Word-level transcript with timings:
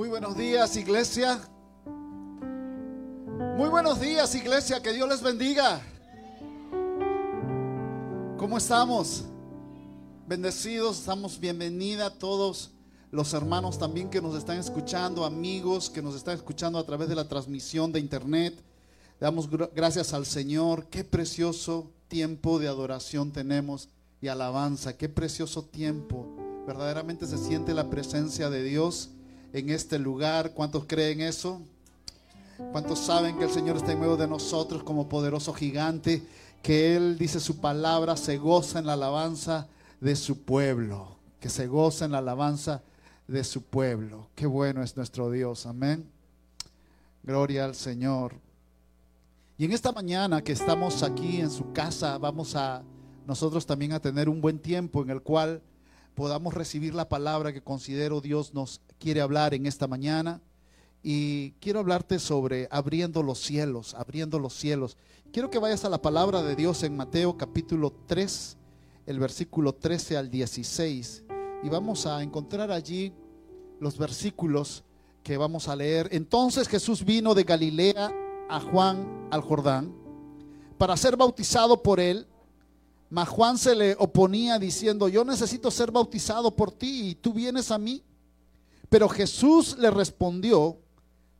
Muy 0.00 0.08
buenos 0.08 0.34
días, 0.34 0.74
iglesia. 0.78 1.38
Muy 3.58 3.68
buenos 3.68 4.00
días, 4.00 4.34
iglesia. 4.34 4.80
Que 4.80 4.94
Dios 4.94 5.06
les 5.06 5.20
bendiga. 5.20 5.78
¿Cómo 8.38 8.56
estamos? 8.56 9.24
Bendecidos, 10.26 11.00
estamos 11.00 11.38
bienvenida 11.38 12.06
a 12.06 12.18
todos 12.18 12.70
los 13.10 13.34
hermanos 13.34 13.78
también 13.78 14.08
que 14.08 14.22
nos 14.22 14.34
están 14.36 14.56
escuchando, 14.56 15.22
amigos 15.26 15.90
que 15.90 16.00
nos 16.00 16.14
están 16.14 16.34
escuchando 16.34 16.78
a 16.78 16.86
través 16.86 17.10
de 17.10 17.16
la 17.16 17.28
transmisión 17.28 17.92
de 17.92 18.00
internet. 18.00 18.58
Damos 19.20 19.50
gracias 19.50 20.14
al 20.14 20.24
Señor. 20.24 20.86
Qué 20.86 21.04
precioso 21.04 21.92
tiempo 22.08 22.58
de 22.58 22.68
adoración 22.68 23.32
tenemos 23.32 23.90
y 24.22 24.28
alabanza. 24.28 24.96
Qué 24.96 25.10
precioso 25.10 25.66
tiempo. 25.66 26.26
Verdaderamente 26.66 27.26
se 27.26 27.36
siente 27.36 27.74
la 27.74 27.90
presencia 27.90 28.48
de 28.48 28.62
Dios 28.62 29.10
en 29.52 29.70
este 29.70 29.98
lugar. 29.98 30.52
¿Cuántos 30.52 30.84
creen 30.86 31.20
eso? 31.20 31.60
¿Cuántos 32.72 32.98
saben 32.98 33.38
que 33.38 33.44
el 33.44 33.50
Señor 33.50 33.76
está 33.76 33.92
en 33.92 34.00
medio 34.00 34.16
de 34.16 34.28
nosotros 34.28 34.82
como 34.82 35.08
poderoso 35.08 35.52
gigante? 35.52 36.22
Que 36.62 36.94
Él 36.94 37.18
dice 37.18 37.40
su 37.40 37.58
palabra, 37.60 38.16
se 38.16 38.36
goza 38.36 38.78
en 38.78 38.86
la 38.86 38.92
alabanza 38.92 39.66
de 40.00 40.14
su 40.14 40.42
pueblo. 40.42 41.16
Que 41.40 41.48
se 41.48 41.66
goza 41.66 42.04
en 42.04 42.12
la 42.12 42.18
alabanza 42.18 42.82
de 43.26 43.44
su 43.44 43.62
pueblo. 43.62 44.28
Qué 44.34 44.46
bueno 44.46 44.82
es 44.82 44.96
nuestro 44.96 45.30
Dios. 45.30 45.66
Amén. 45.66 46.06
Gloria 47.22 47.64
al 47.64 47.74
Señor. 47.74 48.34
Y 49.56 49.64
en 49.64 49.72
esta 49.72 49.92
mañana 49.92 50.42
que 50.42 50.52
estamos 50.52 51.02
aquí 51.02 51.40
en 51.40 51.50
su 51.50 51.72
casa, 51.72 52.18
vamos 52.18 52.54
a 52.56 52.82
nosotros 53.26 53.66
también 53.66 53.92
a 53.92 54.00
tener 54.00 54.28
un 54.28 54.40
buen 54.40 54.58
tiempo 54.58 55.02
en 55.02 55.10
el 55.10 55.22
cual 55.22 55.62
podamos 56.20 56.52
recibir 56.52 56.94
la 56.94 57.08
palabra 57.08 57.50
que 57.50 57.62
considero 57.62 58.20
Dios 58.20 58.52
nos 58.52 58.82
quiere 58.98 59.22
hablar 59.22 59.54
en 59.54 59.64
esta 59.64 59.86
mañana. 59.86 60.42
Y 61.02 61.52
quiero 61.52 61.80
hablarte 61.80 62.18
sobre 62.18 62.68
abriendo 62.70 63.22
los 63.22 63.38
cielos, 63.38 63.94
abriendo 63.94 64.38
los 64.38 64.52
cielos. 64.52 64.98
Quiero 65.32 65.48
que 65.48 65.58
vayas 65.58 65.86
a 65.86 65.88
la 65.88 66.02
palabra 66.02 66.42
de 66.42 66.56
Dios 66.56 66.82
en 66.82 66.94
Mateo 66.94 67.38
capítulo 67.38 67.94
3, 68.06 68.58
el 69.06 69.18
versículo 69.18 69.74
13 69.74 70.18
al 70.18 70.30
16. 70.30 71.24
Y 71.62 71.70
vamos 71.70 72.04
a 72.04 72.22
encontrar 72.22 72.70
allí 72.70 73.14
los 73.80 73.96
versículos 73.96 74.84
que 75.22 75.38
vamos 75.38 75.68
a 75.68 75.76
leer. 75.76 76.10
Entonces 76.12 76.68
Jesús 76.68 77.02
vino 77.02 77.34
de 77.34 77.44
Galilea 77.44 78.12
a 78.50 78.60
Juan 78.60 79.26
al 79.30 79.40
Jordán 79.40 79.94
para 80.76 80.98
ser 80.98 81.16
bautizado 81.16 81.82
por 81.82 81.98
él. 81.98 82.26
Mas 83.10 83.28
Juan 83.28 83.58
se 83.58 83.74
le 83.74 83.96
oponía 83.98 84.58
diciendo, 84.60 85.08
yo 85.08 85.24
necesito 85.24 85.68
ser 85.72 85.90
bautizado 85.90 86.54
por 86.54 86.70
ti 86.70 87.10
y 87.10 87.14
tú 87.16 87.32
vienes 87.32 87.72
a 87.72 87.78
mí. 87.78 88.04
Pero 88.88 89.08
Jesús 89.08 89.76
le 89.78 89.90
respondió, 89.90 90.78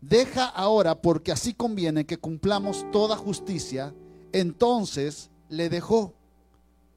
deja 0.00 0.46
ahora 0.46 1.00
porque 1.00 1.30
así 1.30 1.54
conviene 1.54 2.06
que 2.06 2.18
cumplamos 2.18 2.84
toda 2.90 3.16
justicia. 3.16 3.94
Entonces 4.32 5.30
le 5.48 5.68
dejó. 5.68 6.12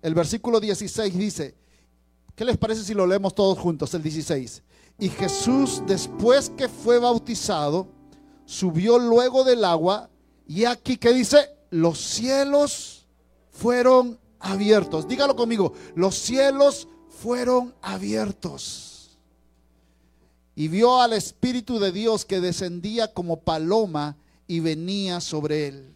El 0.01 0.15
versículo 0.15 0.59
16 0.59 1.17
dice, 1.17 1.55
¿qué 2.35 2.43
les 2.43 2.57
parece 2.57 2.83
si 2.83 2.95
lo 2.95 3.05
leemos 3.05 3.35
todos 3.35 3.59
juntos? 3.59 3.93
El 3.93 4.01
16. 4.01 4.63
Y 4.97 5.09
Jesús, 5.09 5.83
después 5.85 6.49
que 6.49 6.67
fue 6.67 6.97
bautizado, 6.97 7.87
subió 8.45 8.97
luego 8.97 9.43
del 9.43 9.63
agua 9.65 10.09
y 10.47 10.65
aquí 10.65 10.97
que 10.97 11.13
dice, 11.13 11.49
los 11.69 11.99
cielos 11.99 13.07
fueron 13.51 14.19
abiertos. 14.43 15.07
Dígalo 15.07 15.35
conmigo, 15.35 15.73
los 15.95 16.15
cielos 16.15 16.87
fueron 17.09 17.73
abiertos. 17.81 19.17
Y 20.55 20.67
vio 20.67 21.01
al 21.01 21.13
Espíritu 21.13 21.79
de 21.79 21.91
Dios 21.91 22.25
que 22.25 22.39
descendía 22.39 23.11
como 23.11 23.39
paloma 23.39 24.17
y 24.45 24.59
venía 24.59 25.19
sobre 25.19 25.67
él. 25.67 25.93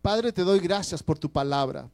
Padre, 0.00 0.32
te 0.32 0.42
doy 0.42 0.60
gracias 0.60 1.02
por 1.02 1.18
tu 1.18 1.30
palabra. 1.30 1.88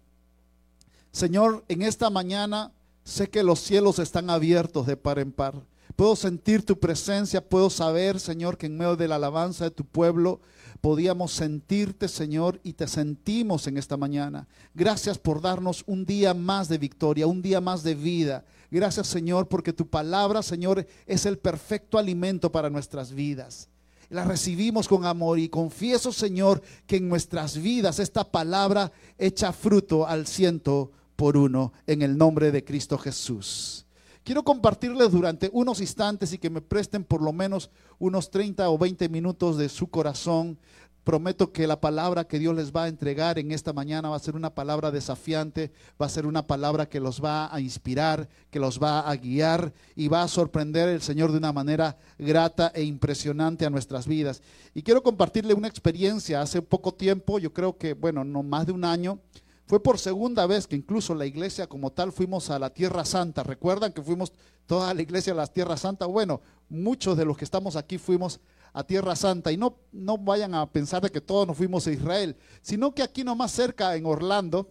Señor, 1.12 1.64
en 1.68 1.82
esta 1.82 2.10
mañana 2.10 2.72
sé 3.04 3.30
que 3.30 3.42
los 3.42 3.60
cielos 3.60 3.98
están 3.98 4.28
abiertos 4.28 4.86
de 4.86 4.96
par 4.96 5.18
en 5.18 5.32
par. 5.32 5.54
Puedo 5.96 6.16
sentir 6.16 6.64
tu 6.64 6.78
presencia, 6.78 7.46
puedo 7.46 7.70
saber, 7.70 8.20
Señor, 8.20 8.58
que 8.58 8.66
en 8.66 8.76
medio 8.76 8.96
de 8.96 9.08
la 9.08 9.16
alabanza 9.16 9.64
de 9.64 9.70
tu 9.70 9.84
pueblo 9.84 10.40
podíamos 10.80 11.32
sentirte, 11.32 12.08
Señor, 12.08 12.60
y 12.62 12.74
te 12.74 12.86
sentimos 12.86 13.66
en 13.66 13.78
esta 13.78 13.96
mañana. 13.96 14.46
Gracias 14.74 15.18
por 15.18 15.40
darnos 15.40 15.84
un 15.86 16.04
día 16.04 16.34
más 16.34 16.68
de 16.68 16.78
victoria, 16.78 17.26
un 17.26 17.42
día 17.42 17.60
más 17.60 17.82
de 17.82 17.94
vida. 17.94 18.44
Gracias, 18.70 19.06
Señor, 19.06 19.48
porque 19.48 19.72
tu 19.72 19.88
palabra, 19.88 20.42
Señor, 20.42 20.86
es 21.06 21.26
el 21.26 21.38
perfecto 21.38 21.98
alimento 21.98 22.52
para 22.52 22.70
nuestras 22.70 23.12
vidas. 23.12 23.68
La 24.10 24.24
recibimos 24.24 24.88
con 24.88 25.04
amor 25.04 25.38
y 25.38 25.48
confieso, 25.48 26.12
Señor, 26.12 26.62
que 26.86 26.96
en 26.96 27.08
nuestras 27.08 27.58
vidas 27.60 27.98
esta 27.98 28.24
palabra 28.24 28.90
echa 29.18 29.52
fruto 29.52 30.06
al 30.06 30.26
ciento 30.26 30.92
por 31.16 31.36
uno 31.36 31.72
en 31.86 32.02
el 32.02 32.16
nombre 32.16 32.50
de 32.50 32.64
Cristo 32.64 32.96
Jesús. 32.96 33.84
Quiero 34.28 34.42
compartirles 34.42 35.10
durante 35.10 35.48
unos 35.54 35.80
instantes 35.80 36.34
y 36.34 36.38
que 36.38 36.50
me 36.50 36.60
presten 36.60 37.02
por 37.02 37.22
lo 37.22 37.32
menos 37.32 37.70
unos 37.98 38.30
30 38.30 38.68
o 38.68 38.76
20 38.76 39.08
minutos 39.08 39.56
de 39.56 39.70
su 39.70 39.86
corazón. 39.86 40.58
Prometo 41.02 41.50
que 41.50 41.66
la 41.66 41.80
palabra 41.80 42.24
que 42.24 42.38
Dios 42.38 42.54
les 42.54 42.70
va 42.70 42.84
a 42.84 42.88
entregar 42.88 43.38
en 43.38 43.52
esta 43.52 43.72
mañana 43.72 44.10
va 44.10 44.16
a 44.16 44.18
ser 44.18 44.36
una 44.36 44.54
palabra 44.54 44.90
desafiante, 44.90 45.72
va 45.98 46.04
a 46.04 46.10
ser 46.10 46.26
una 46.26 46.46
palabra 46.46 46.90
que 46.90 47.00
los 47.00 47.24
va 47.24 47.48
a 47.50 47.58
inspirar, 47.58 48.28
que 48.50 48.60
los 48.60 48.78
va 48.78 49.00
a 49.00 49.16
guiar 49.16 49.72
y 49.96 50.08
va 50.08 50.24
a 50.24 50.28
sorprender 50.28 50.90
el 50.90 51.00
Señor 51.00 51.32
de 51.32 51.38
una 51.38 51.54
manera 51.54 51.96
grata 52.18 52.70
e 52.74 52.82
impresionante 52.82 53.64
a 53.64 53.70
nuestras 53.70 54.06
vidas. 54.06 54.42
Y 54.74 54.82
quiero 54.82 55.02
compartirle 55.02 55.54
una 55.54 55.68
experiencia 55.68 56.42
hace 56.42 56.60
poco 56.60 56.92
tiempo, 56.92 57.38
yo 57.38 57.54
creo 57.54 57.78
que, 57.78 57.94
bueno, 57.94 58.24
no 58.24 58.42
más 58.42 58.66
de 58.66 58.72
un 58.72 58.84
año, 58.84 59.20
fue 59.68 59.82
por 59.82 59.98
segunda 59.98 60.46
vez 60.46 60.66
que 60.66 60.76
incluso 60.76 61.14
la 61.14 61.26
iglesia 61.26 61.66
como 61.66 61.92
tal 61.92 62.10
fuimos 62.10 62.48
a 62.48 62.58
la 62.58 62.70
Tierra 62.70 63.04
Santa. 63.04 63.42
¿Recuerdan 63.42 63.92
que 63.92 64.00
fuimos 64.00 64.32
toda 64.66 64.94
la 64.94 65.02
iglesia 65.02 65.34
a 65.34 65.36
la 65.36 65.46
Tierra 65.46 65.76
Santa? 65.76 66.06
Bueno, 66.06 66.40
muchos 66.70 67.18
de 67.18 67.26
los 67.26 67.36
que 67.36 67.44
estamos 67.44 67.76
aquí 67.76 67.98
fuimos 67.98 68.40
a 68.72 68.82
Tierra 68.82 69.14
Santa. 69.14 69.52
Y 69.52 69.58
no, 69.58 69.76
no 69.92 70.16
vayan 70.16 70.54
a 70.54 70.64
pensar 70.72 71.02
de 71.02 71.10
que 71.10 71.20
todos 71.20 71.46
nos 71.46 71.54
fuimos 71.54 71.86
a 71.86 71.92
Israel, 71.92 72.34
sino 72.62 72.94
que 72.94 73.02
aquí 73.02 73.24
nomás 73.24 73.52
cerca, 73.52 73.94
en 73.94 74.06
Orlando, 74.06 74.70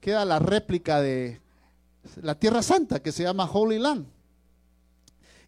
queda 0.00 0.24
la 0.24 0.40
réplica 0.40 1.00
de 1.00 1.40
la 2.20 2.36
Tierra 2.36 2.60
Santa, 2.64 3.00
que 3.00 3.12
se 3.12 3.22
llama 3.22 3.48
Holy 3.48 3.78
Land. 3.78 4.04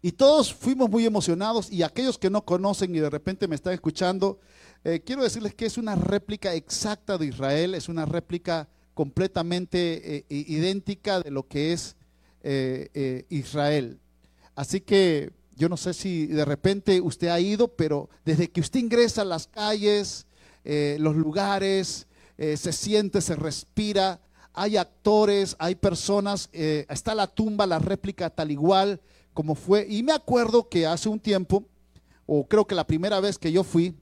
Y 0.01 0.13
todos 0.13 0.53
fuimos 0.53 0.89
muy 0.89 1.05
emocionados 1.05 1.69
y 1.69 1.83
aquellos 1.83 2.17
que 2.17 2.29
no 2.29 2.45
conocen 2.45 2.95
y 2.95 2.99
de 2.99 3.09
repente 3.09 3.49
me 3.49 3.55
están 3.55 3.73
escuchando, 3.73 4.39
eh, 4.85 5.01
quiero 5.05 5.23
decirles 5.23 5.53
que 5.55 5.65
es 5.65 5.77
una 5.77 5.95
réplica 5.95 6.53
exacta 6.53 7.17
de 7.17 7.25
Israel, 7.25 7.75
es 7.75 7.89
una 7.89 8.05
réplica 8.05 8.69
completamente 8.97 10.17
eh, 10.17 10.25
idéntica 10.27 11.19
de 11.19 11.29
lo 11.29 11.47
que 11.47 11.71
es 11.71 11.95
eh, 12.41 13.27
Israel. 13.29 13.99
Así 14.55 14.81
que 14.81 15.31
yo 15.55 15.69
no 15.69 15.77
sé 15.77 15.93
si 15.93 16.25
de 16.25 16.45
repente 16.45 16.99
usted 16.99 17.27
ha 17.27 17.39
ido, 17.39 17.67
pero 17.67 18.09
desde 18.25 18.49
que 18.49 18.59
usted 18.59 18.79
ingresa 18.79 19.21
a 19.21 19.25
las 19.25 19.45
calles, 19.45 20.25
los 20.63 21.15
lugares, 21.15 22.07
se 22.37 22.71
siente, 22.73 23.21
se 23.21 23.35
respira, 23.35 24.19
hay 24.53 24.77
actores, 24.77 25.55
hay 25.59 25.75
personas, 25.75 26.49
está 26.51 27.15
la 27.15 27.27
tumba, 27.27 27.65
la 27.65 27.79
réplica 27.79 28.29
tal 28.29 28.51
igual 28.51 28.99
como 29.33 29.53
fue. 29.53 29.85
Y 29.87 30.01
me 30.01 30.13
acuerdo 30.13 30.67
que 30.67 30.87
hace 30.87 31.07
un 31.07 31.19
tiempo, 31.19 31.63
o 32.25 32.47
creo 32.47 32.65
que 32.65 32.73
la 32.73 32.87
primera 32.87 33.19
vez 33.19 33.37
que 33.37 33.51
yo 33.51 33.63
fui, 33.63 33.95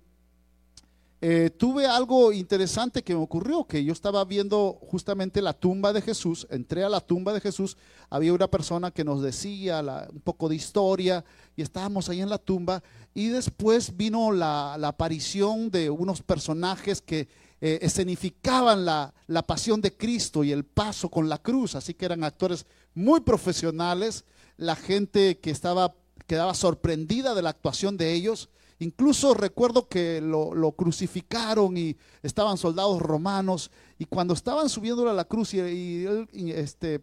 eh, 1.27 1.49
tuve 1.49 1.87
algo 1.87 2.31
interesante 2.31 3.01
que 3.01 3.15
me 3.15 3.19
ocurrió, 3.19 3.63
que 3.65 3.83
yo 3.83 3.93
estaba 3.93 4.23
viendo 4.25 4.77
justamente 4.79 5.41
la 5.41 5.53
tumba 5.53 5.91
de 5.91 6.03
Jesús, 6.03 6.45
entré 6.51 6.83
a 6.83 6.89
la 6.89 7.01
tumba 7.01 7.33
de 7.33 7.41
Jesús, 7.41 7.77
había 8.11 8.31
una 8.31 8.47
persona 8.47 8.91
que 8.91 9.03
nos 9.03 9.23
decía 9.23 9.81
un 10.13 10.21
poco 10.21 10.47
de 10.49 10.55
historia 10.55 11.25
y 11.55 11.63
estábamos 11.63 12.09
ahí 12.09 12.21
en 12.21 12.29
la 12.29 12.37
tumba 12.37 12.83
y 13.15 13.29
después 13.29 13.97
vino 13.97 14.31
la, 14.31 14.75
aparición 14.75 15.71
de 15.71 15.89
unos 15.89 16.21
personajes 16.21 17.01
que 17.01 17.27
eh, 17.59 17.79
escenificaban 17.81 18.85
la, 18.85 19.11
la 19.25 19.41
pasión 19.41 19.81
de 19.81 19.97
Cristo 19.97 20.43
y 20.43 20.51
el 20.51 20.63
paso 20.63 21.09
con 21.09 21.27
la 21.27 21.39
cruz, 21.39 21.73
así 21.73 21.95
que 21.95 22.05
eran 22.05 22.23
actores 22.23 22.67
muy 22.93 23.21
profesionales, 23.21 24.25
la 24.57 24.75
gente 24.75 25.39
que 25.39 25.49
estaba 25.49 25.95
quedaba 26.27 26.53
sorprendida 26.53 27.33
de 27.33 27.41
la 27.41 27.49
actuación 27.49 27.97
de 27.97 28.13
ellos 28.13 28.49
Incluso 28.79 29.33
recuerdo 29.33 29.87
que 29.87 30.19
lo, 30.19 30.71
crucificaron 30.73 31.77
y 31.77 31.95
estaban 32.21 32.57
soldados 32.57 33.01
romanos 33.01 33.71
y 33.97 34.05
cuando 34.05 34.33
estaban 34.33 34.67
subiendo 34.67 35.09
a 35.09 35.13
la 35.13 35.23
cruz 35.23 35.53
y, 35.53 36.05
este, 36.51 37.01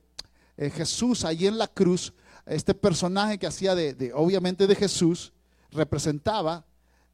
eh, 0.59 0.71
Jesús 0.71 1.25
allí 1.25 1.47
en 1.47 1.57
la 1.57 1.69
cruz, 1.69 2.13
este 2.45 2.75
personaje 2.75 3.39
que 3.39 3.47
hacía 3.47 3.75
de, 3.75 4.13
obviamente 4.15 4.67
de 4.67 4.75
Jesús, 4.75 5.33
representaba, 5.71 6.67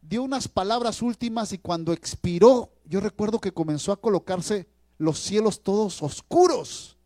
dio 0.02 0.24
unas 0.24 0.48
palabras 0.48 1.02
últimas 1.02 1.52
y 1.52 1.58
cuando 1.58 1.92
expiró, 1.92 2.72
yo 2.84 3.00
recuerdo 3.00 3.38
que 3.38 3.52
comenzó 3.52 3.92
a 3.92 4.00
colocarse 4.00 4.66
los 4.96 5.20
cielos 5.20 5.62
todos 5.62 6.02
oscuros. 6.02 6.96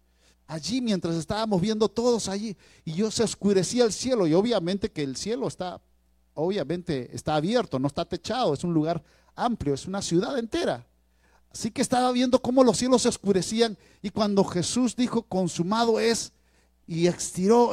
Allí 0.46 0.80
mientras 0.80 1.16
estábamos 1.16 1.60
viendo 1.60 1.88
todos 1.88 2.28
allí 2.28 2.56
y 2.84 2.94
yo 2.94 3.10
se 3.10 3.22
oscurecía 3.22 3.84
el 3.84 3.92
cielo 3.92 4.26
y 4.26 4.32
obviamente 4.32 4.90
que 4.90 5.02
el 5.02 5.16
cielo 5.16 5.48
está 5.48 5.82
obviamente 6.34 7.14
está 7.14 7.36
abierto, 7.36 7.78
no 7.78 7.88
está 7.88 8.04
techado, 8.04 8.54
es 8.54 8.64
un 8.64 8.74
lugar 8.74 9.02
amplio, 9.34 9.74
es 9.74 9.86
una 9.86 10.02
ciudad 10.02 10.38
entera. 10.38 10.86
Así 11.52 11.70
que 11.70 11.82
estaba 11.82 12.10
viendo 12.12 12.40
cómo 12.40 12.64
los 12.64 12.78
cielos 12.78 13.02
se 13.02 13.08
oscurecían 13.08 13.76
y 14.00 14.10
cuando 14.10 14.42
Jesús 14.44 14.96
dijo, 14.96 15.22
consumado 15.22 16.00
es, 16.00 16.32
y 16.86 17.06
expiró, 17.06 17.72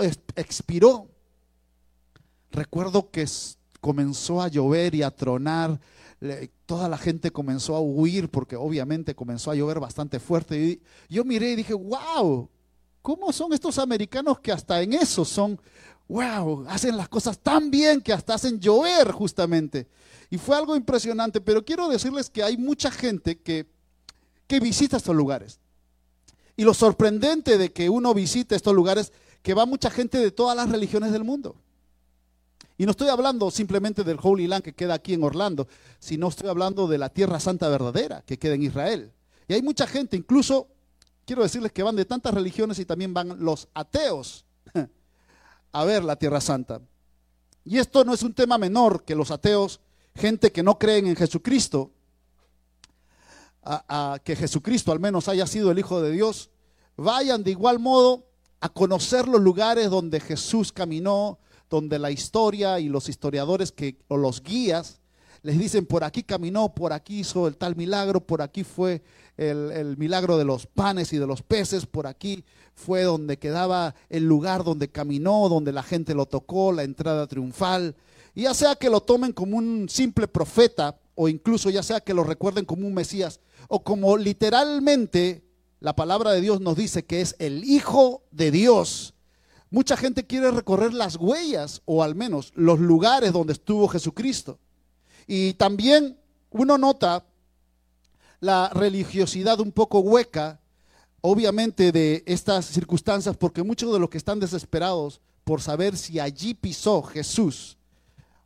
recuerdo 2.51 3.09
que 3.09 3.25
comenzó 3.81 4.41
a 4.41 4.47
llover 4.47 4.95
y 4.95 5.03
a 5.03 5.11
tronar, 5.11 5.79
toda 6.65 6.89
la 6.89 6.97
gente 6.97 7.31
comenzó 7.31 7.75
a 7.75 7.81
huir 7.81 8.29
porque 8.29 8.56
obviamente 8.56 9.15
comenzó 9.15 9.51
a 9.51 9.56
llover 9.56 9.79
bastante 9.79 10.19
fuerte. 10.19 10.59
Y 10.59 10.81
yo 11.13 11.23
miré 11.23 11.51
y 11.51 11.56
dije, 11.56 11.73
wow, 11.73 12.50
¿cómo 13.01 13.31
son 13.31 13.53
estos 13.53 13.77
americanos 13.79 14.39
que 14.39 14.51
hasta 14.51 14.81
en 14.81 14.94
eso 14.94 15.23
son, 15.23 15.59
wow, 16.09 16.65
hacen 16.67 16.97
las 16.97 17.07
cosas 17.07 17.39
tan 17.39 17.71
bien 17.71 18.01
que 18.01 18.11
hasta 18.11 18.33
hacen 18.33 18.59
llover 18.59 19.11
justamente? 19.11 19.88
Y 20.29 20.38
fue 20.38 20.57
algo 20.57 20.75
impresionante, 20.75 21.39
pero 21.39 21.63
quiero 21.63 21.88
decirles 21.88 22.29
que 22.29 22.44
hay 22.44 22.57
mucha 22.57 22.91
gente 22.91 23.39
que, 23.39 23.67
que 24.47 24.59
visita 24.59 24.97
estos 24.97 25.15
lugares. 25.15 25.59
Y 26.57 26.63
lo 26.63 26.73
sorprendente 26.73 27.57
de 27.57 27.71
que 27.71 27.89
uno 27.89 28.13
visite 28.13 28.56
estos 28.56 28.73
lugares, 28.73 29.13
que 29.41 29.53
va 29.53 29.65
mucha 29.65 29.89
gente 29.89 30.17
de 30.17 30.31
todas 30.31 30.57
las 30.57 30.69
religiones 30.69 31.11
del 31.11 31.23
mundo. 31.23 31.56
Y 32.77 32.85
no 32.85 32.91
estoy 32.91 33.09
hablando 33.09 33.51
simplemente 33.51 34.03
del 34.03 34.19
Holy 34.21 34.47
Land 34.47 34.63
que 34.63 34.73
queda 34.73 34.95
aquí 34.95 35.13
en 35.13 35.23
Orlando, 35.23 35.67
sino 36.00 36.27
estoy 36.27 36.50
hablando 36.50 36.88
de 36.88 36.97
la 36.97 37.09
Tierra 37.09 37.39
Santa 37.39 37.69
verdadera 37.69 38.23
que 38.25 38.39
queda 38.39 38.56
en 38.56 38.63
Israel. 38.63 39.11
Y 39.47 39.53
hay 39.53 39.61
mucha 39.61 39.85
gente, 39.85 40.17
incluso 40.17 40.67
quiero 41.25 41.44
decirles 41.44 41.71
que 41.71 41.83
van 41.83 41.95
de 41.95 42.06
tantas 42.06 42.33
religiones 42.33 42.79
y 42.79 42.85
también 42.85 43.13
van 43.13 43.44
los 43.44 43.67
ateos 43.73 44.45
a 45.71 45.86
ver 45.86 46.04
la 46.04 46.16
Tierra 46.16 46.42
Santa. 46.42 46.81
Y 47.63 47.77
esto 47.77 48.04
no 48.04 48.13
es 48.13 48.24
un 48.24 48.33
tema 48.33 48.57
menor 48.57 49.04
que 49.04 49.16
los 49.16 49.31
ateos, 49.31 49.80
gente 50.16 50.51
que 50.51 50.63
no 50.63 50.80
creen 50.80 51.07
en 51.07 51.16
Jesucristo, 51.16 51.92
a, 53.63 54.19
que 54.24 54.36
Jesucristo 54.36 54.92
al 54.92 55.00
menos 55.00 55.27
haya 55.27 55.45
sido 55.45 55.71
el 55.71 55.80
Hijo 55.80 56.01
de 56.01 56.12
Dios, 56.12 56.50
vayan 56.95 57.44
de 57.44 57.51
igual 57.51 57.80
modo 57.80 58.25
a 58.62 58.69
conocer 58.69 59.27
los 59.27 59.42
lugares 59.42 59.89
donde 59.89 60.19
Jesús 60.19 60.71
caminó, 60.71 61.39
donde 61.69 62.00
la 62.00 62.12
historia 62.12 62.80
y 62.80 62.89
los 62.89 63.10
historiadores 63.10 63.71
que, 63.71 64.00
o 64.07 64.18
los 64.18 64.42
guías 64.42 65.00
les 65.42 65.57
dicen, 65.57 65.86
por 65.86 66.04
aquí 66.04 66.24
caminó, 66.24 66.74
por 66.74 66.92
aquí 66.92 67.19
hizo 67.19 67.48
el 67.48 67.56
tal 67.56 67.75
milagro, 67.75 68.19
por 68.19 68.42
aquí 68.42 68.63
fue 68.63 69.01
el, 69.39 69.71
el, 69.71 69.97
milagro 69.97 70.38
de 70.38 70.45
los 70.45 70.65
panes 70.65 71.13
y 71.13 71.18
de 71.18 71.27
los 71.27 71.41
peces, 71.41 71.86
por 71.86 72.07
aquí 72.07 72.44
fue 72.75 73.03
donde 73.03 73.38
quedaba 73.38 73.95
el 74.09 74.25
lugar 74.25 74.63
donde 74.63 74.89
caminó, 74.89 75.50
donde 75.50 75.71
la 75.71 75.83
gente 75.83 76.13
lo 76.13 76.25
tocó, 76.25 76.71
la 76.71 76.83
entrada 76.83 77.27
triunfal. 77.27 77.95
Y 78.36 78.44
ya 78.44 78.53
sea 78.53 78.75
que 78.75 78.89
lo 78.89 79.01
tomen 79.01 79.33
como 79.33 79.57
un 79.57 79.88
simple 79.89 80.27
profeta, 80.27 81.00
o 81.15 81.27
incluso 81.27 81.69
ya 81.69 81.83
sea 81.83 82.01
que 82.01 82.13
lo 82.13 82.24
recuerden 82.24 82.65
como 82.65 82.88
un 82.88 82.94
Mesías, 82.94 83.39
o 83.68 83.83
como 83.83 84.18
literalmente 84.18 85.44
la 85.80 85.95
palabra 85.95 86.31
de 86.31 86.42
Dios 86.42 86.62
nos 86.62 86.75
dice 86.75 87.06
que 87.06 87.21
es 87.21 87.35
el 87.39 87.63
Hijo 87.63 88.24
de 88.31 88.51
Dios, 88.51 89.13
Mucha 89.71 89.95
gente 89.95 90.25
quiere 90.25 90.50
recorrer 90.50 90.94
las 90.94 91.15
huellas 91.15 91.81
o 91.85 92.01
al 92.01 92.15
menos 92.15 92.51
los 92.56 92.80
lugares 92.80 93.31
donde 93.31 93.53
estuvo 93.53 93.88
Jesucristo. 93.88 94.57
Y 95.27 95.53
también 95.53 96.18
uno 96.50 96.80
nota 96.80 97.24
la 98.39 98.69
religiosidad 98.69 99.59
un 99.59 99.71
poco 99.71 100.00
hueca, 100.00 100.59
obviamente, 101.21 101.91
de 101.91 102.24
estas 102.25 102.65
circunstancias, 102.65 103.36
porque 103.38 103.63
muchos 103.63 103.91
de 103.91 104.00
los 104.00 104.09
que 104.09 104.18
están 104.18 104.39
desesperados 104.39 105.21
por 105.44 105.62
saber 105.62 105.97
si 105.97 106.19
allí 106.19 106.53
pisó 106.53 107.01
Jesús, 107.01 107.77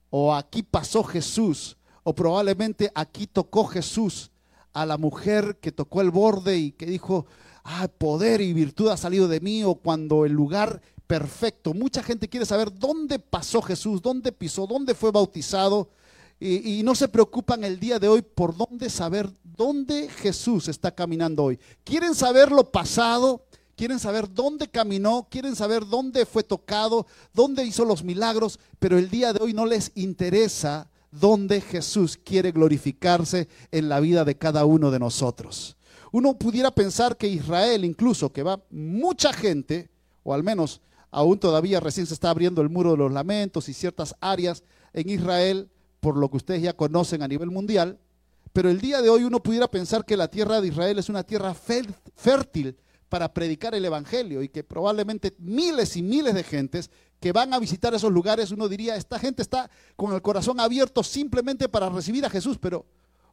o 0.09 0.33
aquí 0.33 0.63
pasó 0.63 1.03
Jesús, 1.03 1.77
o 2.03 2.13
probablemente 2.13 2.91
aquí 2.95 3.27
tocó 3.27 3.65
Jesús 3.65 4.31
a 4.73 4.85
la 4.85 4.97
mujer 4.97 5.57
que 5.61 5.71
tocó 5.71 6.01
el 6.01 6.11
borde 6.11 6.57
y 6.57 6.71
que 6.71 6.85
dijo, 6.85 7.25
ah, 7.63 7.87
poder 7.97 8.41
y 8.41 8.53
virtud 8.53 8.89
ha 8.89 8.97
salido 8.97 9.27
de 9.27 9.39
mí, 9.39 9.63
o 9.63 9.75
cuando 9.75 10.25
el 10.25 10.33
lugar 10.33 10.81
perfecto. 11.07 11.73
Mucha 11.73 12.01
gente 12.01 12.27
quiere 12.27 12.45
saber 12.45 12.73
dónde 12.73 13.19
pasó 13.19 13.61
Jesús, 13.61 14.01
dónde 14.01 14.31
pisó, 14.31 14.65
dónde 14.65 14.95
fue 14.95 15.11
bautizado. 15.11 15.89
Y, 16.45 16.83
no 16.83 16.93
se 16.93 17.07
preocupan 17.07 17.63
el 17.63 17.79
día 17.79 17.99
de 17.99 18.09
hoy 18.09 18.21
por 18.21 18.57
dónde 18.57 18.89
saber 18.89 19.31
dónde 19.45 20.09
Jesús 20.09 20.67
está 20.67 20.93
caminando 20.93 21.45
hoy. 21.45 21.57
Quieren 21.85 22.13
saber 22.13 22.51
lo 22.51 22.69
pasado, 22.69 23.45
quieren 23.77 23.97
saber 23.97 24.27
dónde 24.29 24.67
caminó, 24.67 25.25
quieren 25.31 25.55
saber 25.55 25.87
dónde 25.87 26.25
fue 26.25 26.43
tocado, 26.43 27.07
dónde 27.33 27.63
hizo 27.63 27.85
los 27.85 28.03
milagros, 28.03 28.59
pero 28.77 28.97
el 28.97 29.09
día 29.09 29.31
de 29.31 29.41
hoy 29.41 29.53
no 29.53 29.65
les 29.65 29.93
interesa 29.95 30.89
dónde 31.11 31.61
Jesús 31.61 32.19
quiere 32.21 32.51
glorificarse 32.51 33.47
en 33.71 33.87
la 33.87 34.01
vida 34.01 34.25
de 34.25 34.37
cada 34.37 34.65
uno 34.65 34.91
de 34.91 34.99
nosotros. 34.99 35.77
Uno 36.11 36.37
pudiera 36.37 36.71
pensar 36.71 37.15
que 37.15 37.29
Israel, 37.29 37.85
incluso 37.85 38.33
que 38.33 38.43
va 38.43 38.61
mucha 38.69 39.31
gente, 39.31 39.89
o 40.23 40.33
al 40.33 40.43
menos 40.43 40.81
Aún 41.13 41.37
todavía 41.37 41.79
recién 41.79 42.07
se 42.07 42.15
está 42.15 42.31
abriendo 42.31 42.59
el 42.63 42.71
muro 42.71 42.91
de 42.91 42.97
los 42.97 43.11
lamentos 43.11 43.69
y 43.69 43.73
ciertas 43.73 44.15
áreas 44.19 44.63
en 44.93 45.09
Israel, 45.09 45.69
por 46.03 46.17
lo 46.17 46.29
que 46.29 46.35
ustedes 46.35 46.61
ya 46.61 46.73
conocen 46.73 47.23
a 47.23 47.29
nivel 47.29 47.49
mundial. 47.49 47.97
Pero 48.51 48.69
el 48.69 48.81
día 48.81 49.01
de 49.01 49.09
hoy 49.09 49.23
uno 49.23 49.41
pudiera 49.41 49.71
pensar 49.71 50.03
que 50.03 50.17
la 50.17 50.27
tierra 50.27 50.59
de 50.59 50.67
Israel 50.67 50.99
es 50.99 51.07
una 51.07 51.23
tierra 51.23 51.55
fértil 51.55 52.75
para 53.07 53.33
predicar 53.33 53.73
el 53.73 53.85
Evangelio 53.85 54.43
y 54.43 54.49
que 54.49 54.65
probablemente 54.65 55.33
miles 55.39 55.95
y 55.95 56.03
miles 56.03 56.35
de 56.35 56.43
gentes 56.43 56.91
que 57.21 57.31
van 57.31 57.53
a 57.53 57.59
visitar 57.59 57.93
esos 57.93 58.11
lugares, 58.11 58.51
uno 58.51 58.67
diría, 58.67 58.97
esta 58.97 59.17
gente 59.17 59.41
está 59.41 59.71
con 59.95 60.13
el 60.13 60.21
corazón 60.21 60.59
abierto 60.59 61.03
simplemente 61.03 61.69
para 61.69 61.89
recibir 61.89 62.25
a 62.25 62.29
Jesús, 62.29 62.57
pero 62.59 62.85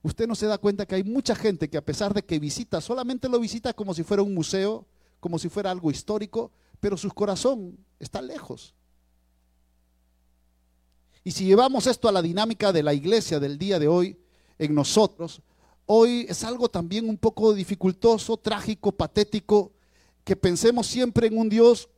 usted 0.03 0.29
no 0.29 0.37
se 0.37 0.47
da 0.47 0.57
cuenta 0.57 0.87
que 0.87 0.95
hay 0.95 1.03
mucha 1.03 1.35
gente 1.35 1.69
que 1.69 1.77
a 1.77 1.85
pesar 1.85 2.15
de 2.15 2.23
que 2.23 2.39
visita, 2.39 2.81
solamente 2.81 3.29
lo 3.29 3.41
visita 3.41 3.73
como 3.73 3.95
si 3.95 4.05
fuera 4.05 4.23
un 4.23 4.33
museo, 4.33 4.87
como 5.19 5.41
si 5.41 5.49
fuera 5.49 5.73
algo 5.73 5.91
histórico, 5.91 6.53
pero 6.79 6.97
su 6.97 7.11
corazón 7.11 7.77
está 7.99 8.23
lejos. 8.23 8.75
Y 11.23 11.33
si 11.33 11.45
llevamos 11.45 11.87
esto 11.87 12.09
a 12.09 12.13
la 12.13 12.23
dinámica 12.23 12.73
de 12.73 12.83
la 12.83 12.95
iglesia 12.95 13.39
del 13.39 13.59
día 13.59 13.79
de 13.79 13.89
hoy 13.89 14.17
en 14.59 14.75
nosotros, 14.75 15.43
hoy 15.87 16.27
es 16.29 16.45
algo 16.45 16.69
también 16.69 17.09
un 17.09 17.19
poco 17.19 17.53
dificultoso, 17.53 18.37
trágico, 18.37 18.93
patético, 18.93 19.73
que 20.25 20.37
pensemos 20.37 20.87
siempre 20.87 21.27
en 21.27 21.37
un 21.37 21.49
Dios 21.49 21.89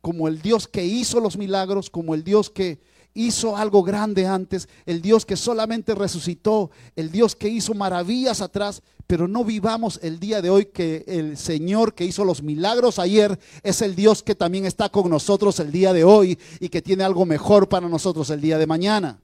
como 0.00 0.28
el 0.28 0.40
Dios 0.40 0.66
que 0.68 0.84
hizo 0.84 1.20
los 1.20 1.36
milagros, 1.36 1.90
como 1.90 2.14
el 2.14 2.24
Dios 2.24 2.48
que 2.48 2.80
hizo 3.14 3.56
algo 3.56 3.82
grande 3.82 4.26
antes, 4.26 4.68
el 4.86 5.02
Dios 5.02 5.26
que 5.26 5.36
solamente 5.36 5.94
resucitó, 5.94 6.70
el 6.96 7.10
Dios 7.10 7.34
que 7.34 7.48
hizo 7.48 7.74
maravillas 7.74 8.40
atrás, 8.40 8.82
pero 9.06 9.26
no 9.26 9.44
vivamos 9.44 9.98
el 10.02 10.20
día 10.20 10.40
de 10.40 10.50
hoy 10.50 10.66
que 10.66 11.04
el 11.08 11.36
Señor 11.36 11.94
que 11.94 12.04
hizo 12.04 12.24
los 12.24 12.42
milagros 12.42 12.98
ayer 12.98 13.38
es 13.62 13.82
el 13.82 13.96
Dios 13.96 14.22
que 14.22 14.36
también 14.36 14.66
está 14.66 14.88
con 14.88 15.10
nosotros 15.10 15.58
el 15.58 15.72
día 15.72 15.92
de 15.92 16.04
hoy 16.04 16.38
y 16.60 16.68
que 16.68 16.80
tiene 16.80 17.02
algo 17.02 17.26
mejor 17.26 17.68
para 17.68 17.88
nosotros 17.88 18.30
el 18.30 18.40
día 18.40 18.56
de 18.56 18.68
mañana. 18.68 19.20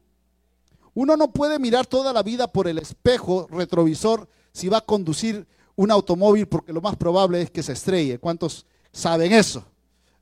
Uno 0.92 1.16
no 1.16 1.30
puede 1.30 1.58
mirar 1.58 1.86
toda 1.86 2.12
la 2.12 2.22
vida 2.22 2.48
por 2.48 2.66
el 2.66 2.78
espejo 2.78 3.46
retrovisor 3.50 4.28
si 4.52 4.68
va 4.68 4.78
a 4.78 4.84
conducir 4.84 5.46
un 5.76 5.90
automóvil 5.90 6.48
porque 6.48 6.72
lo 6.72 6.80
más 6.80 6.96
probable 6.96 7.42
es 7.42 7.50
que 7.50 7.62
se 7.62 7.74
estrelle. 7.74 8.18
¿Cuántos 8.18 8.66
saben 8.90 9.32
eso? 9.32 9.62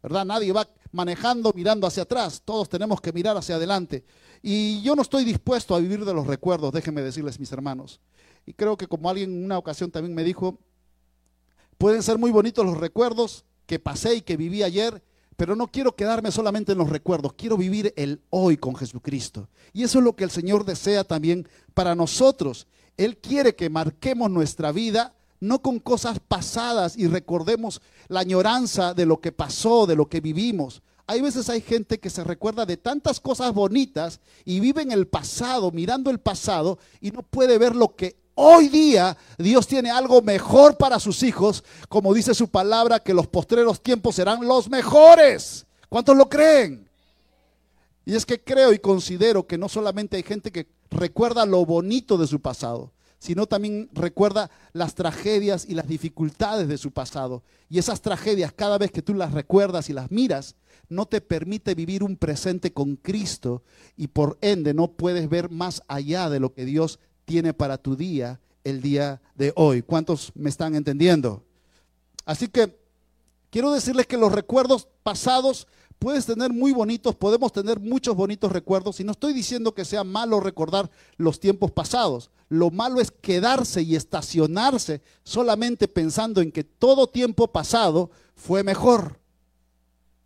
¿Verdad? 0.02 0.26
Nadie 0.26 0.52
va 0.52 0.68
manejando 0.94 1.52
mirando 1.54 1.86
hacia 1.86 2.04
atrás, 2.04 2.40
todos 2.44 2.68
tenemos 2.68 3.00
que 3.00 3.12
mirar 3.12 3.36
hacia 3.36 3.56
adelante. 3.56 4.04
Y 4.42 4.80
yo 4.82 4.94
no 4.94 5.02
estoy 5.02 5.24
dispuesto 5.24 5.74
a 5.74 5.80
vivir 5.80 6.04
de 6.04 6.14
los 6.14 6.26
recuerdos, 6.26 6.72
déjenme 6.72 7.02
decirles 7.02 7.40
mis 7.40 7.50
hermanos. 7.50 8.00
Y 8.46 8.52
creo 8.52 8.76
que 8.76 8.86
como 8.86 9.10
alguien 9.10 9.32
en 9.32 9.44
una 9.44 9.58
ocasión 9.58 9.90
también 9.90 10.14
me 10.14 10.22
dijo, 10.22 10.58
pueden 11.78 12.02
ser 12.02 12.16
muy 12.16 12.30
bonitos 12.30 12.64
los 12.64 12.78
recuerdos 12.78 13.44
que 13.66 13.80
pasé 13.80 14.14
y 14.14 14.20
que 14.22 14.36
viví 14.36 14.62
ayer, 14.62 15.02
pero 15.36 15.56
no 15.56 15.66
quiero 15.66 15.96
quedarme 15.96 16.30
solamente 16.30 16.72
en 16.72 16.78
los 16.78 16.88
recuerdos, 16.88 17.32
quiero 17.32 17.56
vivir 17.56 17.92
el 17.96 18.22
hoy 18.30 18.56
con 18.56 18.76
Jesucristo. 18.76 19.48
Y 19.72 19.82
eso 19.82 19.98
es 19.98 20.04
lo 20.04 20.14
que 20.14 20.24
el 20.24 20.30
Señor 20.30 20.64
desea 20.64 21.02
también 21.02 21.48
para 21.74 21.96
nosotros. 21.96 22.68
Él 22.96 23.18
quiere 23.18 23.56
que 23.56 23.68
marquemos 23.68 24.30
nuestra 24.30 24.70
vida 24.70 25.16
no 25.44 25.60
con 25.60 25.78
cosas 25.78 26.18
pasadas 26.18 26.96
y 26.96 27.06
recordemos 27.06 27.80
la 28.08 28.20
añoranza 28.20 28.94
de 28.94 29.06
lo 29.06 29.20
que 29.20 29.32
pasó, 29.32 29.86
de 29.86 29.96
lo 29.96 30.08
que 30.08 30.20
vivimos. 30.20 30.82
Hay 31.06 31.20
veces 31.20 31.50
hay 31.50 31.60
gente 31.60 32.00
que 32.00 32.08
se 32.08 32.24
recuerda 32.24 32.64
de 32.64 32.78
tantas 32.78 33.20
cosas 33.20 33.52
bonitas 33.52 34.20
y 34.44 34.60
vive 34.60 34.82
en 34.82 34.90
el 34.90 35.06
pasado, 35.06 35.70
mirando 35.70 36.10
el 36.10 36.18
pasado 36.18 36.78
y 37.00 37.10
no 37.10 37.22
puede 37.22 37.58
ver 37.58 37.76
lo 37.76 37.94
que 37.94 38.16
hoy 38.34 38.68
día 38.68 39.16
Dios 39.38 39.66
tiene 39.66 39.90
algo 39.90 40.22
mejor 40.22 40.76
para 40.76 40.98
sus 40.98 41.22
hijos, 41.22 41.62
como 41.88 42.14
dice 42.14 42.34
su 42.34 42.48
palabra, 42.48 43.00
que 43.00 43.14
los 43.14 43.26
postreros 43.26 43.82
tiempos 43.82 44.14
serán 44.14 44.46
los 44.46 44.70
mejores. 44.70 45.66
¿Cuántos 45.88 46.16
lo 46.16 46.28
creen? 46.28 46.88
Y 48.06 48.14
es 48.14 48.26
que 48.26 48.42
creo 48.42 48.72
y 48.72 48.78
considero 48.78 49.46
que 49.46 49.58
no 49.58 49.68
solamente 49.68 50.16
hay 50.16 50.22
gente 50.22 50.50
que 50.50 50.66
recuerda 50.90 51.46
lo 51.46 51.64
bonito 51.64 52.16
de 52.16 52.26
su 52.26 52.40
pasado, 52.40 52.90
sino 53.24 53.46
también 53.46 53.88
recuerda 53.94 54.50
las 54.74 54.94
tragedias 54.94 55.64
y 55.66 55.72
las 55.72 55.88
dificultades 55.88 56.68
de 56.68 56.76
su 56.76 56.90
pasado. 56.90 57.42
Y 57.70 57.78
esas 57.78 58.02
tragedias, 58.02 58.52
cada 58.52 58.76
vez 58.76 58.92
que 58.92 59.00
tú 59.00 59.14
las 59.14 59.32
recuerdas 59.32 59.88
y 59.88 59.94
las 59.94 60.10
miras, 60.10 60.56
no 60.90 61.06
te 61.06 61.22
permite 61.22 61.74
vivir 61.74 62.02
un 62.02 62.18
presente 62.18 62.74
con 62.74 62.96
Cristo 62.96 63.62
y 63.96 64.08
por 64.08 64.36
ende 64.42 64.74
no 64.74 64.88
puedes 64.88 65.30
ver 65.30 65.50
más 65.50 65.82
allá 65.88 66.28
de 66.28 66.38
lo 66.38 66.52
que 66.52 66.66
Dios 66.66 66.98
tiene 67.24 67.54
para 67.54 67.78
tu 67.78 67.96
día 67.96 68.40
el 68.62 68.82
día 68.82 69.22
de 69.36 69.54
hoy. 69.56 69.80
¿Cuántos 69.80 70.30
me 70.34 70.50
están 70.50 70.74
entendiendo? 70.74 71.42
Así 72.26 72.48
que 72.48 72.78
quiero 73.48 73.72
decirles 73.72 74.06
que 74.06 74.18
los 74.18 74.32
recuerdos 74.32 74.86
pasados 75.02 75.66
puedes 75.98 76.26
tener 76.26 76.52
muy 76.52 76.72
bonitos, 76.72 77.14
podemos 77.14 77.52
tener 77.52 77.80
muchos 77.80 78.14
bonitos 78.14 78.52
recuerdos 78.52 79.00
y 79.00 79.04
no 79.04 79.12
estoy 79.12 79.32
diciendo 79.32 79.74
que 79.74 79.84
sea 79.84 80.04
malo 80.04 80.40
recordar 80.40 80.90
los 81.16 81.40
tiempos 81.40 81.70
pasados. 81.70 82.30
Lo 82.48 82.70
malo 82.70 83.00
es 83.00 83.10
quedarse 83.10 83.82
y 83.82 83.96
estacionarse 83.96 85.02
solamente 85.22 85.88
pensando 85.88 86.40
en 86.40 86.52
que 86.52 86.64
todo 86.64 87.08
tiempo 87.08 87.48
pasado 87.48 88.10
fue 88.34 88.62
mejor. 88.62 89.18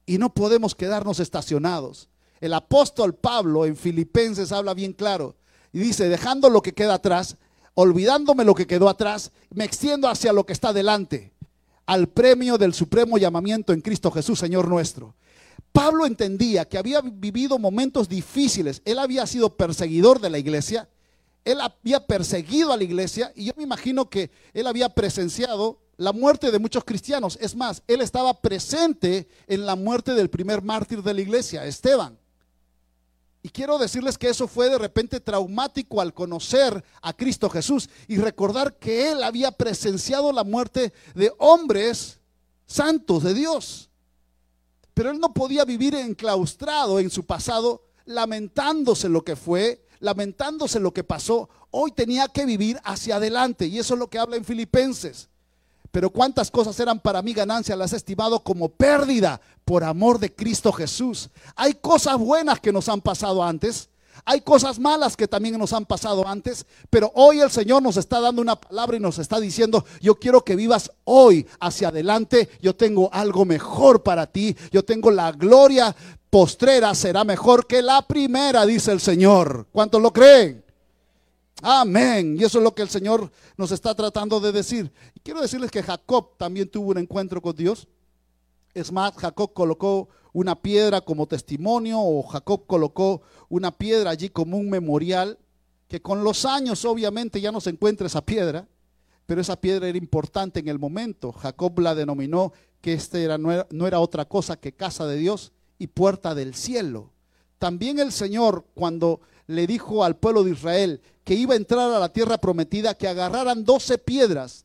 Y 0.05 0.19
no 0.19 0.35
podemos 0.35 0.75
quedarnos 0.75 1.21
estacionados. 1.21 2.09
El 2.41 2.55
apóstol 2.55 3.15
Pablo 3.15 3.67
en 3.67 3.77
Filipenses 3.77 4.53
habla 4.53 4.75
bien 4.75 4.93
claro 4.93 5.37
y 5.73 5.79
dice, 5.79 6.09
dejando 6.09 6.51
lo 6.51 6.63
que 6.63 6.73
queda 6.73 6.95
atrás, 6.95 7.37
olvidándome 7.75 8.45
lo 8.45 8.55
que 8.55 8.67
quedó 8.67 8.89
atrás, 8.89 9.33
me 9.51 9.65
extiendo 9.65 10.09
hacia 10.09 10.33
lo 10.33 10.45
que 10.45 10.53
está 10.53 10.73
delante, 10.73 11.33
al 11.87 12.09
premio 12.09 12.59
del 12.59 12.75
supremo 12.75 13.19
llamamiento 13.19 13.73
en 13.73 13.81
Cristo 13.81 14.11
Jesús, 14.11 14.39
Señor 14.39 14.69
nuestro. 14.69 15.15
Pablo 15.79 16.07
entendía 16.07 16.65
que 16.65 16.77
había 16.77 17.01
vivido 17.01 17.57
momentos 17.57 18.09
difíciles, 18.09 18.83
él 18.85 18.99
había 18.99 19.25
sido 19.29 19.55
perseguidor 19.57 20.21
de 20.21 20.29
la 20.29 20.37
iglesia, 20.37 20.89
él 21.45 21.61
había 21.61 22.05
perseguido 22.05 22.73
a 22.73 22.77
la 22.77 22.83
iglesia 22.83 23.31
y 23.37 23.45
yo 23.45 23.53
me 23.57 23.63
imagino 23.63 24.11
que 24.11 24.33
él 24.55 24.67
había 24.67 24.89
presenciado 24.89 25.79
la 25.97 26.13
muerte 26.13 26.51
de 26.51 26.59
muchos 26.59 26.83
cristianos. 26.83 27.39
Es 27.41 27.55
más, 27.55 27.85
él 27.87 28.01
estaba 28.01 28.41
presente 28.41 29.29
en 29.47 29.67
la 29.67 29.77
muerte 29.77 30.15
del 30.15 30.29
primer 30.31 30.63
mártir 30.63 31.01
de 31.01 31.15
la 31.15 31.21
iglesia, 31.21 31.65
Esteban. 31.65 32.19
Y 33.45 33.49
quiero 33.49 33.79
decirles 33.79 34.19
que 34.19 34.31
eso 34.31 34.49
fue 34.49 34.69
de 34.69 34.79
repente 34.79 35.21
traumático 35.21 36.01
al 36.01 36.13
conocer 36.13 36.83
a 37.03 37.13
Cristo 37.13 37.49
Jesús 37.49 37.89
y 38.09 38.17
recordar 38.17 38.79
que 38.79 39.13
él 39.13 39.23
había 39.23 39.53
presenciado 39.53 40.33
la 40.33 40.43
muerte 40.43 40.93
de 41.15 41.33
hombres 41.39 42.19
santos 42.67 43.23
de 43.23 43.33
Dios. 43.33 43.88
Pero 44.99 45.13
él 45.13 45.21
no 45.21 45.33
podía 45.33 45.65
vivir 45.65 45.95
enclaustrado 45.95 46.99
en 46.99 47.09
su 47.09 47.25
pasado, 47.25 47.85
lamentándose 48.05 49.09
lo 49.09 49.23
que 49.23 49.37
fue, 49.37 49.87
lamentándose 50.01 50.81
lo 50.81 50.93
que 50.93 51.05
pasó. 51.05 51.49
Hoy 51.71 51.93
tenía 51.93 52.27
que 52.27 52.45
vivir 52.45 52.81
hacia 52.83 53.15
adelante 53.15 53.69
y 53.69 53.79
eso 53.79 53.95
es 53.95 54.01
lo 54.01 54.11
que 54.11 54.19
habla 54.19 54.35
en 54.35 54.45
Filipenses. 54.45 55.29
Pero 55.93 56.11
cuántas 56.11 56.51
cosas 56.51 56.81
eran 56.81 56.99
para 56.99 57.23
mí 57.23 57.33
ganancia, 57.33 57.77
las 57.77 57.93
he 57.93 57.97
estimado 57.97 58.43
como 58.43 58.71
pérdida 58.71 59.41
por 59.65 59.85
amor 59.85 60.19
de 60.19 60.35
Cristo 60.35 60.73
Jesús. 60.73 61.31
Hay 61.55 61.75
cosas 61.75 62.19
buenas 62.19 62.59
que 62.59 62.73
nos 62.73 62.89
han 62.89 63.01
pasado 63.01 63.45
antes, 63.45 63.91
hay 64.25 64.41
cosas 64.41 64.79
malas 64.79 65.17
que 65.17 65.29
también 65.29 65.59
nos 65.59 65.73
han 65.73 65.87
pasado 65.87 66.27
antes, 66.27 66.67
pero 66.91 67.11
hoy 67.15 67.41
el 67.41 67.51
Señor 67.51 67.83
nos 67.83 67.97
está 67.97 68.21
dando 68.21 68.43
una 68.43 68.57
palabra 68.57 68.97
y 68.97 69.01
nos 69.01 69.19
está 69.19 69.41
diciendo, 69.41 69.85
yo 70.01 70.17
quiero 70.17 70.45
que 70.45 70.57
vivas 70.57 70.91
hoy 71.05 71.47
hacia 71.61 71.89
adelante, 71.89 72.49
yo 72.61 72.75
tengo 72.75 73.09
algo 73.13 73.45
mejor 73.45 74.03
para 74.03 74.27
ti, 74.27 74.57
yo 74.71 74.85
tengo 74.85 75.11
la 75.11 75.33
gloria 75.33 75.95
postrera, 76.31 76.95
será 76.95 77.25
mejor 77.25 77.67
que 77.67 77.83
la 77.83 78.03
primera, 78.03 78.67
dice 78.67 78.93
el 78.93 79.01
Señor. 79.01 79.67
¿Cuántos 79.73 80.01
lo 80.03 80.13
creen? 80.13 80.65
Amén. 81.63 82.37
Y 82.39 82.45
eso 82.45 82.59
es 82.59 82.65
lo 82.65 82.75
que 82.75 82.83
el 82.83 82.89
Señor 82.89 83.31
nos 83.57 83.73
está 83.73 83.95
tratando 83.95 84.41
de 84.41 84.53
decir. 84.53 84.93
Quiero 85.23 85.41
decirles 85.41 85.71
que 85.71 85.83
Jacob 85.83 86.37
también 86.37 86.71
tuvo 86.71 86.91
un 86.91 86.99
encuentro 86.99 87.43
con 87.43 87.57
Dios. 87.57 87.89
Es 88.75 88.93
más, 88.93 89.15
Jacob 89.17 89.53
colocó 89.53 90.09
una 90.33 90.61
piedra 90.61 91.01
como 91.01 91.27
testimonio 91.27 92.01
o 92.01 92.23
Jacob 92.23 92.67
colocó 92.67 93.23
una 93.49 93.71
piedra 93.71 94.11
allí 94.11 94.29
como 94.29 94.57
un 94.57 94.71
memorial, 94.71 95.39
que 95.89 96.03
con 96.03 96.23
los 96.23 96.45
años 96.45 96.85
obviamente 96.85 97.41
ya 97.41 97.53
no 97.53 97.61
se 97.61 97.71
encuentra 97.71 98.07
esa 98.07 98.25
piedra, 98.25 98.67
pero 99.27 99.41
esa 99.41 99.61
piedra 99.61 99.89
era 99.89 99.99
importante 99.99 100.61
en 100.61 100.69
el 100.69 100.79
momento. 100.79 101.33
Jacob 101.33 101.79
la 101.81 101.95
denominó 101.95 102.53
que 102.81 102.93
este 102.93 103.25
era, 103.25 103.39
no, 103.39 103.53
era, 103.53 103.67
no 103.71 103.87
era 103.87 104.01
otra 104.01 104.27
cosa 104.27 104.59
que 104.59 104.73
casa 104.73 105.07
de 105.07 105.17
Dios 105.17 105.53
y 105.79 105.87
puerta 105.87 106.35
del 106.35 106.55
cielo. 106.55 107.11
También 107.59 107.99
el 107.99 108.13
Señor 108.13 108.67
cuando 108.75 109.21
le 109.47 109.67
dijo 109.67 110.05
al 110.05 110.17
pueblo 110.17 110.45
de 110.45 110.53
Israel 110.53 111.01
que 111.25 111.35
iba 111.35 111.55
a 111.55 111.57
entrar 111.57 111.93
a 111.93 111.99
la 111.99 112.13
tierra 112.13 112.39
prometida, 112.39 112.95
que 112.95 113.09
agarraran 113.09 113.65
doce 113.65 113.99
piedras 113.99 114.65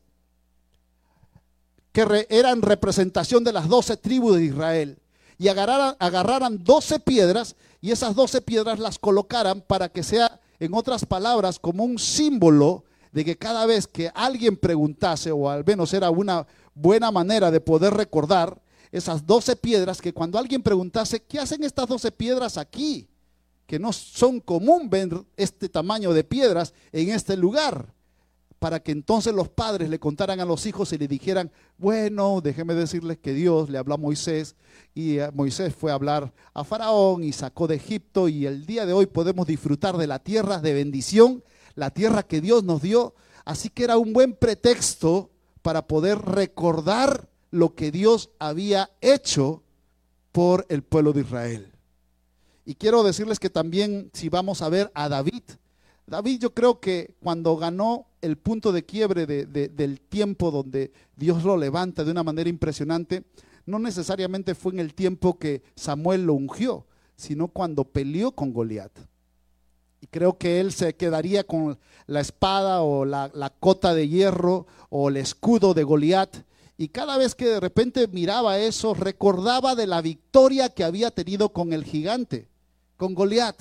que 1.94 2.26
eran 2.28 2.60
representación 2.60 3.44
de 3.44 3.52
las 3.52 3.68
doce 3.68 3.96
tribus 3.96 4.34
de 4.34 4.46
Israel. 4.46 4.98
Y 5.38 5.48
agarraran, 5.48 5.96
agarraran 5.98 6.62
12 6.62 7.00
piedras 7.00 7.56
y 7.80 7.90
esas 7.90 8.14
doce 8.14 8.40
piedras 8.40 8.78
las 8.78 8.98
colocaran 8.98 9.60
para 9.60 9.88
que 9.88 10.02
sea, 10.02 10.40
en 10.60 10.74
otras 10.74 11.04
palabras, 11.04 11.58
como 11.58 11.84
un 11.84 11.98
símbolo 11.98 12.84
de 13.12 13.24
que 13.24 13.36
cada 13.36 13.66
vez 13.66 13.86
que 13.86 14.10
alguien 14.14 14.56
preguntase, 14.56 15.30
o 15.30 15.50
al 15.50 15.64
menos 15.64 15.92
era 15.92 16.10
una 16.10 16.46
buena 16.74 17.10
manera 17.10 17.50
de 17.50 17.60
poder 17.60 17.94
recordar, 17.94 18.60
esas 18.92 19.26
doce 19.26 19.56
piedras, 19.56 20.00
que 20.00 20.12
cuando 20.12 20.38
alguien 20.38 20.62
preguntase, 20.62 21.20
¿qué 21.20 21.40
hacen 21.40 21.64
estas 21.64 21.88
doce 21.88 22.12
piedras 22.12 22.56
aquí? 22.56 23.08
que 23.66 23.78
no 23.78 23.92
son 23.92 24.40
común 24.40 24.90
ver 24.90 25.24
este 25.36 25.68
tamaño 25.68 26.12
de 26.12 26.24
piedras 26.24 26.74
en 26.92 27.10
este 27.10 27.36
lugar, 27.36 27.93
para 28.58 28.80
que 28.80 28.92
entonces 28.92 29.34
los 29.34 29.48
padres 29.48 29.90
le 29.90 29.98
contaran 29.98 30.40
a 30.40 30.44
los 30.44 30.64
hijos 30.66 30.92
y 30.92 30.98
le 30.98 31.08
dijeran, 31.08 31.50
bueno, 31.76 32.40
déjeme 32.40 32.74
decirles 32.74 33.18
que 33.18 33.34
Dios 33.34 33.68
le 33.68 33.78
habló 33.78 33.94
a 33.94 33.98
Moisés 33.98 34.56
y 34.94 35.18
Moisés 35.34 35.74
fue 35.74 35.90
a 35.90 35.94
hablar 35.94 36.32
a 36.54 36.64
Faraón 36.64 37.24
y 37.24 37.32
sacó 37.32 37.66
de 37.66 37.76
Egipto 37.76 38.28
y 38.28 38.46
el 38.46 38.64
día 38.64 38.86
de 38.86 38.92
hoy 38.92 39.06
podemos 39.06 39.46
disfrutar 39.46 39.96
de 39.96 40.06
la 40.06 40.18
tierra 40.18 40.60
de 40.60 40.72
bendición, 40.72 41.44
la 41.74 41.90
tierra 41.90 42.22
que 42.22 42.40
Dios 42.40 42.64
nos 42.64 42.80
dio. 42.80 43.14
Así 43.44 43.68
que 43.68 43.84
era 43.84 43.98
un 43.98 44.12
buen 44.12 44.34
pretexto 44.34 45.30
para 45.60 45.86
poder 45.86 46.18
recordar 46.18 47.28
lo 47.50 47.74
que 47.74 47.90
Dios 47.90 48.30
había 48.38 48.90
hecho 49.00 49.62
por 50.32 50.66
el 50.68 50.82
pueblo 50.82 51.12
de 51.12 51.20
Israel. 51.20 51.72
Y 52.64 52.74
quiero 52.74 53.02
decirles 53.02 53.38
que 53.38 53.50
también 53.50 54.10
si 54.14 54.28
vamos 54.28 54.62
a 54.62 54.68
ver 54.68 54.90
a 54.94 55.08
David, 55.08 55.42
David 56.06 56.40
yo 56.40 56.54
creo 56.54 56.80
que 56.80 57.14
cuando 57.22 57.56
ganó 57.56 58.06
el 58.24 58.36
punto 58.36 58.72
de 58.72 58.84
quiebre 58.84 59.26
del 59.26 60.00
tiempo 60.00 60.50
donde 60.50 60.92
Dios 61.16 61.44
lo 61.44 61.56
levanta 61.56 62.04
de 62.04 62.10
una 62.10 62.22
manera 62.22 62.48
impresionante, 62.48 63.24
no 63.66 63.78
necesariamente 63.78 64.54
fue 64.54 64.72
en 64.72 64.80
el 64.80 64.94
tiempo 64.94 65.38
que 65.38 65.62
Samuel 65.74 66.24
lo 66.26 66.34
ungió, 66.34 66.86
sino 67.16 67.48
cuando 67.48 67.84
peleó 67.84 68.32
con 68.32 68.52
Goliat. 68.52 68.92
Y 70.00 70.06
creo 70.08 70.36
que 70.36 70.60
él 70.60 70.72
se 70.72 70.94
quedaría 70.96 71.44
con 71.44 71.78
la 72.06 72.20
espada 72.20 72.82
o 72.82 73.04
la, 73.04 73.30
la 73.34 73.50
cota 73.50 73.94
de 73.94 74.08
hierro 74.08 74.66
o 74.90 75.08
el 75.08 75.16
escudo 75.16 75.72
de 75.72 75.82
Goliat. 75.82 76.36
Y 76.76 76.88
cada 76.88 77.16
vez 77.16 77.34
que 77.34 77.46
de 77.46 77.60
repente 77.60 78.06
miraba 78.08 78.58
eso, 78.58 78.92
recordaba 78.92 79.74
de 79.74 79.86
la 79.86 80.02
victoria 80.02 80.68
que 80.68 80.84
había 80.84 81.10
tenido 81.10 81.50
con 81.52 81.72
el 81.72 81.84
gigante 81.84 82.48
con 82.96 83.14
Goliat. 83.14 83.56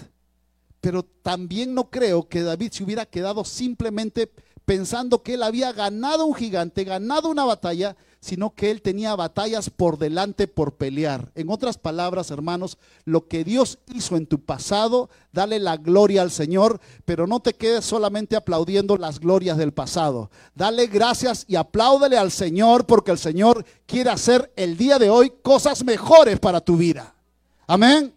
Pero 0.82 1.03
también 1.03 1.74
no 1.74 1.89
creo 1.89 2.27
que 2.27 2.41
David 2.41 2.72
se 2.74 2.84
hubiera 2.84 3.05
quedado 3.05 3.46
simplemente 3.46 4.29
pensando 4.65 5.24
que 5.24 5.36
él 5.36 5.43
había 5.43 5.72
ganado 5.74 6.25
un 6.25 6.36
gigante, 6.36 6.84
ganado 6.84 7.29
una 7.29 7.46
batalla, 7.46 7.96
sino 8.20 8.55
que 8.55 8.72
él 8.72 8.82
tenía 8.82 9.15
batallas 9.15 9.70
por 9.70 9.98
delante 9.98 10.48
por 10.48 10.75
pelear. 10.75 11.32
En 11.36 11.50
otras 11.50 11.77
palabras, 11.77 12.32
hermanos, 12.32 12.77
lo 13.03 13.27
que 13.27 13.43
Dios 13.43 13.79
hizo 13.93 14.15
en 14.15 14.27
tu 14.27 14.39
pasado, 14.39 15.10
dale 15.34 15.60
la 15.60 15.75
gloria 15.75 16.22
al 16.22 16.32
Señor, 16.32 16.79
pero 17.03 17.27
no 17.27 17.41
te 17.41 17.53
quedes 17.53 17.84
solamente 17.84 18.38
aplaudiendo 18.38 18.96
las 18.96 19.20
glorias 19.20 19.58
del 19.58 19.74
pasado. 19.74 20.32
Dale 20.55 20.88
gracias 20.88 21.43
y 21.50 21.58
apláudele 21.58 22.17
al 22.17 22.32
Señor 22.32 22.86
porque 22.86 23.12
el 23.12 23.17
Señor 23.17 23.65
quiere 23.86 24.10
hacer 24.10 24.53
el 24.55 24.77
día 24.77 24.98
de 25.00 25.10
hoy 25.10 25.34
cosas 25.41 25.84
mejores 25.84 26.39
para 26.39 26.62
tu 26.62 26.77
vida. 26.77 27.13
Amén. 27.67 28.13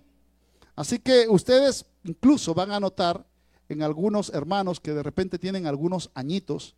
Así 0.77 1.01
que 1.01 1.27
ustedes 1.29 1.85
incluso 2.05 2.55
van 2.55 2.71
a 2.71 2.79
notar 2.79 3.27
en 3.69 3.83
algunos 3.83 4.31
hermanos 4.31 4.81
que 4.81 4.93
de 4.93 5.03
repente 5.03 5.39
tienen 5.39 5.67
algunos 5.67 6.11
añitos, 6.15 6.75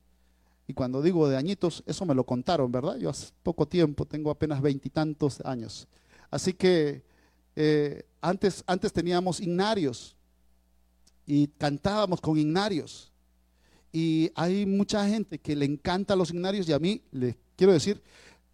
y 0.67 0.75
cuando 0.75 1.01
digo 1.01 1.29
de 1.29 1.37
añitos, 1.37 1.83
eso 1.87 2.05
me 2.05 2.15
lo 2.15 2.25
contaron, 2.25 2.71
¿verdad? 2.71 2.99
Yo 2.99 3.09
hace 3.09 3.33
poco 3.43 3.67
tiempo, 3.67 4.05
tengo 4.05 4.31
apenas 4.31 4.61
veintitantos 4.61 5.41
años. 5.41 5.89
Así 6.31 6.53
que 6.53 7.03
eh, 7.57 8.05
antes, 8.21 8.63
antes 8.67 8.93
teníamos 8.93 9.41
ignarios 9.41 10.15
y 11.27 11.47
cantábamos 11.47 12.21
con 12.21 12.39
ignarios. 12.39 13.11
Y 13.93 14.31
hay 14.35 14.67
mucha 14.67 15.09
gente 15.09 15.39
que 15.39 15.57
le 15.57 15.65
encanta 15.65 16.15
los 16.15 16.31
ignarios 16.31 16.69
y 16.69 16.73
a 16.73 16.79
mí, 16.79 17.03
les 17.13 17.35
quiero 17.57 17.73
decir, 17.73 18.03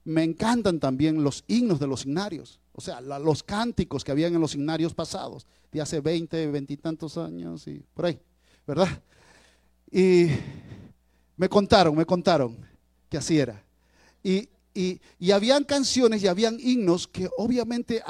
me 0.05 0.23
encantan 0.23 0.79
también 0.79 1.25
los 1.25 1.43
himnos 1.49 1.81
de 1.81 1.89
los 1.89 2.07
ignarios. 2.07 2.61
O 2.77 2.81
sea, 2.81 3.01
los 3.01 3.43
cánticos 3.43 4.03
que 4.03 4.11
habían 4.11 4.35
en 4.35 4.41
los 4.41 4.51
signarios 4.51 4.95
pasados, 4.95 5.47
de 5.71 5.81
hace 5.81 6.01
20, 6.01 6.49
20 6.49 6.73
y 6.73 6.77
tantos 6.77 7.17
años 7.17 7.67
y 7.69 7.85
por 7.95 8.07
ahí, 8.07 8.21
¿verdad? 8.67 8.89
Y 9.91 10.29
Me 11.37 11.49
contaron, 11.49 11.97
me 11.97 12.05
contaron 12.05 12.57
que 13.09 13.17
así 13.17 13.39
era. 13.39 13.63
Y, 14.23 14.49
y, 14.73 15.31
habían 15.31 15.65
canciones 15.65 16.23
y 16.23 16.29
habían 16.29 16.59
himnos 16.61 17.07
que 17.07 17.29
obviamente 17.37 18.03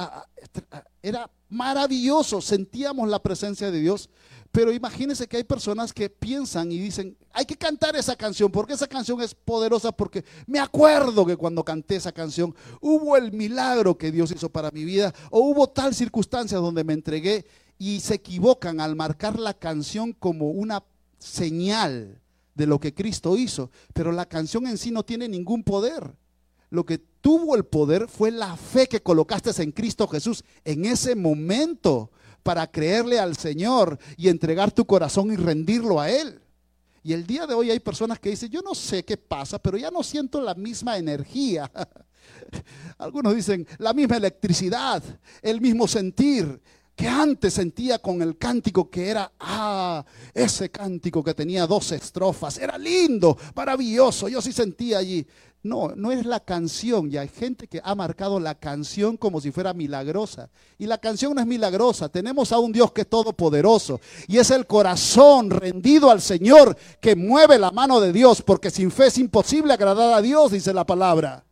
era 1.02 1.30
maravilloso, 1.48 2.40
sentíamos 2.40 3.08
la 3.08 3.22
presencia 3.22 3.70
de 3.70 3.80
Dios, 3.80 4.08
pero 4.54 4.72
imagínense 4.72 5.26
que 5.26 5.38
hay 5.38 5.42
personas 5.42 5.92
que 5.92 6.08
piensan 6.08 6.70
y 6.70 6.78
dicen, 6.78 7.16
hay 7.32 7.44
que 7.44 7.56
cantar 7.56 7.96
esa 7.96 8.14
canción, 8.14 8.52
porque 8.52 8.74
esa 8.74 8.86
canción 8.86 9.20
es 9.20 9.34
poderosa, 9.34 9.90
porque 9.90 10.24
me 10.46 10.60
acuerdo 10.60 11.26
que 11.26 11.36
cuando 11.36 11.64
canté 11.64 11.96
esa 11.96 12.12
canción 12.12 12.54
hubo 12.80 13.16
el 13.16 13.32
milagro 13.32 13.98
que 13.98 14.12
Dios 14.12 14.30
hizo 14.30 14.48
para 14.48 14.70
mi 14.70 14.84
vida, 14.84 15.12
o 15.32 15.40
hubo 15.40 15.66
tal 15.66 15.92
circunstancia 15.92 16.58
donde 16.58 16.84
me 16.84 16.92
entregué, 16.92 17.44
y 17.78 17.98
se 17.98 18.14
equivocan 18.14 18.78
al 18.78 18.94
marcar 18.94 19.40
la 19.40 19.54
canción 19.54 20.12
como 20.12 20.50
una 20.50 20.84
señal 21.18 22.22
de 22.54 22.66
lo 22.68 22.78
que 22.78 22.94
Cristo 22.94 23.36
hizo, 23.36 23.72
pero 23.92 24.12
la 24.12 24.26
canción 24.26 24.68
en 24.68 24.78
sí 24.78 24.92
no 24.92 25.04
tiene 25.04 25.28
ningún 25.28 25.64
poder. 25.64 26.14
Lo 26.70 26.86
que 26.86 26.98
tuvo 26.98 27.56
el 27.56 27.64
poder 27.64 28.06
fue 28.06 28.30
la 28.30 28.56
fe 28.56 28.86
que 28.86 29.02
colocaste 29.02 29.50
en 29.60 29.72
Cristo 29.72 30.06
Jesús 30.06 30.44
en 30.64 30.84
ese 30.84 31.16
momento 31.16 32.12
para 32.44 32.70
creerle 32.70 33.18
al 33.18 33.36
Señor 33.36 33.98
y 34.16 34.28
entregar 34.28 34.70
tu 34.70 34.84
corazón 34.84 35.32
y 35.32 35.36
rendirlo 35.36 36.00
a 36.00 36.10
Él. 36.10 36.40
Y 37.02 37.12
el 37.12 37.26
día 37.26 37.46
de 37.46 37.54
hoy 37.54 37.70
hay 37.70 37.80
personas 37.80 38.20
que 38.20 38.30
dicen, 38.30 38.50
yo 38.50 38.62
no 38.62 38.74
sé 38.74 39.04
qué 39.04 39.16
pasa, 39.16 39.58
pero 39.58 39.76
ya 39.76 39.90
no 39.90 40.02
siento 40.02 40.40
la 40.40 40.54
misma 40.54 40.96
energía. 40.96 41.70
Algunos 42.98 43.34
dicen, 43.34 43.66
la 43.78 43.92
misma 43.92 44.18
electricidad, 44.18 45.02
el 45.42 45.60
mismo 45.60 45.88
sentir 45.88 46.60
que 46.94 47.08
antes 47.08 47.54
sentía 47.54 47.98
con 47.98 48.22
el 48.22 48.38
cántico 48.38 48.88
que 48.88 49.08
era, 49.08 49.32
ah, 49.40 50.04
ese 50.32 50.70
cántico 50.70 51.24
que 51.24 51.34
tenía 51.34 51.66
dos 51.66 51.92
estrofas, 51.92 52.58
era 52.58 52.78
lindo, 52.78 53.36
maravilloso, 53.54 54.28
yo 54.28 54.40
sí 54.40 54.52
sentía 54.52 54.98
allí. 54.98 55.26
No, 55.64 55.94
no 55.96 56.12
es 56.12 56.26
la 56.26 56.40
canción. 56.40 57.10
Y 57.10 57.16
hay 57.16 57.26
gente 57.26 57.66
que 57.66 57.80
ha 57.82 57.94
marcado 57.94 58.38
la 58.38 58.54
canción 58.54 59.16
como 59.16 59.40
si 59.40 59.50
fuera 59.50 59.72
milagrosa. 59.72 60.50
Y 60.76 60.86
la 60.86 60.98
canción 60.98 61.34
no 61.34 61.40
es 61.40 61.46
milagrosa. 61.46 62.10
Tenemos 62.10 62.52
a 62.52 62.58
un 62.58 62.70
Dios 62.70 62.92
que 62.92 63.00
es 63.00 63.08
todopoderoso. 63.08 63.98
Y 64.28 64.36
es 64.36 64.50
el 64.50 64.66
corazón 64.66 65.48
rendido 65.48 66.10
al 66.10 66.20
Señor 66.20 66.76
que 67.00 67.16
mueve 67.16 67.58
la 67.58 67.70
mano 67.70 67.98
de 67.98 68.12
Dios. 68.12 68.42
Porque 68.42 68.70
sin 68.70 68.90
fe 68.90 69.06
es 69.06 69.16
imposible 69.16 69.72
agradar 69.72 70.12
a 70.12 70.20
Dios, 70.20 70.52
dice 70.52 70.74
la 70.74 70.84
palabra. 70.84 71.42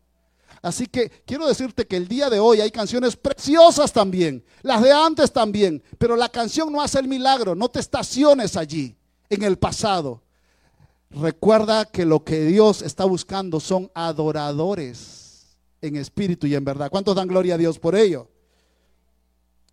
Así 0.61 0.87
que 0.87 1.11
quiero 1.25 1.49
decirte 1.49 1.87
que 1.87 1.97
el 1.97 2.07
día 2.07 2.29
de 2.29 2.39
hoy 2.39 2.61
hay 2.61 2.71
canciones 2.71 3.17
preciosas 3.17 3.95
también. 3.95 4.45
Las 4.61 4.83
de 4.83 4.93
antes 4.93 5.33
también. 5.33 5.83
Pero 5.97 6.17
la 6.17 6.29
canción 6.29 6.71
no 6.71 6.83
hace 6.83 6.99
el 6.99 7.09
milagro. 7.09 7.55
No 7.55 7.71
te 7.71 7.81
estaciones 7.81 8.59
allí 8.59 8.95
en 9.31 9.43
el 9.43 9.57
pasado. 9.57 10.21
Recuerda 11.15 11.85
que 11.85 12.07
lo 12.07 12.25
que 12.25 12.45
Dios 12.47 12.83
está 12.83 13.05
buscando 13.05 13.61
son 13.61 13.91
adoradores 13.95 15.57
en 15.83 15.97
espíritu 15.97 16.47
y 16.47 16.55
en 16.55 16.65
verdad. 16.65 16.91
¿Cuántos 16.91 17.15
dan 17.15 17.29
gloria 17.29 17.55
a 17.55 17.59
Dios 17.59 17.79
por 17.79 17.95
ello? 17.95 18.29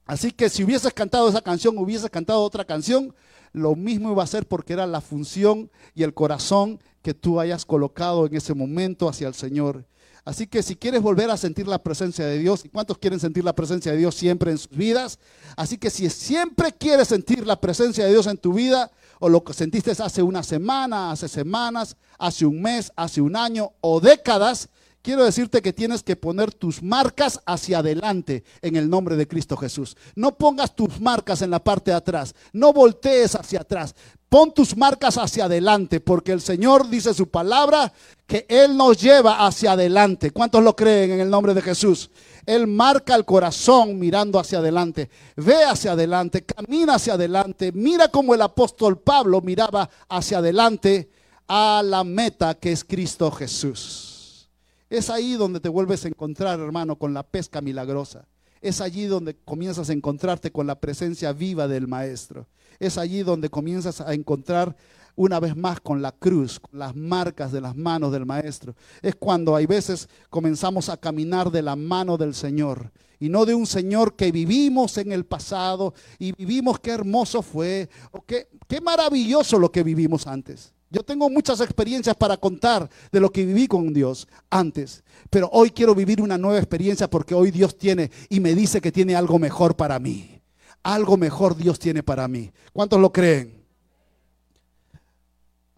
Así 0.06 0.32
que 0.32 0.50
si 0.50 0.64
hubieses 0.64 0.94
cantado 0.94 1.30
esa 1.30 1.42
canción, 1.42 1.78
hubieses 1.78 2.10
cantado 2.10 2.42
otra 2.42 2.66
canción, 2.66 3.14
lo 3.54 3.76
mismo 3.76 4.12
iba 4.12 4.24
a 4.24 4.28
ser 4.28 4.48
porque 4.48 4.74
era 4.74 4.88
la 4.88 5.02
función 5.02 5.72
y 5.94 6.04
el 6.04 6.14
corazón 6.14 6.80
que 7.02 7.14
tú 7.14 7.40
hayas 7.40 7.66
colocado 7.66 8.26
en 8.26 8.36
ese 8.36 8.54
momento 8.54 9.08
hacia 9.08 9.28
el 9.28 9.34
Señor. 9.34 9.86
Así 10.26 10.46
que 10.46 10.62
si 10.62 10.76
quieres 10.76 11.02
volver 11.02 11.30
a 11.30 11.38
sentir 11.38 11.68
la 11.68 11.82
presencia 11.82 12.26
de 12.26 12.38
Dios, 12.38 12.66
¿y 12.66 12.70
cuántos 12.70 12.98
quieren 12.98 13.20
sentir 13.20 13.44
la 13.44 13.56
presencia 13.56 13.92
de 13.92 13.98
Dios 13.98 14.16
siempre 14.16 14.52
en 14.52 14.58
sus 14.58 14.70
vidas? 14.70 15.20
Así 15.56 15.78
que 15.78 15.90
si 15.90 16.10
siempre 16.10 16.74
quieres 16.74 17.08
sentir 17.08 17.48
la 17.48 17.60
presencia 17.60 18.04
de 18.04 18.12
Dios 18.12 18.28
en 18.28 18.38
tu 18.38 18.54
vida, 18.54 18.92
o 19.20 19.30
lo 19.30 19.44
que 19.44 19.54
sentiste 19.54 19.92
hace 19.92 20.24
una 20.24 20.44
semana, 20.44 21.12
hace 21.12 21.28
semanas, 21.28 21.96
hace 22.18 22.46
un 22.46 22.62
mes, 22.62 22.92
hace 22.96 23.22
un 23.22 23.36
año 23.36 23.74
o 23.82 24.00
décadas, 24.00 24.70
quiero 25.02 25.24
decirte 25.24 25.62
que 25.62 25.74
tienes 25.74 26.04
que 26.04 26.16
poner 26.16 26.54
tus 26.54 26.82
marcas 26.82 27.40
hacia 27.46 27.80
adelante 27.80 28.44
en 28.62 28.76
el 28.76 28.90
nombre 28.90 29.16
de 29.16 29.28
Cristo 29.28 29.58
Jesús. 29.58 29.98
No 30.16 30.38
pongas 30.38 30.76
tus 30.76 31.00
marcas 31.00 31.42
en 31.42 31.52
la 31.52 31.64
parte 31.64 31.92
de 31.92 31.98
atrás, 31.98 32.34
no 32.54 32.74
voltees 32.74 33.36
hacia 33.36 33.62
atrás, 33.62 33.94
pon 34.30 34.54
tus 34.54 34.78
marcas 34.78 35.18
hacia 35.18 35.46
adelante, 35.46 36.00
porque 36.00 36.32
el 36.32 36.42
Señor 36.42 36.90
dice 36.90 37.14
su 37.14 37.28
palabra 37.30 37.92
que 38.26 38.46
Él 38.48 38.78
nos 38.78 39.02
lleva 39.02 39.46
hacia 39.46 39.74
adelante. 39.74 40.32
¿Cuántos 40.32 40.64
lo 40.64 40.76
creen 40.76 41.12
en 41.12 41.20
el 41.20 41.30
nombre 41.30 41.54
de 41.54 41.62
Jesús? 41.62 42.10
Él 42.50 42.66
marca 42.66 43.14
el 43.14 43.26
corazón 43.26 44.00
mirando 44.00 44.40
hacia 44.40 44.58
adelante. 44.58 45.08
Ve 45.36 45.64
hacia 45.66 45.92
adelante, 45.92 46.44
camina 46.44 46.96
hacia 46.96 47.14
adelante. 47.14 47.72
Mira 47.72 48.08
como 48.08 48.34
el 48.34 48.42
apóstol 48.42 48.98
Pablo 48.98 49.40
miraba 49.42 49.88
hacia 50.10 50.40
adelante 50.40 51.12
a 51.48 51.84
la 51.86 52.04
meta 52.04 52.56
que 52.56 52.72
es 52.72 52.84
Cristo 52.84 53.30
Jesús. 53.30 54.50
Es 54.90 55.12
ahí 55.12 55.34
donde 55.34 55.60
te 55.60 55.70
vuelves 55.70 56.06
a 56.06 56.08
encontrar, 56.08 56.60
hermano, 56.60 56.96
con 56.96 57.14
la 57.14 57.22
pesca 57.22 57.62
milagrosa. 57.62 58.26
Es 58.62 58.82
allí 58.82 59.06
donde 59.06 59.36
comienzas 59.36 59.92
a 59.92 59.94
encontrarte 59.94 60.52
con 60.52 60.66
la 60.66 60.80
presencia 60.80 61.32
viva 61.34 61.68
del 61.68 61.88
Maestro. 61.88 62.48
Es 62.80 62.98
allí 62.98 63.22
donde 63.22 63.50
comienzas 63.50 64.02
a 64.02 64.12
encontrar 64.16 64.76
una 65.20 65.42
vez 65.42 65.58
más 65.58 65.82
con 65.82 66.02
la 66.02 66.14
cruz, 66.14 66.62
con 66.62 66.80
las 66.80 66.96
marcas 66.96 67.52
de 67.52 67.60
las 67.60 67.76
manos 67.76 68.14
del 68.14 68.26
Maestro. 68.26 68.74
Es 69.02 69.16
cuando 69.16 69.54
hay 69.54 69.66
veces 69.66 70.08
comenzamos 70.30 70.88
a 70.88 70.96
caminar 70.96 71.52
de 71.52 71.62
la 71.62 71.76
mano 71.76 72.16
del 72.18 72.34
Señor 72.34 72.90
y 73.20 73.28
no 73.28 73.46
de 73.46 73.54
un 73.54 73.68
Señor 73.68 74.16
que 74.16 74.32
vivimos 74.32 74.98
en 74.98 75.12
el 75.12 75.26
pasado 75.26 75.94
y 76.20 76.32
vivimos 76.32 76.80
qué 76.80 76.92
hermoso 76.92 77.42
fue 77.42 77.90
o 78.12 78.22
qué, 78.22 78.48
qué 78.66 78.80
maravilloso 78.80 79.60
lo 79.60 79.70
que 79.70 79.84
vivimos 79.84 80.26
antes. 80.26 80.74
Yo 80.90 81.04
tengo 81.04 81.30
muchas 81.30 81.60
experiencias 81.60 82.16
para 82.16 82.38
contar 82.38 82.90
de 83.12 83.20
lo 83.20 83.30
que 83.30 83.46
viví 83.46 83.68
con 83.68 83.94
Dios 83.94 84.26
antes, 84.50 85.04
pero 85.30 85.50
hoy 85.52 85.72
quiero 85.72 85.94
vivir 85.94 86.22
una 86.22 86.38
nueva 86.38 86.60
experiencia 86.60 87.10
porque 87.10 87.36
hoy 87.36 87.52
Dios 87.52 87.78
tiene 87.78 88.10
y 88.30 88.40
me 88.40 88.56
dice 88.56 88.80
que 88.80 88.94
tiene 88.94 89.16
algo 89.16 89.38
mejor 89.38 89.76
para 89.76 90.00
mí. 90.00 90.42
Algo 90.82 91.18
mejor 91.18 91.58
Dios 91.58 91.78
tiene 91.78 92.04
para 92.04 92.26
mí. 92.30 92.54
¿Cuántos 92.72 93.02
lo 93.02 93.12
creen? 93.12 93.59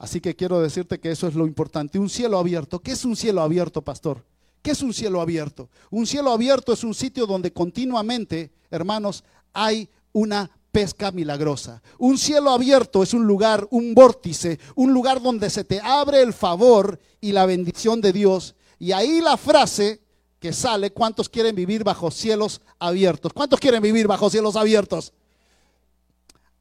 Así 0.01 0.19
que 0.19 0.35
quiero 0.35 0.59
decirte 0.59 0.99
que 0.99 1.11
eso 1.11 1.27
es 1.27 1.35
lo 1.35 1.45
importante. 1.45 1.99
Un 1.99 2.09
cielo 2.09 2.39
abierto. 2.39 2.79
¿Qué 2.79 2.93
es 2.93 3.05
un 3.05 3.15
cielo 3.15 3.39
abierto, 3.39 3.83
pastor? 3.83 4.25
¿Qué 4.63 4.71
es 4.71 4.81
un 4.81 4.95
cielo 4.95 5.21
abierto? 5.21 5.69
Un 5.91 6.07
cielo 6.07 6.31
abierto 6.31 6.73
es 6.73 6.83
un 6.83 6.95
sitio 6.95 7.27
donde 7.27 7.53
continuamente, 7.53 8.51
hermanos, 8.71 9.23
hay 9.53 9.87
una 10.11 10.49
pesca 10.71 11.11
milagrosa. 11.11 11.83
Un 11.99 12.17
cielo 12.17 12.49
abierto 12.49 13.03
es 13.03 13.13
un 13.13 13.27
lugar, 13.27 13.67
un 13.69 13.93
vórtice, 13.93 14.59
un 14.73 14.91
lugar 14.91 15.21
donde 15.21 15.51
se 15.51 15.63
te 15.65 15.79
abre 15.79 16.23
el 16.23 16.33
favor 16.33 16.99
y 17.19 17.31
la 17.31 17.45
bendición 17.45 18.01
de 18.01 18.11
Dios. 18.11 18.55
Y 18.79 18.93
ahí 18.93 19.21
la 19.21 19.37
frase 19.37 20.01
que 20.39 20.51
sale, 20.51 20.89
¿cuántos 20.89 21.29
quieren 21.29 21.55
vivir 21.55 21.83
bajo 21.83 22.09
cielos 22.09 22.61
abiertos? 22.79 23.33
¿Cuántos 23.33 23.59
quieren 23.59 23.83
vivir 23.83 24.07
bajo 24.07 24.31
cielos 24.31 24.55
abiertos? 24.55 25.13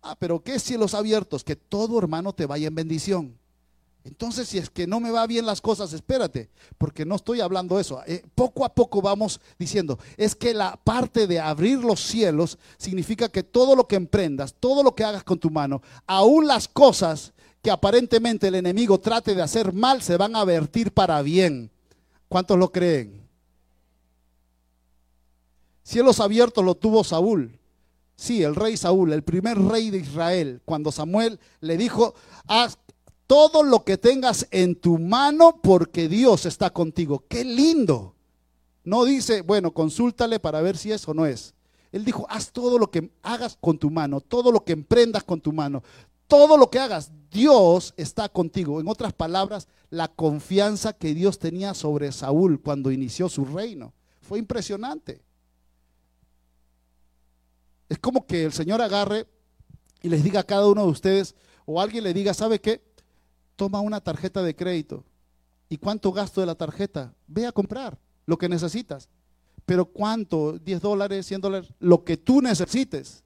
Ah, 0.02 0.16
pero 0.18 0.42
¿qué 0.42 0.58
cielos 0.58 0.94
abiertos? 0.94 1.44
Que 1.44 1.56
todo 1.56 1.98
hermano 1.98 2.32
te 2.32 2.46
vaya 2.46 2.68
en 2.68 2.74
bendición. 2.74 3.40
Entonces, 4.02 4.48
si 4.48 4.56
es 4.56 4.70
que 4.70 4.86
no 4.86 4.98
me 4.98 5.10
va 5.10 5.26
bien 5.26 5.44
las 5.44 5.60
cosas, 5.60 5.92
espérate, 5.92 6.48
porque 6.78 7.04
no 7.04 7.16
estoy 7.16 7.40
hablando 7.40 7.78
eso. 7.78 8.02
Eh, 8.06 8.24
poco 8.34 8.64
a 8.64 8.74
poco 8.74 9.02
vamos 9.02 9.40
diciendo, 9.58 9.98
es 10.16 10.34
que 10.34 10.54
la 10.54 10.78
parte 10.82 11.26
de 11.26 11.38
abrir 11.38 11.78
los 11.78 12.00
cielos 12.00 12.58
significa 12.78 13.28
que 13.28 13.42
todo 13.42 13.76
lo 13.76 13.86
que 13.86 13.96
emprendas, 13.96 14.54
todo 14.58 14.82
lo 14.82 14.94
que 14.94 15.04
hagas 15.04 15.22
con 15.22 15.38
tu 15.38 15.50
mano, 15.50 15.82
aún 16.06 16.46
las 16.46 16.66
cosas 16.66 17.34
que 17.60 17.70
aparentemente 17.70 18.48
el 18.48 18.54
enemigo 18.54 18.98
trate 18.98 19.34
de 19.34 19.42
hacer 19.42 19.74
mal, 19.74 20.00
se 20.00 20.16
van 20.16 20.34
a 20.34 20.44
vertir 20.44 20.92
para 20.92 21.20
bien. 21.20 21.70
¿Cuántos 22.26 22.58
lo 22.58 22.72
creen? 22.72 23.20
Cielos 25.82 26.20
abiertos 26.20 26.64
lo 26.64 26.74
tuvo 26.74 27.04
Saúl. 27.04 27.59
Sí, 28.20 28.42
el 28.42 28.54
rey 28.54 28.76
Saúl, 28.76 29.14
el 29.14 29.22
primer 29.22 29.58
rey 29.58 29.88
de 29.88 29.96
Israel, 29.96 30.60
cuando 30.66 30.92
Samuel 30.92 31.40
le 31.62 31.78
dijo, 31.78 32.14
haz 32.46 32.76
todo 33.26 33.62
lo 33.62 33.82
que 33.82 33.96
tengas 33.96 34.46
en 34.50 34.74
tu 34.74 34.98
mano 34.98 35.58
porque 35.62 36.06
Dios 36.06 36.44
está 36.44 36.68
contigo. 36.68 37.24
Qué 37.28 37.46
lindo. 37.46 38.14
No 38.84 39.06
dice, 39.06 39.40
bueno, 39.40 39.72
consúltale 39.72 40.38
para 40.38 40.60
ver 40.60 40.76
si 40.76 40.92
es 40.92 41.08
o 41.08 41.14
no 41.14 41.24
es. 41.24 41.54
Él 41.92 42.04
dijo, 42.04 42.26
haz 42.28 42.52
todo 42.52 42.78
lo 42.78 42.90
que 42.90 43.10
hagas 43.22 43.56
con 43.58 43.78
tu 43.78 43.88
mano, 43.88 44.20
todo 44.20 44.52
lo 44.52 44.66
que 44.66 44.74
emprendas 44.74 45.24
con 45.24 45.40
tu 45.40 45.54
mano, 45.54 45.82
todo 46.26 46.58
lo 46.58 46.68
que 46.68 46.78
hagas, 46.78 47.10
Dios 47.30 47.94
está 47.96 48.28
contigo. 48.28 48.82
En 48.82 48.88
otras 48.88 49.14
palabras, 49.14 49.66
la 49.88 50.08
confianza 50.08 50.92
que 50.92 51.14
Dios 51.14 51.38
tenía 51.38 51.72
sobre 51.72 52.12
Saúl 52.12 52.60
cuando 52.60 52.92
inició 52.92 53.30
su 53.30 53.46
reino 53.46 53.94
fue 54.20 54.38
impresionante. 54.38 55.22
Es 57.90 57.98
como 57.98 58.24
que 58.24 58.44
el 58.44 58.52
Señor 58.52 58.80
agarre 58.80 59.26
y 60.00 60.08
les 60.08 60.24
diga 60.24 60.40
a 60.40 60.44
cada 60.44 60.66
uno 60.68 60.84
de 60.84 60.90
ustedes, 60.90 61.34
o 61.66 61.80
alguien 61.80 62.04
le 62.04 62.14
diga, 62.14 62.32
¿sabe 62.32 62.60
qué? 62.60 62.82
Toma 63.56 63.80
una 63.80 64.00
tarjeta 64.00 64.42
de 64.42 64.56
crédito. 64.56 65.04
¿Y 65.68 65.76
cuánto 65.76 66.12
gasto 66.12 66.40
de 66.40 66.46
la 66.46 66.54
tarjeta? 66.54 67.12
Ve 67.26 67.46
a 67.46 67.52
comprar 67.52 67.98
lo 68.26 68.38
que 68.38 68.48
necesitas. 68.48 69.08
Pero 69.66 69.84
¿cuánto? 69.84 70.58
10 70.58 70.80
dólares, 70.80 71.26
100 71.26 71.40
dólares, 71.40 71.74
lo 71.80 72.04
que 72.04 72.16
tú 72.16 72.40
necesites. 72.40 73.24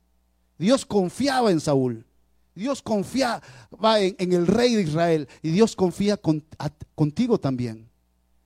Dios 0.58 0.84
confiaba 0.84 1.50
en 1.50 1.60
Saúl. 1.60 2.06
Dios 2.54 2.80
confía 2.82 3.42
en, 3.98 4.16
en, 4.18 4.32
el 4.32 4.46
rey 4.46 4.74
de 4.74 4.82
Israel 4.82 5.28
y 5.42 5.50
Dios 5.50 5.76
confía 5.76 6.18
contigo 6.94 7.38
también. 7.38 7.90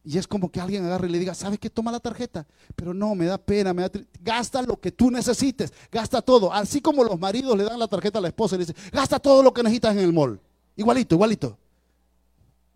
Y 0.09 0.17
es 0.17 0.27
como 0.27 0.51
que 0.51 0.59
alguien 0.59 0.87
agarre 0.87 1.07
y 1.07 1.11
le 1.11 1.19
diga, 1.19 1.35
¿sabes 1.35 1.59
qué? 1.59 1.69
Toma 1.69 1.93
la 1.93 2.01
tarjeta. 2.01 2.47
Pero 2.75 2.95
no, 2.95 3.15
me 3.15 3.27
da 3.27 3.37
pena, 3.37 3.75
me 3.75 3.83
da 3.83 3.91
gasta 4.23 4.63
lo 4.63 4.81
que 4.81 4.91
tú 4.91 5.11
necesites, 5.11 5.71
gasta 5.93 6.23
todo. 6.23 6.51
Así 6.51 6.81
como 6.81 7.05
los 7.05 7.21
maridos 7.21 7.55
le 7.59 7.65
dan 7.65 7.79
la 7.79 7.89
tarjeta 7.89 8.19
a 8.19 8.23
la 8.23 8.29
esposa 8.29 8.55
y 8.55 8.61
le 8.61 8.65
dicen, 8.65 8.91
gasta 8.91 9.19
todo 9.19 9.43
lo 9.43 9.53
que 9.53 9.63
necesitas 9.63 9.95
en 9.95 9.99
el 9.99 10.15
mall. 10.15 10.41
Igualito, 10.77 11.15
igualito. 11.15 11.59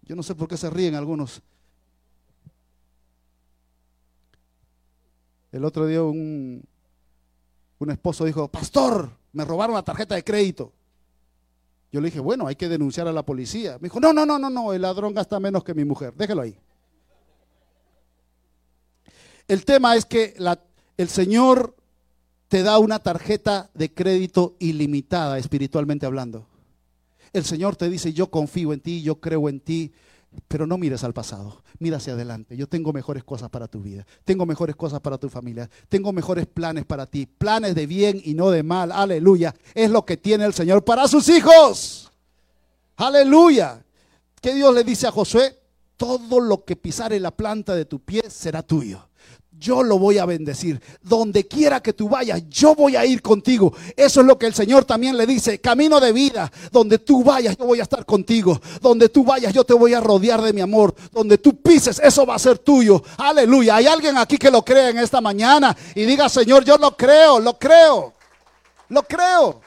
Yo 0.02 0.14
no 0.14 0.22
sé 0.22 0.34
por 0.34 0.46
qué 0.46 0.58
se 0.58 0.68
ríen 0.68 0.94
algunos. 0.94 1.40
El 5.52 5.64
otro 5.64 5.86
día 5.86 6.02
un, 6.02 6.62
un 7.78 7.90
esposo 7.90 8.26
dijo, 8.26 8.46
pastor, 8.48 9.08
me 9.32 9.46
robaron 9.46 9.74
la 9.74 9.82
tarjeta 9.82 10.16
de 10.16 10.22
crédito. 10.22 10.70
Yo 11.90 12.02
le 12.02 12.08
dije, 12.08 12.20
bueno, 12.20 12.46
hay 12.46 12.56
que 12.56 12.68
denunciar 12.68 13.08
a 13.08 13.12
la 13.12 13.24
policía. 13.24 13.78
Me 13.80 13.88
dijo, 13.88 14.00
no, 14.00 14.12
no, 14.12 14.26
no, 14.26 14.38
no, 14.38 14.50
no, 14.50 14.74
el 14.74 14.82
ladrón 14.82 15.14
gasta 15.14 15.40
menos 15.40 15.64
que 15.64 15.72
mi 15.72 15.86
mujer. 15.86 16.12
Déjelo 16.12 16.42
ahí. 16.42 16.58
El 19.52 19.66
tema 19.66 19.96
es 19.96 20.06
que 20.06 20.34
el 20.96 21.08
Señor 21.10 21.76
te 22.48 22.62
da 22.62 22.78
una 22.78 23.00
tarjeta 23.00 23.68
de 23.74 23.92
crédito 23.92 24.56
ilimitada, 24.60 25.36
espiritualmente 25.36 26.06
hablando. 26.06 26.46
El 27.34 27.44
Señor 27.44 27.76
te 27.76 27.90
dice, 27.90 28.14
yo 28.14 28.30
confío 28.30 28.72
en 28.72 28.80
ti, 28.80 29.02
yo 29.02 29.20
creo 29.20 29.50
en 29.50 29.60
ti, 29.60 29.92
pero 30.48 30.66
no 30.66 30.78
mires 30.78 31.04
al 31.04 31.12
pasado, 31.12 31.62
mira 31.78 31.98
hacia 31.98 32.14
adelante. 32.14 32.56
Yo 32.56 32.66
tengo 32.66 32.94
mejores 32.94 33.24
cosas 33.24 33.50
para 33.50 33.68
tu 33.68 33.82
vida, 33.82 34.06
tengo 34.24 34.46
mejores 34.46 34.74
cosas 34.74 35.00
para 35.00 35.18
tu 35.18 35.28
familia, 35.28 35.68
tengo 35.90 36.14
mejores 36.14 36.46
planes 36.46 36.86
para 36.86 37.04
ti, 37.04 37.26
planes 37.26 37.74
de 37.74 37.86
bien 37.86 38.22
y 38.24 38.32
no 38.32 38.48
de 38.48 38.62
mal. 38.62 38.90
Aleluya. 38.90 39.54
Es 39.74 39.90
lo 39.90 40.06
que 40.06 40.16
tiene 40.16 40.46
el 40.46 40.54
Señor 40.54 40.82
para 40.82 41.06
sus 41.06 41.28
hijos. 41.28 42.10
Aleluya. 42.96 43.84
¿Qué 44.40 44.54
Dios 44.54 44.74
le 44.74 44.82
dice 44.82 45.08
a 45.08 45.12
Josué? 45.12 45.58
Todo 45.98 46.40
lo 46.40 46.64
que 46.64 46.74
pisare 46.74 47.20
la 47.20 47.32
planta 47.32 47.74
de 47.74 47.84
tu 47.84 48.00
pie 48.00 48.30
será 48.30 48.62
tuyo 48.62 49.12
yo 49.62 49.82
lo 49.82 49.98
voy 49.98 50.18
a 50.18 50.26
bendecir. 50.26 50.82
Donde 51.00 51.46
quiera 51.46 51.80
que 51.80 51.92
tú 51.92 52.08
vayas, 52.08 52.42
yo 52.48 52.74
voy 52.74 52.96
a 52.96 53.06
ir 53.06 53.22
contigo. 53.22 53.72
Eso 53.96 54.20
es 54.20 54.26
lo 54.26 54.36
que 54.36 54.46
el 54.46 54.54
Señor 54.54 54.84
también 54.84 55.16
le 55.16 55.24
dice. 55.24 55.60
Camino 55.60 56.00
de 56.00 56.12
vida, 56.12 56.50
donde 56.72 56.98
tú 56.98 57.22
vayas, 57.22 57.56
yo 57.56 57.64
voy 57.64 57.78
a 57.78 57.84
estar 57.84 58.04
contigo. 58.04 58.60
Donde 58.80 59.08
tú 59.08 59.24
vayas, 59.24 59.54
yo 59.54 59.64
te 59.64 59.72
voy 59.72 59.94
a 59.94 60.00
rodear 60.00 60.42
de 60.42 60.52
mi 60.52 60.60
amor. 60.60 60.94
Donde 61.12 61.38
tú 61.38 61.56
pises, 61.62 62.00
eso 62.02 62.26
va 62.26 62.34
a 62.34 62.38
ser 62.38 62.58
tuyo. 62.58 63.02
Aleluya. 63.16 63.76
Hay 63.76 63.86
alguien 63.86 64.18
aquí 64.18 64.36
que 64.36 64.50
lo 64.50 64.64
cree 64.64 64.90
en 64.90 64.98
esta 64.98 65.20
mañana 65.20 65.76
y 65.94 66.04
diga, 66.04 66.28
Señor, 66.28 66.64
yo 66.64 66.76
lo 66.76 66.96
creo, 66.96 67.38
lo 67.38 67.56
creo. 67.58 68.12
Lo 68.88 69.02
creo. 69.04 69.60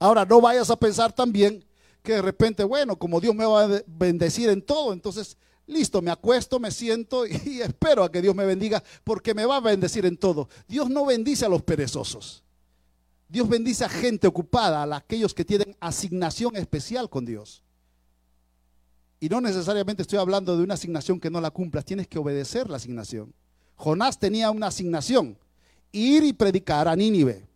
Ahora, 0.00 0.24
no 0.24 0.40
vayas 0.40 0.68
a 0.68 0.76
pensar 0.76 1.12
también 1.12 1.64
que 2.02 2.14
de 2.14 2.22
repente, 2.22 2.64
bueno, 2.64 2.96
como 2.96 3.20
Dios 3.20 3.34
me 3.34 3.44
va 3.44 3.64
a 3.64 3.82
bendecir 3.86 4.50
en 4.50 4.60
todo, 4.60 4.92
entonces 4.92 5.36
Listo, 5.66 6.02
me 6.02 6.10
acuesto, 6.10 6.58
me 6.58 6.70
siento 6.70 7.26
y 7.26 7.60
espero 7.60 8.04
a 8.04 8.10
que 8.10 8.22
Dios 8.22 8.34
me 8.34 8.44
bendiga 8.44 8.82
porque 9.04 9.34
me 9.34 9.44
va 9.44 9.56
a 9.56 9.60
bendecir 9.60 10.06
en 10.06 10.16
todo. 10.16 10.48
Dios 10.68 10.90
no 10.90 11.06
bendice 11.06 11.44
a 11.44 11.48
los 11.48 11.62
perezosos. 11.62 12.42
Dios 13.28 13.48
bendice 13.48 13.84
a 13.84 13.88
gente 13.88 14.26
ocupada, 14.26 14.82
a 14.82 14.96
aquellos 14.96 15.32
que 15.32 15.44
tienen 15.44 15.74
asignación 15.80 16.54
especial 16.56 17.08
con 17.08 17.24
Dios. 17.24 17.62
Y 19.20 19.28
no 19.28 19.40
necesariamente 19.40 20.02
estoy 20.02 20.18
hablando 20.18 20.56
de 20.56 20.64
una 20.64 20.74
asignación 20.74 21.18
que 21.18 21.30
no 21.30 21.40
la 21.40 21.50
cumplas, 21.50 21.84
tienes 21.84 22.08
que 22.08 22.18
obedecer 22.18 22.68
la 22.68 22.76
asignación. 22.76 23.32
Jonás 23.76 24.18
tenía 24.18 24.50
una 24.50 24.66
asignación, 24.66 25.38
ir 25.92 26.24
y 26.24 26.32
predicar 26.32 26.88
a 26.88 26.96
Nínive, 26.96 27.46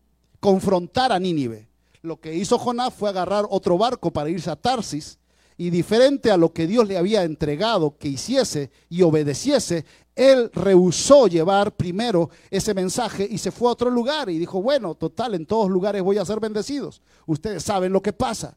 confrontar 0.41 1.13
a 1.13 1.19
Nínive. 1.19 1.69
Lo 2.01 2.21
que 2.21 2.35
hizo 2.35 2.59
Jonás 2.59 2.95
fue 2.95 3.11
agarrar 3.11 3.47
otro 3.51 3.77
barco 3.77 4.11
para 4.13 4.31
irse 4.31 4.49
a 4.49 4.57
Tarsis 4.57 5.19
y 5.57 5.71
diferente 5.71 6.31
a 6.31 6.37
lo 6.37 6.53
que 6.53 6.67
Dios 6.67 6.87
le 6.87 6.99
había 6.99 7.25
entregado 7.25 7.97
que 7.97 8.09
hiciese 8.09 8.71
y 8.89 9.03
obedeciese, 9.03 9.85
él 10.15 10.51
rehusó 10.53 11.27
llevar 11.29 11.77
primero 11.77 12.31
ese 12.51 12.75
mensaje 12.75 13.27
y 13.31 13.39
se 13.39 13.51
fue 13.51 13.69
a 13.69 13.73
otro 13.73 13.91
lugar 13.91 14.31
y 14.31 14.39
dijo, 14.39 14.63
bueno, 14.63 14.95
total, 14.95 15.35
en 15.35 15.47
todos 15.47 15.71
lugares 15.71 16.03
voy 16.03 16.19
a 16.19 16.25
ser 16.25 16.41
bendecidos. 16.41 17.03
Ustedes 17.27 17.63
saben 17.63 17.93
lo 17.93 18.03
que 18.03 18.13
pasa. 18.13 18.57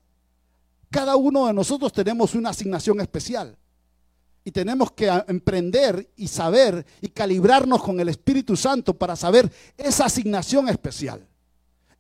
Cada 0.90 1.16
uno 1.16 1.48
de 1.48 1.54
nosotros 1.54 1.94
tenemos 1.94 2.34
una 2.34 2.50
asignación 2.50 3.00
especial 3.02 3.58
y 4.44 4.52
tenemos 4.52 4.92
que 4.92 5.08
emprender 5.28 6.10
y 6.16 6.28
saber 6.28 6.86
y 7.02 7.10
calibrarnos 7.10 7.84
con 7.84 8.00
el 8.00 8.10
Espíritu 8.10 8.56
Santo 8.56 8.98
para 8.98 9.16
saber 9.16 9.52
esa 9.78 10.06
asignación 10.06 10.70
especial. 10.70 11.28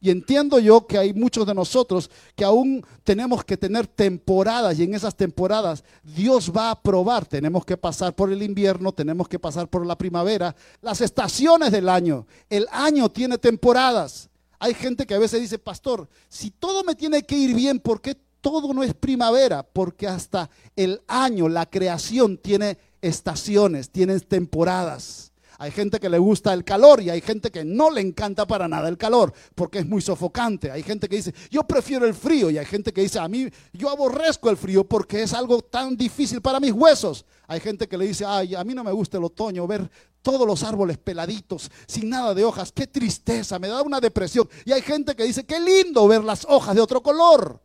Y 0.02 0.10
entiendo 0.12 0.60
yo 0.60 0.88
que 0.88 0.98
hay 0.98 1.14
muchos 1.14 1.46
de 1.46 1.54
nosotros 1.54 2.10
que 2.36 2.46
aún 2.46 2.86
tenemos 3.04 3.44
que 3.44 3.58
tener 3.58 3.86
temporadas 3.86 4.80
y 4.80 4.84
en 4.84 4.94
esas 4.94 5.14
temporadas 5.16 5.84
Dios 6.04 6.52
va 6.56 6.72
a 6.72 6.82
probar. 6.82 7.26
Tenemos 7.26 7.66
que 7.66 7.76
pasar 7.76 8.16
por 8.16 8.32
el 8.32 8.42
invierno, 8.42 8.94
tenemos 8.94 9.28
que 9.28 9.40
pasar 9.40 9.68
por 9.68 9.86
la 9.86 9.98
primavera, 9.98 10.56
las 10.82 11.02
estaciones 11.02 11.72
del 11.72 11.90
año. 11.90 12.26
El 12.50 12.68
año 12.72 13.10
tiene 13.10 13.38
temporadas. 13.38 14.30
Hay 14.58 14.74
gente 14.74 15.06
que 15.06 15.16
a 15.16 15.20
veces 15.20 15.42
dice, 15.42 15.60
pastor, 15.60 16.08
si 16.30 16.52
todo 16.52 16.84
me 16.84 16.96
tiene 16.96 17.24
que 17.24 17.36
ir 17.36 17.54
bien, 17.54 17.80
¿por 17.80 18.02
qué 18.02 18.16
todo 18.42 18.74
no 18.74 18.84
es 18.84 18.94
primavera? 18.94 19.64
Porque 19.64 20.08
hasta 20.08 20.50
el 20.78 21.02
año, 21.08 21.50
la 21.50 21.66
creación 21.66 22.38
tiene 22.38 22.78
estaciones, 23.02 23.90
tiene 23.90 24.18
temporadas. 24.22 25.29
Hay 25.62 25.72
gente 25.72 26.00
que 26.00 26.08
le 26.08 26.18
gusta 26.18 26.54
el 26.54 26.64
calor 26.64 27.02
y 27.02 27.10
hay 27.10 27.20
gente 27.20 27.52
que 27.52 27.66
no 27.66 27.92
le 27.92 28.00
encanta 28.00 28.48
para 28.48 28.70
nada 28.70 28.88
el 28.88 28.98
calor 28.98 29.34
porque 29.56 29.80
es 29.80 29.86
muy 29.86 30.02
sofocante. 30.02 30.72
Hay 30.72 30.84
gente 30.84 31.10
que 31.10 31.18
dice, 31.18 31.36
yo 31.52 31.64
prefiero 31.64 32.06
el 32.06 32.14
frío 32.14 32.50
y 32.50 32.58
hay 32.58 32.66
gente 32.66 32.94
que 32.94 33.02
dice, 33.02 33.20
a 33.20 33.28
mí 33.28 33.50
yo 33.74 33.90
aborrezco 33.90 34.50
el 34.50 34.56
frío 34.56 34.86
porque 34.86 35.22
es 35.22 35.34
algo 35.34 35.62
tan 35.62 35.98
difícil 35.98 36.42
para 36.42 36.62
mis 36.62 36.72
huesos. 36.72 37.26
Hay 37.46 37.60
gente 37.60 37.90
que 37.90 37.98
le 37.98 38.08
dice, 38.08 38.24
ay, 38.26 38.56
a 38.56 38.64
mí 38.64 38.74
no 38.74 38.86
me 38.86 38.94
gusta 38.94 39.18
el 39.18 39.26
otoño, 39.26 39.68
ver 39.68 39.92
todos 40.22 40.48
los 40.48 40.64
árboles 40.64 40.98
peladitos, 40.98 41.70
sin 41.88 42.10
nada 42.10 42.34
de 42.34 42.46
hojas, 42.46 42.72
qué 42.72 42.88
tristeza, 42.88 43.60
me 43.60 43.68
da 43.68 43.82
una 43.82 44.00
depresión. 44.00 44.48
Y 44.64 44.72
hay 44.72 44.82
gente 44.82 45.14
que 45.14 45.26
dice, 45.26 45.46
qué 45.46 45.60
lindo 45.60 46.08
ver 46.08 46.24
las 46.24 46.46
hojas 46.48 46.74
de 46.74 46.82
otro 46.82 47.04
color. 47.04 47.62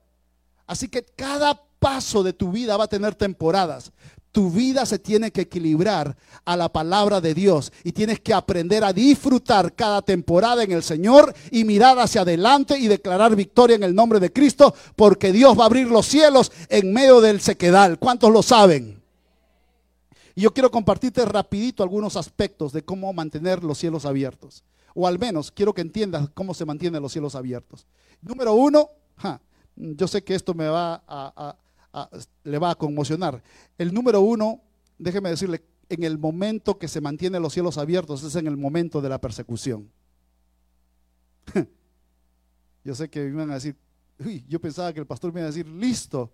Así 0.67 0.89
que 0.89 1.05
cada 1.05 1.63
paso 1.79 2.23
de 2.23 2.33
tu 2.33 2.51
vida 2.51 2.77
va 2.77 2.85
a 2.85 2.89
tener 2.89 3.15
temporadas. 3.15 3.93
Tu 4.35 4.51
vida 4.51 4.85
se 4.85 4.99
tiene 4.99 5.31
que 5.31 5.43
equilibrar 5.43 6.17
a 6.45 6.57
la 6.57 6.69
palabra 6.69 7.21
de 7.21 7.35
Dios 7.35 7.73
y 7.85 7.93
tienes 7.93 8.19
que 8.19 8.35
aprender 8.35 8.83
a 8.83 8.93
disfrutar 8.93 9.77
cada 9.77 10.03
temporada 10.03 10.65
en 10.65 10.73
el 10.73 10.83
Señor 10.83 11.33
y 11.53 11.63
mirar 11.63 12.01
hacia 12.01 12.23
adelante 12.23 12.77
y 12.77 12.89
declarar 12.89 13.37
victoria 13.37 13.77
en 13.77 13.85
el 13.85 13.95
nombre 13.95 14.19
de 14.19 14.33
Cristo 14.33 14.75
porque 14.97 15.31
Dios 15.31 15.57
va 15.57 15.63
a 15.63 15.67
abrir 15.67 15.87
los 15.87 16.07
cielos 16.07 16.51
en 16.69 16.93
medio 16.93 17.21
del 17.21 17.41
sequedal. 17.41 18.01
¿Cuántos 18.01 18.33
lo 18.33 18.43
saben? 18.43 19.01
Y 20.35 20.41
yo 20.41 20.53
quiero 20.53 20.69
compartirte 20.69 21.25
rapidito 21.25 21.85
algunos 21.85 22.17
aspectos 22.17 22.73
de 22.73 22.83
cómo 22.83 23.13
mantener 23.13 23.63
los 23.63 23.79
cielos 23.79 24.05
abiertos. 24.05 24.65
O 24.97 25.07
al 25.07 25.17
menos 25.17 25.53
quiero 25.53 25.73
que 25.73 25.83
entiendas 25.83 26.29
cómo 26.35 26.55
se 26.55 26.65
mantienen 26.65 27.01
los 27.01 27.13
cielos 27.13 27.37
abiertos. 27.37 27.87
Número 28.21 28.53
uno, 28.55 28.91
yo 29.77 30.09
sé 30.09 30.25
que 30.25 30.35
esto 30.35 30.55
me 30.55 30.67
va 30.67 31.05
a 31.07 31.57
le 32.43 32.59
va 32.59 32.71
a 32.71 32.75
conmocionar. 32.75 33.43
El 33.79 33.93
número 33.95 34.21
uno, 34.21 34.61
déjeme 34.99 35.31
decirle, 35.31 35.63
en 35.89 36.03
el 36.03 36.19
momento 36.19 36.79
que 36.79 36.89
se 36.89 37.01
mantienen 37.01 37.43
los 37.43 37.53
cielos 37.53 37.79
abiertos 37.79 38.23
es 38.23 38.35
en 38.37 38.47
el 38.47 38.57
momento 38.57 39.01
de 39.01 39.09
la 39.09 39.21
persecución. 39.21 39.91
Yo 42.85 42.95
sé 42.95 43.09
que 43.09 43.21
me 43.21 43.29
iban 43.29 43.51
a 43.51 43.55
decir, 43.55 43.77
yo 44.47 44.61
pensaba 44.61 44.93
que 44.93 45.01
el 45.01 45.07
pastor 45.07 45.33
me 45.33 45.41
iba 45.41 45.49
a 45.49 45.51
decir, 45.51 45.67
listo, 45.67 46.31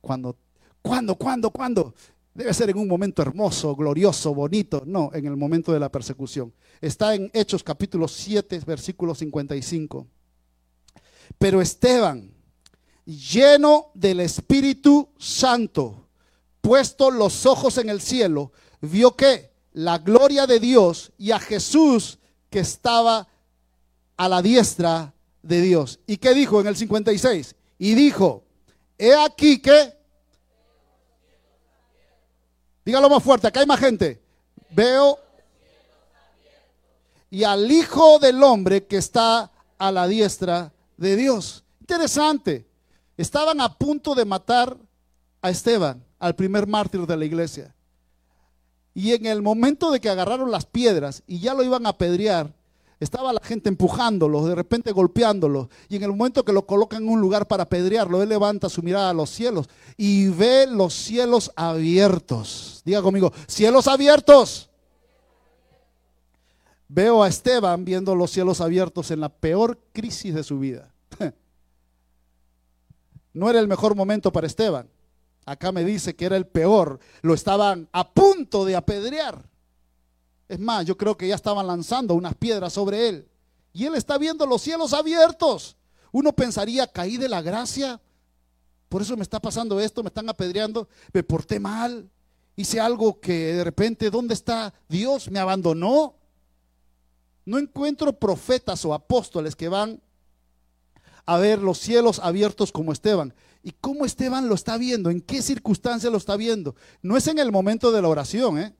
cuando, 0.00 0.36
cuando, 0.80 1.14
cuando, 1.16 1.50
cuando. 1.50 1.94
Debe 2.32 2.54
ser 2.54 2.70
en 2.70 2.78
un 2.78 2.86
momento 2.86 3.20
hermoso, 3.20 3.74
glorioso, 3.74 4.32
bonito. 4.32 4.84
No, 4.86 5.10
en 5.12 5.26
el 5.26 5.36
momento 5.36 5.72
de 5.72 5.80
la 5.80 5.90
persecución. 5.90 6.52
Está 6.80 7.14
en 7.14 7.30
Hechos 7.34 7.64
capítulo 7.64 8.06
7, 8.06 8.60
versículo 8.64 9.14
55. 9.14 10.06
Pero 11.36 11.60
Esteban, 11.60 12.32
lleno 13.08 13.90
del 13.94 14.20
Espíritu 14.20 15.08
Santo, 15.18 16.08
puesto 16.60 17.10
los 17.10 17.46
ojos 17.46 17.78
en 17.78 17.88
el 17.88 18.02
cielo, 18.02 18.52
vio 18.82 19.16
que 19.16 19.50
la 19.72 19.96
gloria 19.96 20.46
de 20.46 20.60
Dios 20.60 21.10
y 21.16 21.30
a 21.30 21.38
Jesús 21.38 22.18
que 22.50 22.58
estaba 22.60 23.26
a 24.18 24.28
la 24.28 24.42
diestra 24.42 25.14
de 25.42 25.62
Dios. 25.62 26.00
¿Y 26.06 26.18
qué 26.18 26.34
dijo 26.34 26.60
en 26.60 26.66
el 26.66 26.76
56? 26.76 27.56
Y 27.78 27.94
dijo, 27.94 28.44
he 28.98 29.14
aquí 29.14 29.62
que, 29.62 29.96
dígalo 32.84 33.08
más 33.08 33.22
fuerte, 33.22 33.46
acá 33.46 33.60
hay 33.60 33.66
más 33.66 33.80
gente, 33.80 34.20
veo 34.70 35.18
y 37.30 37.44
al 37.44 37.70
Hijo 37.70 38.18
del 38.18 38.42
Hombre 38.42 38.86
que 38.86 38.98
está 38.98 39.50
a 39.78 39.92
la 39.92 40.06
diestra 40.06 40.74
de 40.98 41.16
Dios. 41.16 41.64
Interesante. 41.80 42.67
Estaban 43.18 43.60
a 43.60 43.74
punto 43.74 44.14
de 44.14 44.24
matar 44.24 44.78
a 45.42 45.50
Esteban, 45.50 46.02
al 46.18 46.34
primer 46.34 46.66
mártir 46.66 47.06
de 47.06 47.16
la 47.18 47.26
iglesia. 47.26 47.74
Y 48.94 49.12
en 49.12 49.26
el 49.26 49.42
momento 49.42 49.90
de 49.90 50.00
que 50.00 50.08
agarraron 50.08 50.50
las 50.50 50.64
piedras 50.64 51.22
y 51.26 51.38
ya 51.38 51.52
lo 51.52 51.62
iban 51.62 51.84
a 51.84 51.90
apedrear, 51.90 52.54
Estaba 53.00 53.32
la 53.32 53.40
gente 53.40 53.68
empujándolo, 53.68 54.44
de 54.46 54.56
repente 54.56 54.90
golpeándolo. 54.90 55.68
Y 55.88 55.96
en 55.96 56.02
el 56.02 56.10
momento 56.10 56.44
que 56.44 56.52
lo 56.52 56.66
colocan 56.66 57.02
en 57.04 57.08
un 57.08 57.20
lugar 57.20 57.46
para 57.46 57.62
apedrearlo, 57.62 58.22
él 58.22 58.28
levanta 58.28 58.68
su 58.68 58.82
mirada 58.82 59.10
a 59.10 59.14
los 59.14 59.30
cielos 59.30 59.68
y 59.96 60.28
ve 60.28 60.66
los 60.66 60.94
cielos 60.94 61.52
abiertos. 61.54 62.82
Diga 62.84 63.00
conmigo, 63.00 63.32
cielos 63.46 63.86
abiertos. 63.86 64.68
Veo 66.88 67.22
a 67.22 67.28
Esteban 67.28 67.84
viendo 67.84 68.16
los 68.16 68.32
cielos 68.32 68.60
abiertos 68.60 69.10
en 69.12 69.20
la 69.20 69.28
peor 69.28 69.78
crisis 69.92 70.34
de 70.34 70.42
su 70.42 70.58
vida. 70.58 70.92
No 73.32 73.48
era 73.50 73.60
el 73.60 73.68
mejor 73.68 73.94
momento 73.94 74.32
para 74.32 74.46
Esteban. 74.46 74.88
Acá 75.44 75.72
me 75.72 75.84
dice 75.84 76.14
que 76.14 76.26
era 76.26 76.36
el 76.36 76.46
peor. 76.46 77.00
Lo 77.22 77.34
estaban 77.34 77.88
a 77.92 78.12
punto 78.12 78.64
de 78.64 78.76
apedrear. 78.76 79.48
Es 80.48 80.58
más, 80.58 80.84
yo 80.86 80.96
creo 80.96 81.16
que 81.16 81.28
ya 81.28 81.34
estaban 81.34 81.66
lanzando 81.66 82.14
unas 82.14 82.34
piedras 82.34 82.72
sobre 82.72 83.08
él. 83.08 83.28
Y 83.72 83.84
él 83.84 83.94
está 83.94 84.18
viendo 84.18 84.46
los 84.46 84.62
cielos 84.62 84.92
abiertos. 84.92 85.76
Uno 86.10 86.32
pensaría, 86.32 86.86
caí 86.86 87.16
de 87.16 87.28
la 87.28 87.42
gracia. 87.42 88.00
Por 88.88 89.02
eso 89.02 89.16
me 89.16 89.22
está 89.22 89.40
pasando 89.40 89.78
esto, 89.78 90.02
me 90.02 90.08
están 90.08 90.28
apedreando, 90.28 90.88
me 91.12 91.22
porté 91.22 91.60
mal. 91.60 92.10
Hice 92.56 92.80
algo 92.80 93.20
que 93.20 93.54
de 93.54 93.64
repente, 93.64 94.10
¿dónde 94.10 94.34
está 94.34 94.72
Dios? 94.88 95.30
¿Me 95.30 95.38
abandonó? 95.38 96.16
No 97.44 97.58
encuentro 97.58 98.12
profetas 98.18 98.84
o 98.84 98.92
apóstoles 98.92 99.54
que 99.54 99.68
van 99.68 100.02
a 101.28 101.36
ver 101.36 101.58
los 101.58 101.76
cielos 101.78 102.20
abiertos 102.20 102.72
como 102.72 102.90
Esteban. 102.90 103.34
¿Y 103.62 103.72
cómo 103.72 104.06
Esteban 104.06 104.48
lo 104.48 104.54
está 104.54 104.78
viendo? 104.78 105.10
¿En 105.10 105.20
qué 105.20 105.42
circunstancia 105.42 106.08
lo 106.08 106.16
está 106.16 106.38
viendo? 106.38 106.74
No 107.02 107.18
es 107.18 107.26
en 107.26 107.38
el 107.38 107.52
momento 107.52 107.92
de 107.92 108.00
la 108.00 108.08
oración, 108.08 108.58
¿eh? 108.58 108.74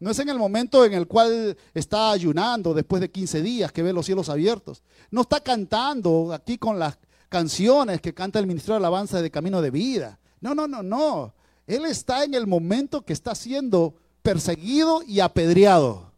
No 0.00 0.10
es 0.10 0.18
en 0.18 0.28
el 0.28 0.36
momento 0.36 0.84
en 0.84 0.94
el 0.94 1.06
cual 1.06 1.56
está 1.74 2.10
ayunando 2.10 2.74
después 2.74 3.00
de 3.00 3.12
15 3.12 3.40
días 3.40 3.70
que 3.70 3.84
ve 3.84 3.92
los 3.92 4.04
cielos 4.04 4.28
abiertos. 4.28 4.82
No 5.12 5.20
está 5.20 5.38
cantando 5.38 6.32
aquí 6.32 6.58
con 6.58 6.76
las 6.76 6.98
canciones 7.28 8.00
que 8.00 8.12
canta 8.12 8.40
el 8.40 8.48
ministro 8.48 8.74
de 8.74 8.78
alabanza 8.78 9.22
de 9.22 9.30
camino 9.30 9.62
de 9.62 9.70
vida. 9.70 10.18
No, 10.40 10.56
no, 10.56 10.66
no, 10.66 10.82
no. 10.82 11.34
Él 11.68 11.84
está 11.84 12.24
en 12.24 12.34
el 12.34 12.48
momento 12.48 13.02
que 13.02 13.12
está 13.12 13.32
siendo 13.36 13.94
perseguido 14.22 15.04
y 15.06 15.20
apedreado. 15.20 16.10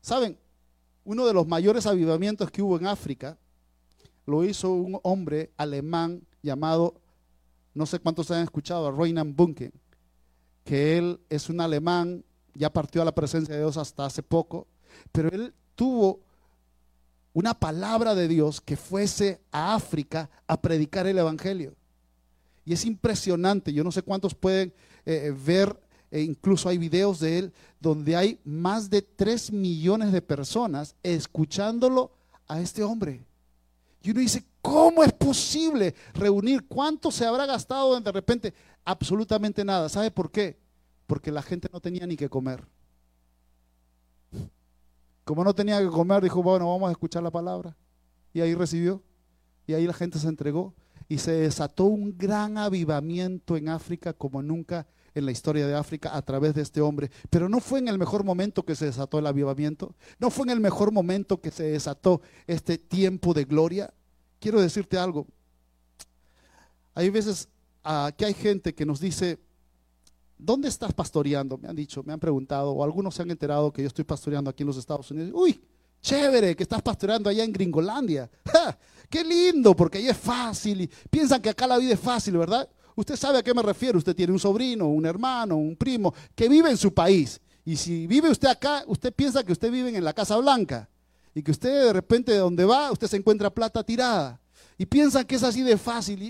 ¿Saben? 0.00 0.36
Uno 1.04 1.24
de 1.24 1.34
los 1.34 1.46
mayores 1.46 1.86
avivamientos 1.86 2.50
que 2.50 2.62
hubo 2.62 2.76
en 2.76 2.88
África 2.88 3.38
lo 4.28 4.44
hizo 4.44 4.70
un 4.72 5.00
hombre 5.02 5.50
alemán 5.56 6.22
llamado, 6.42 6.94
no 7.74 7.86
sé 7.86 7.98
cuántos 7.98 8.30
han 8.30 8.42
escuchado, 8.42 8.86
a 8.86 8.92
Reinhard 8.92 9.34
Bunke 9.34 9.72
que 10.68 10.98
él 10.98 11.18
es 11.30 11.48
un 11.48 11.62
alemán, 11.62 12.22
ya 12.52 12.70
partió 12.70 13.00
a 13.00 13.04
la 13.06 13.14
presencia 13.14 13.54
de 13.54 13.62
Dios 13.62 13.78
hasta 13.78 14.04
hace 14.04 14.22
poco, 14.22 14.66
pero 15.12 15.30
él 15.30 15.54
tuvo 15.74 16.20
una 17.32 17.54
palabra 17.54 18.14
de 18.14 18.28
Dios 18.28 18.60
que 18.60 18.76
fuese 18.76 19.40
a 19.50 19.74
África 19.74 20.28
a 20.46 20.60
predicar 20.60 21.06
el 21.06 21.16
Evangelio. 21.16 21.74
Y 22.66 22.74
es 22.74 22.84
impresionante, 22.84 23.72
yo 23.72 23.82
no 23.82 23.90
sé 23.90 24.02
cuántos 24.02 24.34
pueden 24.34 24.74
eh, 25.06 25.34
ver, 25.46 25.74
e 26.10 26.20
incluso 26.20 26.68
hay 26.68 26.76
videos 26.76 27.18
de 27.18 27.38
él, 27.38 27.52
donde 27.80 28.14
hay 28.14 28.38
más 28.44 28.90
de 28.90 29.00
3 29.00 29.52
millones 29.52 30.12
de 30.12 30.20
personas 30.20 30.96
escuchándolo 31.02 32.10
a 32.46 32.60
este 32.60 32.82
hombre. 32.82 33.22
Y 34.02 34.10
uno 34.10 34.20
dice, 34.20 34.44
¿cómo 34.62 35.02
es 35.02 35.12
posible 35.12 35.94
reunir? 36.14 36.66
¿Cuánto 36.68 37.10
se 37.10 37.26
habrá 37.26 37.46
gastado 37.46 37.98
de 38.00 38.12
repente? 38.12 38.54
Absolutamente 38.84 39.64
nada. 39.64 39.88
¿Sabe 39.88 40.10
por 40.10 40.30
qué? 40.30 40.58
Porque 41.06 41.32
la 41.32 41.42
gente 41.42 41.68
no 41.72 41.80
tenía 41.80 42.06
ni 42.06 42.16
que 42.16 42.28
comer. 42.28 42.64
Como 45.24 45.44
no 45.44 45.54
tenía 45.54 45.80
que 45.80 45.88
comer, 45.88 46.22
dijo, 46.22 46.42
bueno, 46.42 46.68
vamos 46.70 46.88
a 46.88 46.92
escuchar 46.92 47.22
la 47.22 47.30
palabra. 47.30 47.76
Y 48.32 48.40
ahí 48.40 48.54
recibió. 48.54 49.02
Y 49.66 49.74
ahí 49.74 49.86
la 49.86 49.92
gente 49.92 50.18
se 50.18 50.28
entregó. 50.28 50.74
Y 51.08 51.18
se 51.18 51.32
desató 51.32 51.84
un 51.84 52.16
gran 52.16 52.56
avivamiento 52.56 53.56
en 53.56 53.68
África 53.68 54.12
como 54.12 54.42
nunca 54.42 54.86
en 55.14 55.24
la 55.24 55.32
historia 55.32 55.66
de 55.66 55.74
África 55.74 56.16
a 56.16 56.22
través 56.22 56.54
de 56.54 56.62
este 56.62 56.80
hombre. 56.80 57.10
Pero 57.30 57.48
no 57.48 57.60
fue 57.60 57.78
en 57.78 57.88
el 57.88 57.98
mejor 57.98 58.24
momento 58.24 58.64
que 58.64 58.74
se 58.74 58.86
desató 58.86 59.18
el 59.18 59.26
avivamiento. 59.26 59.94
No 60.18 60.30
fue 60.30 60.44
en 60.44 60.50
el 60.50 60.60
mejor 60.60 60.92
momento 60.92 61.40
que 61.40 61.50
se 61.50 61.64
desató 61.64 62.20
este 62.46 62.78
tiempo 62.78 63.34
de 63.34 63.44
gloria. 63.44 63.92
Quiero 64.40 64.60
decirte 64.60 64.98
algo. 64.98 65.26
Hay 66.94 67.10
veces 67.10 67.48
uh, 67.84 68.10
que 68.16 68.24
hay 68.24 68.34
gente 68.34 68.74
que 68.74 68.84
nos 68.84 69.00
dice, 69.00 69.38
¿dónde 70.36 70.68
estás 70.68 70.92
pastoreando? 70.92 71.58
Me 71.58 71.68
han 71.68 71.76
dicho, 71.76 72.02
me 72.02 72.12
han 72.12 72.20
preguntado, 72.20 72.72
o 72.72 72.84
algunos 72.84 73.14
se 73.14 73.22
han 73.22 73.30
enterado 73.30 73.72
que 73.72 73.82
yo 73.82 73.88
estoy 73.88 74.04
pastoreando 74.04 74.50
aquí 74.50 74.62
en 74.62 74.68
los 74.68 74.76
Estados 74.76 75.10
Unidos. 75.10 75.30
Uy, 75.34 75.60
chévere 76.00 76.56
que 76.56 76.62
estás 76.62 76.82
pastoreando 76.82 77.28
allá 77.28 77.44
en 77.44 77.52
Gringolandia. 77.52 78.30
¡Qué 79.08 79.24
lindo! 79.24 79.74
Porque 79.74 79.98
ahí 79.98 80.08
es 80.08 80.16
fácil. 80.16 80.82
Y 80.82 80.90
piensan 81.10 81.40
que 81.40 81.50
acá 81.50 81.66
la 81.66 81.78
vida 81.78 81.94
es 81.94 82.00
fácil, 82.00 82.36
¿verdad? 82.36 82.68
Usted 82.98 83.14
sabe 83.14 83.38
a 83.38 83.42
qué 83.44 83.54
me 83.54 83.62
refiero. 83.62 83.96
Usted 83.96 84.16
tiene 84.16 84.32
un 84.32 84.40
sobrino, 84.40 84.88
un 84.88 85.06
hermano, 85.06 85.56
un 85.56 85.76
primo 85.76 86.12
que 86.34 86.48
vive 86.48 86.68
en 86.68 86.76
su 86.76 86.92
país. 86.92 87.40
Y 87.64 87.76
si 87.76 88.08
vive 88.08 88.28
usted 88.28 88.48
acá, 88.48 88.82
usted 88.88 89.12
piensa 89.12 89.44
que 89.44 89.52
usted 89.52 89.70
vive 89.70 89.96
en 89.96 90.02
la 90.02 90.12
Casa 90.12 90.36
Blanca. 90.36 90.88
Y 91.32 91.40
que 91.40 91.52
usted 91.52 91.84
de 91.84 91.92
repente 91.92 92.32
de 92.32 92.38
donde 92.38 92.64
va, 92.64 92.90
usted 92.90 93.06
se 93.06 93.16
encuentra 93.16 93.50
plata 93.50 93.84
tirada. 93.84 94.40
Y 94.76 94.84
piensan 94.84 95.24
que 95.24 95.36
es 95.36 95.44
así 95.44 95.62
de 95.62 95.78
fácil. 95.78 96.20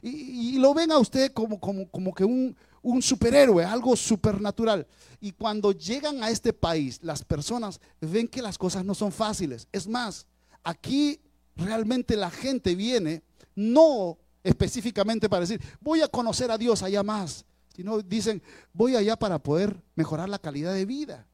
Y, 0.00 0.56
lo 0.58 0.72
ven 0.72 0.92
a 0.92 0.98
usted 0.98 1.32
como, 1.32 1.58
como, 1.58 1.88
como 1.88 2.14
que 2.14 2.24
un, 2.24 2.54
un 2.80 3.02
superhéroe, 3.02 3.64
algo 3.64 3.96
supernatural. 3.96 4.86
Y 5.20 5.32
cuando 5.32 5.72
llegan 5.72 6.22
a 6.22 6.30
este 6.30 6.52
país, 6.52 7.00
las 7.02 7.24
personas 7.24 7.80
ven 8.00 8.28
que 8.28 8.40
las 8.40 8.56
cosas 8.56 8.84
no 8.84 8.94
son 8.94 9.10
fáciles. 9.10 9.66
Es 9.72 9.88
más, 9.88 10.26
aquí 10.62 11.18
realmente 11.56 12.14
la 12.14 12.30
gente 12.30 12.76
viene 12.76 13.24
no 13.56 14.16
específicamente 14.48 15.28
para 15.28 15.40
decir, 15.40 15.60
voy 15.80 16.00
a 16.00 16.08
conocer 16.08 16.50
a 16.50 16.56
Dios 16.56 16.82
allá 16.82 17.02
más, 17.02 17.44
sino 17.74 18.00
dicen, 18.00 18.42
voy 18.72 18.96
allá 18.96 19.16
para 19.16 19.38
poder 19.38 19.80
mejorar 19.94 20.28
la 20.28 20.38
calidad 20.38 20.72
de 20.72 20.86
vida. 20.86 21.26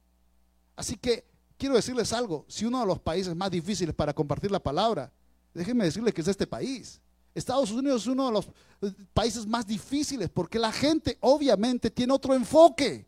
Así 0.74 0.96
que 0.96 1.24
quiero 1.56 1.76
decirles 1.76 2.12
algo, 2.12 2.44
si 2.48 2.64
uno 2.64 2.80
de 2.80 2.86
los 2.86 2.98
países 2.98 3.34
más 3.36 3.50
difíciles 3.50 3.94
para 3.94 4.12
compartir 4.12 4.50
la 4.50 4.58
palabra, 4.58 5.12
déjenme 5.54 5.84
decirles 5.84 6.12
que 6.12 6.22
es 6.22 6.28
este 6.28 6.46
país. 6.46 7.00
Estados 7.34 7.70
Unidos 7.70 8.02
es 8.02 8.08
uno 8.08 8.26
de 8.26 8.32
los 8.32 8.48
países 9.12 9.46
más 9.46 9.66
difíciles 9.66 10.28
porque 10.28 10.58
la 10.58 10.72
gente 10.72 11.16
obviamente 11.20 11.90
tiene 11.90 12.12
otro 12.12 12.34
enfoque. 12.34 13.06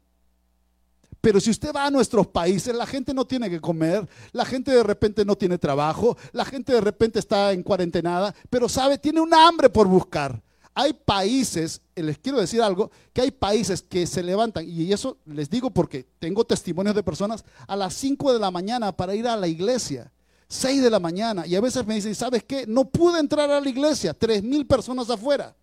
Pero 1.26 1.40
si 1.40 1.50
usted 1.50 1.74
va 1.74 1.86
a 1.86 1.90
nuestros 1.90 2.28
países, 2.28 2.72
la 2.72 2.86
gente 2.86 3.12
no 3.12 3.26
tiene 3.26 3.50
que 3.50 3.60
comer, 3.60 4.08
la 4.30 4.44
gente 4.44 4.70
de 4.70 4.84
repente 4.84 5.24
no 5.24 5.34
tiene 5.34 5.58
trabajo, 5.58 6.16
la 6.30 6.44
gente 6.44 6.72
de 6.72 6.80
repente 6.80 7.18
está 7.18 7.50
en 7.50 7.64
cuarentenada, 7.64 8.32
pero 8.48 8.68
sabe, 8.68 8.96
tiene 8.96 9.20
un 9.20 9.34
hambre 9.34 9.68
por 9.68 9.88
buscar. 9.88 10.40
Hay 10.72 10.92
países, 10.92 11.82
eh, 11.96 12.04
les 12.04 12.18
quiero 12.18 12.38
decir 12.38 12.62
algo, 12.62 12.92
que 13.12 13.22
hay 13.22 13.32
países 13.32 13.82
que 13.82 14.06
se 14.06 14.22
levantan, 14.22 14.68
y 14.68 14.92
eso 14.92 15.18
les 15.24 15.50
digo 15.50 15.72
porque 15.72 16.06
tengo 16.20 16.44
testimonios 16.44 16.94
de 16.94 17.02
personas 17.02 17.44
a 17.66 17.74
las 17.74 17.94
5 17.94 18.32
de 18.32 18.38
la 18.38 18.52
mañana 18.52 18.96
para 18.96 19.12
ir 19.16 19.26
a 19.26 19.36
la 19.36 19.48
iglesia. 19.48 20.12
6 20.46 20.80
de 20.80 20.90
la 20.90 21.00
mañana, 21.00 21.44
y 21.44 21.56
a 21.56 21.60
veces 21.60 21.84
me 21.84 21.96
dicen, 21.96 22.14
¿sabes 22.14 22.44
qué? 22.44 22.68
No 22.68 22.84
pude 22.84 23.18
entrar 23.18 23.50
a 23.50 23.60
la 23.60 23.68
iglesia, 23.68 24.14
tres 24.14 24.44
mil 24.44 24.64
personas 24.64 25.10
afuera. 25.10 25.56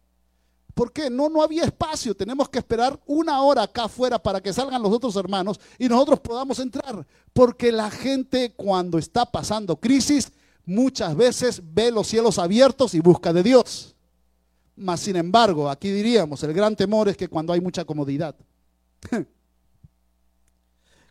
¿Por 0.73 0.91
qué? 0.91 1.09
No, 1.09 1.29
no 1.29 1.43
había 1.43 1.63
espacio. 1.63 2.15
Tenemos 2.15 2.49
que 2.49 2.59
esperar 2.59 2.99
una 3.05 3.41
hora 3.41 3.63
acá 3.63 3.83
afuera 3.85 4.17
para 4.17 4.41
que 4.41 4.51
salgan 4.51 4.81
los 4.81 4.91
otros 4.91 5.15
hermanos 5.15 5.59
y 5.77 5.87
nosotros 5.87 6.19
podamos 6.19 6.57
entrar. 6.59 7.05
Porque 7.31 7.71
la 7.71 7.91
gente 7.91 8.53
cuando 8.55 8.97
está 8.97 9.25
pasando 9.25 9.75
crisis 9.75 10.31
muchas 10.65 11.15
veces 11.15 11.61
ve 11.63 11.91
los 11.91 12.07
cielos 12.07 12.39
abiertos 12.39 12.95
y 12.95 12.99
busca 12.99 13.31
de 13.31 13.43
Dios. 13.43 13.95
Mas 14.75 15.01
sin 15.01 15.15
embargo, 15.15 15.69
aquí 15.69 15.91
diríamos, 15.91 16.41
el 16.43 16.53
gran 16.53 16.75
temor 16.75 17.07
es 17.07 17.17
que 17.17 17.27
cuando 17.27 17.53
hay 17.53 17.61
mucha 17.61 17.85
comodidad. 17.85 18.35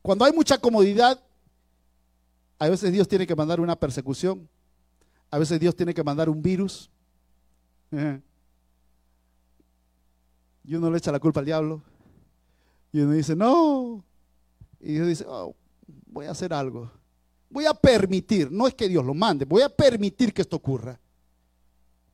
cuando 0.02 0.24
hay 0.24 0.32
mucha 0.32 0.58
comodidad, 0.58 1.22
a 2.58 2.68
veces 2.68 2.90
Dios 2.90 3.06
tiene 3.06 3.28
que 3.28 3.36
mandar 3.36 3.60
una 3.60 3.76
persecución. 3.76 4.48
A 5.30 5.38
veces 5.38 5.60
Dios 5.60 5.76
tiene 5.76 5.94
que 5.94 6.02
mandar 6.02 6.28
un 6.28 6.42
virus. 6.42 6.90
Y 10.64 10.74
uno 10.74 10.90
le 10.90 10.98
echa 10.98 11.12
la 11.12 11.20
culpa 11.20 11.40
al 11.40 11.46
diablo. 11.46 11.82
Y 12.92 13.00
uno 13.00 13.12
dice, 13.12 13.34
no. 13.34 14.04
Y 14.80 14.94
Dios 14.94 15.08
dice, 15.08 15.24
oh, 15.26 15.54
voy 16.06 16.26
a 16.26 16.30
hacer 16.32 16.52
algo. 16.52 16.90
Voy 17.48 17.66
a 17.66 17.74
permitir, 17.74 18.50
no 18.50 18.66
es 18.66 18.74
que 18.74 18.88
Dios 18.88 19.04
lo 19.04 19.14
mande, 19.14 19.44
voy 19.44 19.62
a 19.62 19.68
permitir 19.68 20.32
que 20.32 20.42
esto 20.42 20.56
ocurra 20.56 20.98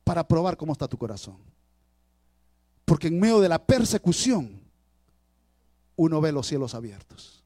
para 0.03 0.27
probar 0.27 0.57
cómo 0.57 0.73
está 0.73 0.87
tu 0.87 0.97
corazón. 0.97 1.37
Porque 2.83 3.07
en 3.07 3.19
medio 3.19 3.39
de 3.39 3.47
la 3.47 3.63
persecución, 3.63 4.59
uno 5.95 6.19
ve 6.19 6.31
los 6.31 6.47
cielos 6.47 6.73
abiertos. 6.75 7.43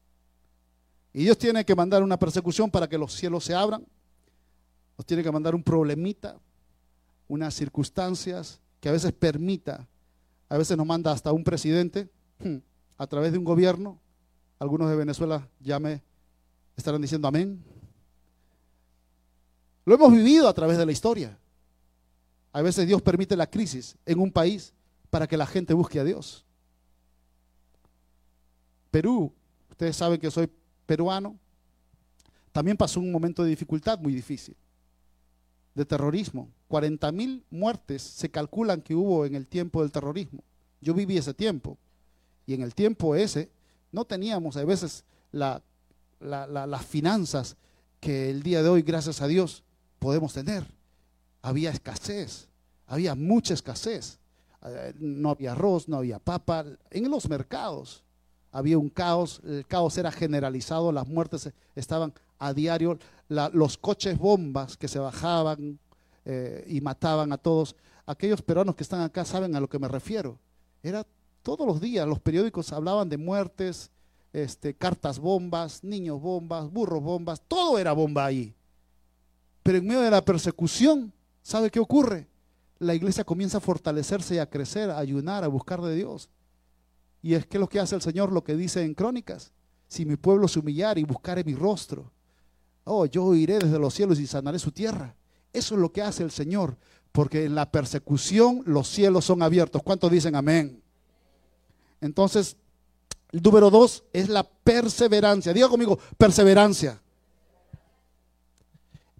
Y 1.12 1.24
Dios 1.24 1.38
tiene 1.38 1.64
que 1.64 1.74
mandar 1.76 2.02
una 2.02 2.18
persecución 2.18 2.70
para 2.70 2.88
que 2.88 2.98
los 2.98 3.12
cielos 3.12 3.44
se 3.44 3.54
abran. 3.54 3.86
Nos 4.98 5.06
tiene 5.06 5.22
que 5.22 5.30
mandar 5.30 5.54
un 5.54 5.62
problemita, 5.62 6.36
unas 7.28 7.54
circunstancias 7.54 8.60
que 8.80 8.88
a 8.88 8.92
veces 8.92 9.12
permita 9.12 9.86
a 10.48 10.58
veces 10.58 10.76
nos 10.76 10.86
manda 10.86 11.12
hasta 11.12 11.32
un 11.32 11.44
presidente 11.44 12.08
hmm, 12.38 12.56
a 12.98 13.06
través 13.06 13.32
de 13.32 13.38
un 13.38 13.44
gobierno. 13.44 13.98
Algunos 14.58 14.88
de 14.88 14.96
Venezuela 14.96 15.48
ya 15.60 15.78
me 15.78 16.02
estarán 16.76 17.02
diciendo 17.02 17.28
amén. 17.28 17.62
Lo 19.84 19.94
hemos 19.94 20.12
vivido 20.12 20.48
a 20.48 20.54
través 20.54 20.78
de 20.78 20.86
la 20.86 20.92
historia. 20.92 21.38
A 22.52 22.62
veces 22.62 22.86
Dios 22.86 23.02
permite 23.02 23.36
la 23.36 23.48
crisis 23.48 23.96
en 24.06 24.20
un 24.20 24.30
país 24.30 24.72
para 25.10 25.26
que 25.26 25.36
la 25.36 25.46
gente 25.46 25.74
busque 25.74 26.00
a 26.00 26.04
Dios. 26.04 26.44
Perú, 28.90 29.32
ustedes 29.70 29.96
saben 29.96 30.20
que 30.20 30.30
soy 30.30 30.48
peruano, 30.86 31.36
también 32.52 32.76
pasó 32.76 33.00
un 33.00 33.10
momento 33.10 33.42
de 33.42 33.50
dificultad 33.50 33.98
muy 33.98 34.14
difícil, 34.14 34.56
de 35.74 35.84
terrorismo. 35.84 36.48
40 36.74 37.12
mil 37.12 37.44
muertes 37.52 38.02
se 38.02 38.32
calculan 38.32 38.82
que 38.82 38.96
hubo 38.96 39.24
en 39.26 39.36
el 39.36 39.46
tiempo 39.46 39.80
del 39.82 39.92
terrorismo. 39.92 40.42
Yo 40.80 40.92
viví 40.92 41.16
ese 41.16 41.32
tiempo 41.32 41.78
y 42.46 42.54
en 42.54 42.62
el 42.62 42.74
tiempo 42.74 43.14
ese 43.14 43.48
no 43.92 44.04
teníamos 44.04 44.56
a 44.56 44.64
veces 44.64 45.04
las 45.30 45.62
finanzas 46.84 47.54
que 48.00 48.28
el 48.28 48.42
día 48.42 48.60
de 48.60 48.70
hoy, 48.70 48.82
gracias 48.82 49.22
a 49.22 49.28
Dios, 49.28 49.62
podemos 50.00 50.32
tener. 50.32 50.66
Había 51.42 51.70
escasez, 51.70 52.48
había 52.88 53.14
mucha 53.14 53.54
escasez. 53.54 54.18
Eh, 54.66 54.94
no 54.98 55.30
había 55.30 55.52
arroz, 55.52 55.88
no 55.88 55.98
había 55.98 56.18
papa. 56.18 56.64
En 56.90 57.08
los 57.08 57.28
mercados 57.28 58.02
había 58.50 58.78
un 58.78 58.88
caos, 58.88 59.40
el 59.44 59.64
caos 59.64 59.96
era 59.96 60.10
generalizado, 60.10 60.90
las 60.90 61.06
muertes 61.06 61.52
estaban 61.76 62.12
a 62.40 62.52
diario, 62.52 62.98
los 63.28 63.78
coches 63.78 64.18
bombas 64.18 64.76
que 64.76 64.88
se 64.88 64.98
bajaban 64.98 65.78
eh, 66.24 66.64
y 66.66 66.80
mataban 66.80 67.32
a 67.32 67.38
todos. 67.38 67.76
Aquellos 68.06 68.42
peruanos 68.42 68.74
que 68.74 68.82
están 68.82 69.00
acá 69.00 69.24
saben 69.24 69.54
a 69.56 69.60
lo 69.60 69.68
que 69.68 69.78
me 69.78 69.88
refiero. 69.88 70.38
Era 70.82 71.06
todos 71.42 71.66
los 71.66 71.80
días, 71.80 72.06
los 72.06 72.18
periódicos 72.18 72.72
hablaban 72.72 73.08
de 73.08 73.18
muertes, 73.18 73.90
este, 74.32 74.74
cartas 74.74 75.18
bombas, 75.18 75.84
niños 75.84 76.20
bombas, 76.20 76.70
burros 76.70 77.02
bombas, 77.02 77.40
todo 77.46 77.78
era 77.78 77.92
bomba 77.92 78.24
ahí. 78.24 78.54
Pero 79.62 79.78
en 79.78 79.86
medio 79.86 80.00
de 80.00 80.10
la 80.10 80.24
persecución, 80.24 81.12
¿sabe 81.42 81.70
qué 81.70 81.80
ocurre? 81.80 82.26
La 82.78 82.94
iglesia 82.94 83.24
comienza 83.24 83.58
a 83.58 83.60
fortalecerse 83.60 84.34
y 84.34 84.38
a 84.38 84.50
crecer, 84.50 84.90
a 84.90 84.98
ayunar, 84.98 85.44
a 85.44 85.48
buscar 85.48 85.80
de 85.80 85.94
Dios. 85.94 86.28
Y 87.22 87.34
es 87.34 87.46
que 87.46 87.58
lo 87.58 87.68
que 87.68 87.80
hace 87.80 87.94
el 87.94 88.02
Señor, 88.02 88.32
lo 88.32 88.44
que 88.44 88.56
dice 88.56 88.82
en 88.82 88.92
Crónicas, 88.92 89.52
si 89.88 90.04
mi 90.04 90.16
pueblo 90.16 90.48
se 90.48 90.58
humillar 90.58 90.98
y 90.98 91.04
buscare 91.04 91.44
mi 91.44 91.54
rostro, 91.54 92.10
oh, 92.84 93.06
yo 93.06 93.34
iré 93.34 93.58
desde 93.58 93.78
los 93.78 93.94
cielos 93.94 94.18
y 94.18 94.26
sanaré 94.26 94.58
su 94.58 94.72
tierra. 94.72 95.14
Eso 95.54 95.76
es 95.76 95.80
lo 95.80 95.92
que 95.92 96.02
hace 96.02 96.24
el 96.24 96.32
Señor, 96.32 96.76
porque 97.12 97.44
en 97.44 97.54
la 97.54 97.70
persecución 97.70 98.62
los 98.66 98.88
cielos 98.88 99.24
son 99.24 99.40
abiertos. 99.40 99.82
¿Cuántos 99.82 100.10
dicen 100.10 100.34
amén? 100.34 100.82
Entonces, 102.00 102.56
el 103.30 103.40
número 103.40 103.70
dos 103.70 104.04
es 104.12 104.28
la 104.28 104.42
perseverancia. 104.42 105.52
Diga 105.52 105.68
conmigo, 105.68 105.98
perseverancia. 106.18 107.00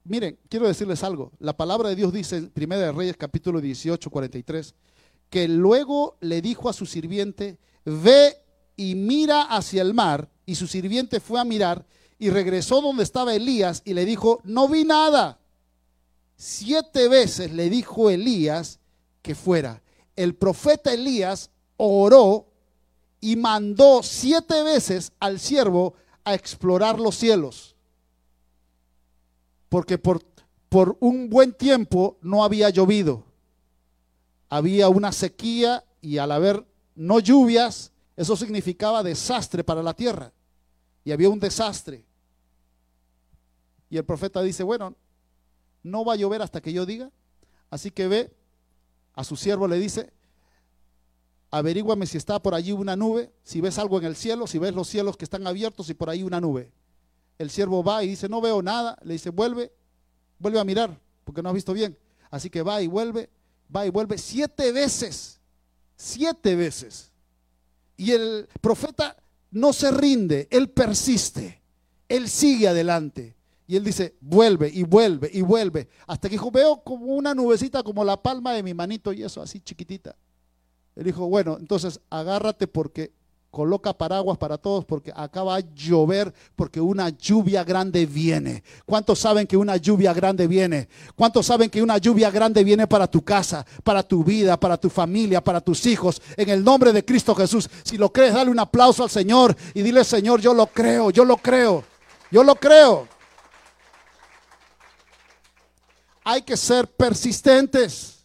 Miren, 0.05 0.37
quiero 0.49 0.67
decirles 0.67 1.03
algo. 1.05 1.33
La 1.39 1.57
palabra 1.57 1.89
de 1.89 1.97
Dios 1.97 2.13
dice 2.13 2.37
en 2.37 2.53
1 2.55 2.79
de 2.79 2.93
Reyes 2.93 3.17
capítulo 3.17 3.61
18, 3.61 4.11
43, 4.11 4.75
que 5.31 5.49
luego 5.49 6.17
le 6.21 6.43
dijo 6.43 6.69
a 6.69 6.73
su 6.73 6.85
sirviente, 6.85 7.59
ve 7.85 8.37
y 8.77 8.97
mira 8.97 9.43
hacia 9.43 9.83
el 9.83 9.95
mar. 9.95 10.29
Y 10.47 10.57
su 10.57 10.67
sirviente 10.67 11.21
fue 11.21 11.41
a 11.41 11.45
mirar 11.45 11.87
y 12.19 12.31
regresó 12.31 12.81
donde 12.83 13.05
estaba 13.05 13.35
Elías 13.35 13.83
y 13.85 13.95
le 13.95 14.05
dijo, 14.05 14.41
no 14.45 14.69
vi 14.69 14.85
nada. 14.85 15.39
Siete 16.37 17.09
veces 17.09 17.53
le 17.53 17.71
dijo 17.71 18.11
Elías 18.11 18.81
que 19.23 19.35
fuera. 19.35 19.83
El 20.17 20.35
profeta 20.35 20.93
Elías 20.93 21.51
oró 21.77 22.47
y 23.21 23.37
mandó 23.37 24.03
siete 24.03 24.63
veces 24.63 25.13
al 25.19 25.41
siervo 25.41 25.95
a 26.25 26.35
explorar 26.35 27.01
los 27.01 27.17
cielos. 27.17 27.75
Porque 29.69 29.99
por, 29.99 30.23
por 30.69 30.97
un 31.01 31.31
buen 31.31 31.53
tiempo 31.53 32.19
no 32.21 32.45
había 32.45 32.71
llovido. 32.71 33.25
Había 34.49 34.89
una 34.89 35.11
sequía 35.11 35.85
y 36.01 36.19
al 36.19 36.33
haber 36.33 36.67
no 36.95 37.19
lluvias, 37.19 37.93
eso 38.17 38.37
significaba 38.37 39.03
desastre 39.03 39.65
para 39.65 39.83
la 39.83 39.95
tierra. 39.95 40.33
Y 41.05 41.13
había 41.13 41.29
un 41.29 41.41
desastre. 41.41 42.05
Y 43.91 43.97
el 43.97 44.05
profeta 44.05 44.43
dice, 44.43 44.63
bueno, 44.63 44.95
no 45.85 46.05
va 46.05 46.15
a 46.15 46.17
llover 46.17 46.43
hasta 46.43 46.61
que 46.61 46.73
yo 46.73 46.85
diga. 46.85 47.13
Así 47.71 47.93
que 47.93 48.09
ve, 48.09 48.33
a 49.15 49.23
su 49.23 49.37
siervo 49.37 49.69
le 49.69 49.79
dice, 49.79 50.13
averíguame 51.51 52.07
si 52.07 52.17
está 52.17 52.43
por 52.43 52.55
allí 52.55 52.73
una 52.73 52.97
nube, 52.97 53.31
si 53.45 53.61
ves 53.61 53.79
algo 53.79 53.99
en 53.99 54.07
el 54.07 54.17
cielo, 54.17 54.49
si 54.49 54.59
ves 54.59 54.75
los 54.75 54.89
cielos 54.89 55.17
que 55.17 55.25
están 55.25 55.47
abiertos 55.47 55.89
y 55.91 55.95
por 55.95 56.11
ahí 56.11 56.25
una 56.25 56.41
nube. 56.41 56.73
El 57.39 57.51
siervo 57.51 57.85
va 57.85 58.03
y 58.03 58.09
dice, 58.09 58.29
no 58.29 58.41
veo 58.41 58.63
nada. 58.63 58.99
Le 59.03 59.13
dice, 59.13 59.31
vuelve, 59.31 59.73
vuelve 60.39 60.59
a 60.59 60.65
mirar, 60.65 60.99
porque 61.25 61.43
no 61.43 61.51
has 61.51 61.55
visto 61.55 61.73
bien. 61.73 61.97
Así 62.31 62.51
que 62.51 62.63
va 62.63 62.81
y 62.83 62.87
vuelve, 62.87 63.31
va 63.75 63.87
y 63.87 63.91
vuelve 63.91 64.19
siete 64.19 64.73
veces, 64.73 65.39
siete 65.97 66.57
veces. 66.57 67.13
Y 67.97 68.11
el 68.11 68.49
profeta 68.61 69.17
no 69.51 69.73
se 69.73 69.91
rinde, 69.91 70.49
él 70.51 70.71
persiste, 70.71 71.63
él 72.09 72.29
sigue 72.29 72.69
adelante. 72.69 73.37
Y 73.67 73.77
él 73.77 73.85
dice, 73.85 74.15
vuelve 74.21 74.69
y 74.69 74.83
vuelve 74.83 75.31
y 75.33 75.41
vuelve. 75.43 75.89
Hasta 76.07 76.29
que 76.29 76.35
dijo, 76.35 76.51
veo 76.51 76.83
como 76.85 77.07
una 77.07 77.35
nubecita 77.35 77.83
como 77.83 78.05
la 78.05 78.21
palma 78.23 78.53
de 78.53 78.63
mi 78.63 78.75
manito 78.75 79.13
y 79.13 79.23
eso 79.23 79.41
así 79.41 79.61
chiquitita. 79.61 80.17
Él 80.95 81.05
dijo, 81.05 81.27
bueno, 81.27 81.57
entonces 81.59 82.01
agárrate 82.11 82.67
porque 82.67 83.13
coloca 83.55 83.93
paraguas 83.93 84.37
para 84.37 84.59
todos 84.59 84.85
porque 84.85 85.13
acaba 85.15 85.57
a 85.57 85.61
llover 85.61 86.35
porque 86.57 86.81
una 86.81 87.09
lluvia 87.09 87.65
grande 87.65 88.05
viene. 88.05 88.63
¿Cuántos 88.85 89.21
saben 89.21 89.47
que 89.47 89.57
una 89.57 89.77
lluvia 89.77 90.13
grande 90.13 90.47
viene? 90.47 90.89
¿Cuántos 91.15 91.47
saben 91.47 91.71
que 91.71 91.81
una 91.81 91.97
lluvia 91.99 92.31
grande 92.31 92.65
viene 92.65 92.87
para 92.87 93.07
tu 93.07 93.25
casa, 93.25 93.65
para 93.83 94.03
tu 94.03 94.25
vida, 94.25 94.59
para 94.59 94.77
tu 94.77 94.91
familia, 94.91 95.43
para 95.43 95.61
tus 95.61 95.87
hijos? 95.87 96.21
En 96.37 96.51
el 96.51 96.63
nombre 96.63 96.93
de 96.93 97.05
Cristo 97.05 97.35
Jesús. 97.35 97.71
Si 97.85 97.97
lo 97.97 98.13
crees, 98.13 98.35
dale 98.35 98.51
un 98.51 98.59
aplauso 98.59 99.05
al 99.05 99.11
Señor 99.11 99.57
y 99.73 99.83
dile, 99.83 100.05
Señor, 100.05 100.41
yo 100.41 100.53
lo 100.53 100.67
creo, 100.67 101.11
yo 101.11 101.25
lo 101.25 101.37
creo, 101.37 101.85
yo 102.31 102.43
lo 102.43 102.57
creo. 102.57 103.14
Hay 106.25 106.43
que 106.43 106.57
ser 106.57 106.91
persistentes. 106.91 108.25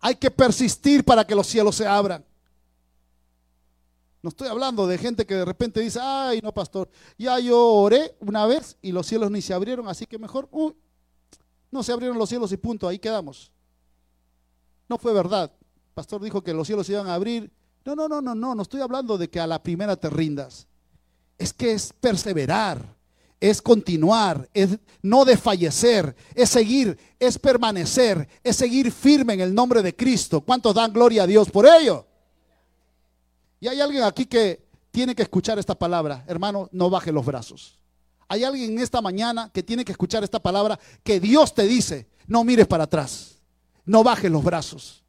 Hay 0.00 0.16
que 0.16 0.30
persistir 0.30 1.04
para 1.04 1.26
que 1.26 1.34
los 1.34 1.46
cielos 1.46 1.76
se 1.76 1.86
abran. 1.86 2.24
No 4.22 4.30
estoy 4.30 4.48
hablando 4.48 4.86
de 4.86 4.98
gente 4.98 5.26
que 5.26 5.34
de 5.34 5.44
repente 5.44 5.78
dice, 5.80 6.00
ay, 6.02 6.40
no, 6.42 6.52
pastor, 6.52 6.90
ya 7.16 7.38
yo 7.38 7.64
oré 7.64 8.16
una 8.18 8.44
vez 8.46 8.76
y 8.82 8.90
los 8.90 9.06
cielos 9.06 9.30
ni 9.30 9.40
se 9.40 9.54
abrieron, 9.54 9.86
así 9.86 10.04
que 10.06 10.18
mejor, 10.18 10.48
no 11.70 11.82
se 11.82 11.92
abrieron 11.92 12.18
los 12.18 12.28
cielos 12.28 12.50
y 12.50 12.56
punto, 12.56 12.88
ahí 12.88 12.98
quedamos. 12.98 13.52
No 14.88 14.98
fue 14.98 15.12
verdad. 15.12 15.52
pastor 15.94 16.22
dijo 16.22 16.42
que 16.42 16.54
los 16.54 16.66
cielos 16.66 16.86
se 16.86 16.94
iban 16.94 17.08
a 17.08 17.14
abrir. 17.14 17.52
No, 17.84 17.94
no, 17.94 18.08
no, 18.08 18.20
no, 18.20 18.34
no, 18.34 18.54
no 18.54 18.62
estoy 18.62 18.80
hablando 18.80 19.16
de 19.16 19.30
que 19.30 19.38
a 19.38 19.46
la 19.46 19.62
primera 19.62 19.94
te 19.94 20.10
rindas. 20.10 20.66
Es 21.38 21.52
que 21.52 21.72
es 21.72 21.92
perseverar 21.92 22.95
es 23.40 23.60
continuar, 23.60 24.48
es 24.54 24.78
no 25.02 25.24
desfallecer, 25.24 26.16
es 26.34 26.50
seguir, 26.50 26.98
es 27.18 27.38
permanecer, 27.38 28.28
es 28.42 28.56
seguir 28.56 28.90
firme 28.90 29.34
en 29.34 29.40
el 29.40 29.54
nombre 29.54 29.82
de 29.82 29.94
Cristo. 29.94 30.40
¿Cuántos 30.40 30.74
dan 30.74 30.92
gloria 30.92 31.24
a 31.24 31.26
Dios 31.26 31.50
por 31.50 31.66
ello? 31.66 32.06
Y 33.60 33.68
hay 33.68 33.80
alguien 33.80 34.02
aquí 34.02 34.26
que 34.26 34.66
tiene 34.90 35.14
que 35.14 35.22
escuchar 35.22 35.58
esta 35.58 35.74
palabra. 35.74 36.24
Hermano, 36.26 36.68
no 36.72 36.88
baje 36.88 37.12
los 37.12 37.24
brazos. 37.24 37.78
Hay 38.28 38.44
alguien 38.44 38.72
en 38.72 38.78
esta 38.80 39.00
mañana 39.00 39.50
que 39.52 39.62
tiene 39.62 39.84
que 39.84 39.92
escuchar 39.92 40.24
esta 40.24 40.40
palabra 40.40 40.78
que 41.04 41.20
Dios 41.20 41.54
te 41.54 41.62
dice, 41.62 42.08
no 42.26 42.42
mires 42.42 42.66
para 42.66 42.84
atrás, 42.84 43.36
no 43.84 44.02
bajes 44.02 44.30
los 44.30 44.42
brazos. 44.42 45.04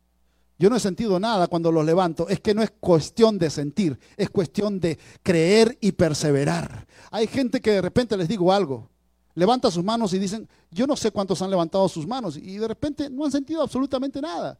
Yo 0.59 0.69
no 0.69 0.75
he 0.75 0.79
sentido 0.79 1.19
nada 1.19 1.47
cuando 1.47 1.71
los 1.71 1.85
levanto. 1.85 2.27
Es 2.27 2.39
que 2.39 2.53
no 2.53 2.63
es 2.63 2.71
cuestión 2.79 3.37
de 3.37 3.49
sentir, 3.49 3.99
es 4.15 4.29
cuestión 4.29 4.79
de 4.79 4.97
creer 5.21 5.77
y 5.81 5.91
perseverar. 5.91 6.87
Hay 7.11 7.27
gente 7.27 7.61
que 7.61 7.71
de 7.71 7.81
repente 7.81 8.17
les 8.17 8.27
digo 8.27 8.51
algo, 8.51 8.89
levanta 9.35 9.69
sus 9.69 9.83
manos 9.83 10.13
y 10.13 10.19
dicen, 10.19 10.47
yo 10.71 10.87
no 10.87 10.97
sé 10.97 11.11
cuántos 11.11 11.41
han 11.41 11.51
levantado 11.51 11.87
sus 11.87 12.07
manos 12.07 12.37
y 12.37 12.57
de 12.57 12.67
repente 12.67 13.09
no 13.09 13.25
han 13.25 13.31
sentido 13.31 13.61
absolutamente 13.61 14.19
nada. 14.19 14.59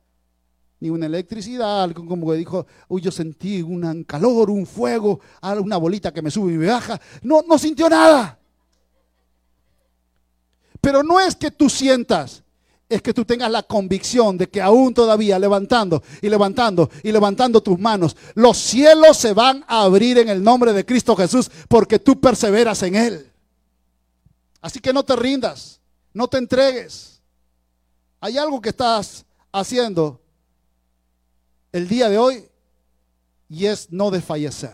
Ni 0.80 0.92
una 0.92 1.08
electricidad, 1.08 1.82
algo 1.82 2.06
como 2.06 2.30
que 2.30 2.38
dijo, 2.38 2.68
uy, 2.88 3.02
yo 3.02 3.10
sentí 3.10 3.64
un 3.64 4.04
calor, 4.04 4.52
un 4.52 4.68
fuego, 4.68 5.20
una 5.42 5.78
bolita 5.78 6.14
que 6.14 6.22
me 6.22 6.30
sube 6.30 6.54
y 6.54 6.58
me 6.58 6.68
baja. 6.68 7.02
No, 7.24 7.42
no 7.42 7.58
sintió 7.58 7.90
nada. 7.90 8.38
Pero 10.80 11.02
no 11.02 11.20
es 11.20 11.36
que 11.36 11.50
tú 11.50 11.72
sientas, 11.72 12.44
es 12.90 13.02
que 13.02 13.14
tú 13.14 13.26
tengas 13.26 13.52
la 13.52 13.64
convicción 13.64 14.38
de 14.38 14.48
que 14.48 14.62
aún 14.62 14.94
todavía 14.94 15.38
levantando 15.38 16.02
y 16.22 16.30
levantando 16.30 16.90
y 17.04 17.12
levantando 17.12 17.62
tus 17.62 17.78
manos, 17.78 18.16
los 18.34 18.58
cielos 18.58 19.18
se 19.18 19.34
van 19.34 19.66
a 19.68 19.82
abrir 19.82 20.18
en 20.20 20.30
el 20.30 20.42
nombre 20.42 20.72
de 20.72 20.86
Cristo 20.86 21.16
Jesús 21.16 21.52
porque 21.68 22.00
tú 22.00 22.20
perseveras 22.20 22.82
en 22.84 22.96
Él. 22.96 23.32
Así 24.62 24.80
que 24.80 24.94
no 24.94 25.04
te 25.04 25.16
rindas, 25.16 25.82
no 26.14 26.28
te 26.28 26.38
entregues. 26.38 27.22
Hay 28.22 28.38
algo 28.38 28.62
que 28.62 28.70
estás 28.70 29.26
haciendo 29.52 30.22
el 31.72 31.88
día 31.88 32.10
de 32.10 32.18
hoy 32.18 32.46
y 33.50 33.66
es 33.66 33.92
no 33.92 34.12
desfallecer. 34.12 34.74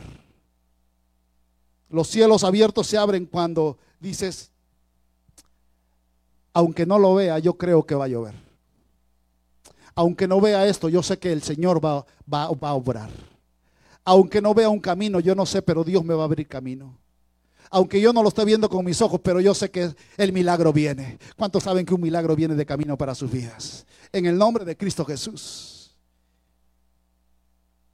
Los 1.90 2.08
cielos 2.08 2.44
abiertos 2.44 2.88
se 2.88 2.98
abren 2.98 3.26
cuando 3.26 3.78
dices, 4.00 4.53
aunque 6.54 6.86
no 6.86 7.00
lo 7.00 7.16
vea, 7.16 7.40
yo 7.40 7.58
creo 7.58 7.86
que 7.86 7.96
va 7.96 8.06
a 8.06 8.08
llover. 8.08 8.36
Aunque 9.96 10.28
no 10.28 10.42
vea 10.42 10.68
esto, 10.68 10.90
yo 10.90 11.04
sé 11.04 11.20
que 11.20 11.32
el 11.32 11.44
Señor 11.44 11.84
va, 11.84 12.06
va, 12.32 12.50
va 12.52 12.70
a 12.70 12.74
obrar. 12.74 13.10
Aunque 14.06 14.42
no 14.42 14.54
vea 14.54 14.70
un 14.70 14.80
camino, 14.80 15.20
yo 15.20 15.36
no 15.36 15.46
sé, 15.46 15.62
pero 15.62 15.84
Dios 15.84 16.04
me 16.04 16.14
va 16.14 16.24
a 16.24 16.26
abrir 16.26 16.48
camino. 16.48 16.98
Aunque 17.70 18.00
yo 18.00 18.14
no 18.14 18.22
lo 18.22 18.30
esté 18.30 18.46
viendo 18.46 18.70
con 18.70 18.86
mis 18.86 19.02
ojos, 19.02 19.20
pero 19.24 19.40
yo 19.40 19.54
sé 19.54 19.72
que 19.72 19.94
el 20.18 20.34
milagro 20.34 20.72
viene. 20.72 21.18
¿Cuántos 21.36 21.64
saben 21.64 21.86
que 21.86 21.94
un 21.94 22.02
milagro 22.02 22.36
viene 22.36 22.56
de 22.56 22.66
camino 22.66 22.98
para 22.98 23.16
sus 23.16 23.32
vidas? 23.32 23.86
En 24.12 24.26
el 24.26 24.38
nombre 24.38 24.66
de 24.66 24.78
Cristo 24.78 25.06
Jesús 25.06 25.73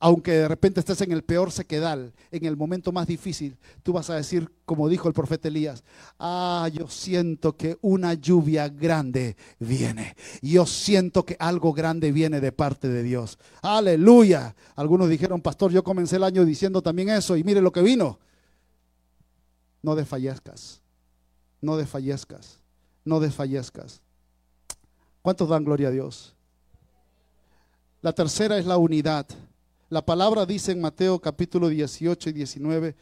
aunque 0.02 0.32
de 0.32 0.48
repente 0.48 0.80
estés 0.80 1.02
en 1.02 1.12
el 1.12 1.24
peor 1.24 1.52
sequedal, 1.52 2.14
en 2.32 2.46
el 2.46 2.56
momento 2.56 2.94
más 2.94 3.06
difícil, 3.06 3.58
tú 3.84 3.92
vas 3.92 4.10
a 4.10 4.16
decir, 4.16 4.50
como 4.66 4.88
dijo 4.88 5.10
el 5.10 5.14
profeta 5.14 5.50
Elías, 5.50 5.84
ah, 6.18 6.70
yo 6.72 6.88
siento 6.88 7.58
que 7.58 7.78
una 7.82 8.14
lluvia 8.14 8.70
grande 8.70 9.36
viene. 9.60 10.16
Yo 10.42 10.66
siento 10.66 11.26
que 11.26 11.36
algo 11.38 11.74
grande 11.74 12.14
viene 12.14 12.40
de 12.40 12.54
parte 12.54 12.88
de 12.88 13.04
Dios. 13.04 13.38
Aleluya. 13.62 14.56
Algunos 14.76 15.10
dijeron, 15.10 15.42
pastor, 15.42 15.72
yo 15.72 15.84
comencé 15.84 16.16
el 16.16 16.24
año 16.24 16.46
diciendo 16.46 16.82
también 16.82 17.10
eso 17.10 17.36
y 17.36 17.44
mire 17.44 17.62
lo 17.62 17.74
que 17.74 17.82
vino. 17.82 18.20
No 19.82 19.96
desfallezcas, 19.96 20.82
no 21.60 21.76
desfallezcas, 21.76 22.60
no 23.04 23.20
desfallezcas. 23.20 24.02
¿Cuántos 25.22 25.50
dan 25.50 25.66
gloria 25.66 25.90
a 25.90 25.92
Dios? 25.92 26.36
La 28.02 28.14
tercera 28.14 28.58
es 28.58 28.66
la 28.66 28.78
unidad. 28.78 29.28
La 29.90 30.06
palabra 30.06 30.46
dice 30.46 30.72
en 30.72 30.82
Mateo 30.82 31.20
capítulo 31.20 31.68
18 31.68 32.30
y 32.30 32.34
19, 32.34 32.96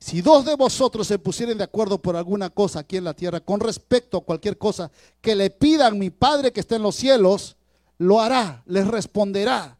si 0.00 0.22
dos 0.22 0.44
de 0.44 0.56
vosotros 0.56 1.06
se 1.06 1.20
pusieren 1.20 1.56
de 1.56 1.62
acuerdo 1.62 2.02
por 2.02 2.16
alguna 2.16 2.50
cosa 2.50 2.80
aquí 2.80 2.96
en 2.96 3.04
la 3.04 3.14
tierra 3.14 3.38
con 3.38 3.60
respecto 3.60 4.16
a 4.16 4.24
cualquier 4.24 4.58
cosa 4.58 4.90
que 5.20 5.36
le 5.36 5.50
pidan 5.50 6.00
mi 6.00 6.10
Padre 6.10 6.52
que 6.52 6.58
está 6.58 6.74
en 6.74 6.82
los 6.82 6.96
cielos, 6.96 7.56
lo 7.98 8.20
hará, 8.20 8.64
les 8.66 8.88
responderá. 8.88 9.78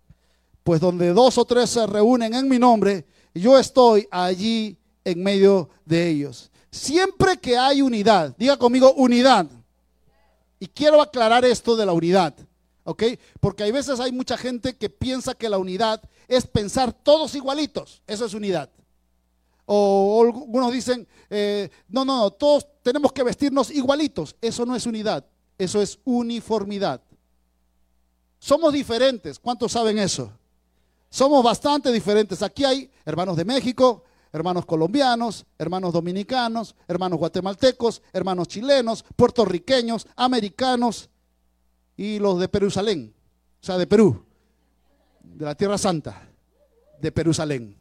Pues 0.63 0.81
donde 0.81 1.13
dos 1.13 1.37
o 1.37 1.45
tres 1.45 1.69
se 1.69 1.85
reúnen 1.85 2.33
en 2.33 2.49
mi 2.49 2.61
nombre, 2.61 3.07
yo 3.35 3.59
estoy 3.59 4.07
allí 4.13 4.79
en 5.05 5.21
medio 5.21 5.69
de 5.85 6.11
ellos. 6.11 6.53
Siempre 6.71 7.39
que 7.39 7.59
hay 7.59 7.83
unidad, 7.83 8.37
diga 8.39 8.57
conmigo 8.57 8.93
unidad. 8.93 9.49
Y 10.61 10.69
quiero 10.69 11.03
aclarar 11.03 11.45
esto 11.45 11.75
de 11.75 11.87
la 11.87 11.93
unidad. 11.93 12.33
¿ok? 12.85 13.03
Porque 13.41 13.65
hay 13.65 13.73
veces 13.73 14.01
hay 14.01 14.13
mucha 14.13 14.37
gente 14.37 14.77
que 14.77 14.89
piensa 14.89 15.35
que 15.35 15.49
la 15.49 15.59
unidad 15.59 16.01
es 16.37 16.47
pensar 16.47 16.93
todos 16.93 17.35
igualitos, 17.35 18.03
eso 18.07 18.25
es 18.25 18.35
unidad. 18.35 18.71
O, 19.67 20.23
algunos 20.23 20.73
dicen, 20.73 21.07
eh, 21.31 21.71
no, 21.89 22.05
no, 22.05 22.17
no, 22.17 22.31
todos 22.31 22.67
tenemos 22.83 23.13
que 23.13 23.23
vestirnos 23.23 23.71
igualitos, 23.71 24.37
eso 24.41 24.67
no 24.67 24.75
es 24.75 24.87
unidad, 24.87 25.25
eso 25.59 25.81
es 25.81 25.99
uniformidad. 26.05 27.01
Somos 28.39 28.73
diferentes, 28.73 29.39
¿cuántos 29.39 29.73
saben 29.73 29.99
eso? 29.99 30.33
Somos 31.09 31.45
bastante 31.45 31.93
diferentes. 31.93 32.43
Aquí 32.43 32.65
hay 32.65 32.91
hermanos 33.05 33.37
de 33.37 33.45
México, 33.45 34.03
hermanos 34.33 34.67
colombianos, 34.67 35.45
hermanos 35.59 35.93
dominicanos, 35.93 36.75
hermanos 36.89 37.19
guatemaltecos, 37.19 38.03
hermanos 38.13 38.49
chilenos, 38.49 39.05
puertorriqueños, 39.15 40.07
americanos, 40.17 41.11
y 41.97 42.19
los 42.19 42.41
de 42.41 42.49
Jerusalén, 42.53 43.15
o 43.61 43.65
sea, 43.65 43.79
de 43.79 43.87
Perú, 43.87 44.25
de 45.35 45.45
la 45.45 45.55
Tierra 45.55 45.79
Santa, 45.79 46.23
de 47.01 47.13
Jerusalén. 47.15 47.77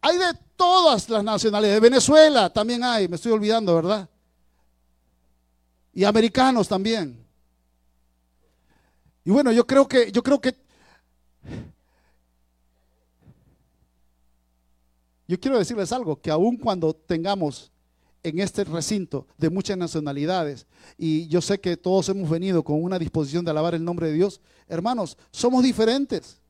Hay 0.00 0.18
de 0.18 0.38
todas 0.56 1.08
las 1.08 1.22
nacionalidades, 1.22 1.80
de 1.80 1.88
Venezuela 1.88 2.52
también 2.52 2.82
hay, 2.82 3.06
me 3.08 3.16
estoy 3.16 3.32
olvidando, 3.32 3.74
¿verdad? 3.74 4.08
Y 5.92 6.04
americanos 6.04 6.66
también. 6.68 7.24
Y 9.24 9.30
bueno, 9.30 9.52
yo 9.52 9.66
creo 9.66 9.86
que, 9.86 10.10
yo 10.10 10.22
creo 10.22 10.40
que, 10.40 10.56
yo 15.28 15.38
quiero 15.38 15.58
decirles 15.58 15.92
algo, 15.92 16.20
que 16.20 16.30
aun 16.30 16.56
cuando 16.56 16.92
tengamos 16.92 17.70
en 18.24 18.40
este 18.40 18.64
recinto 18.64 19.26
de 19.36 19.50
muchas 19.50 19.76
nacionalidades 19.76 20.66
y 20.96 21.26
yo 21.28 21.40
sé 21.40 21.60
que 21.60 21.76
todos 21.76 22.08
hemos 22.08 22.30
venido 22.30 22.62
con 22.62 22.82
una 22.82 22.98
disposición 22.98 23.44
de 23.44 23.50
alabar 23.50 23.74
el 23.74 23.84
nombre 23.84 24.08
de 24.08 24.14
Dios. 24.14 24.40
Hermanos, 24.68 25.16
somos 25.30 25.62
diferentes, 25.62 26.41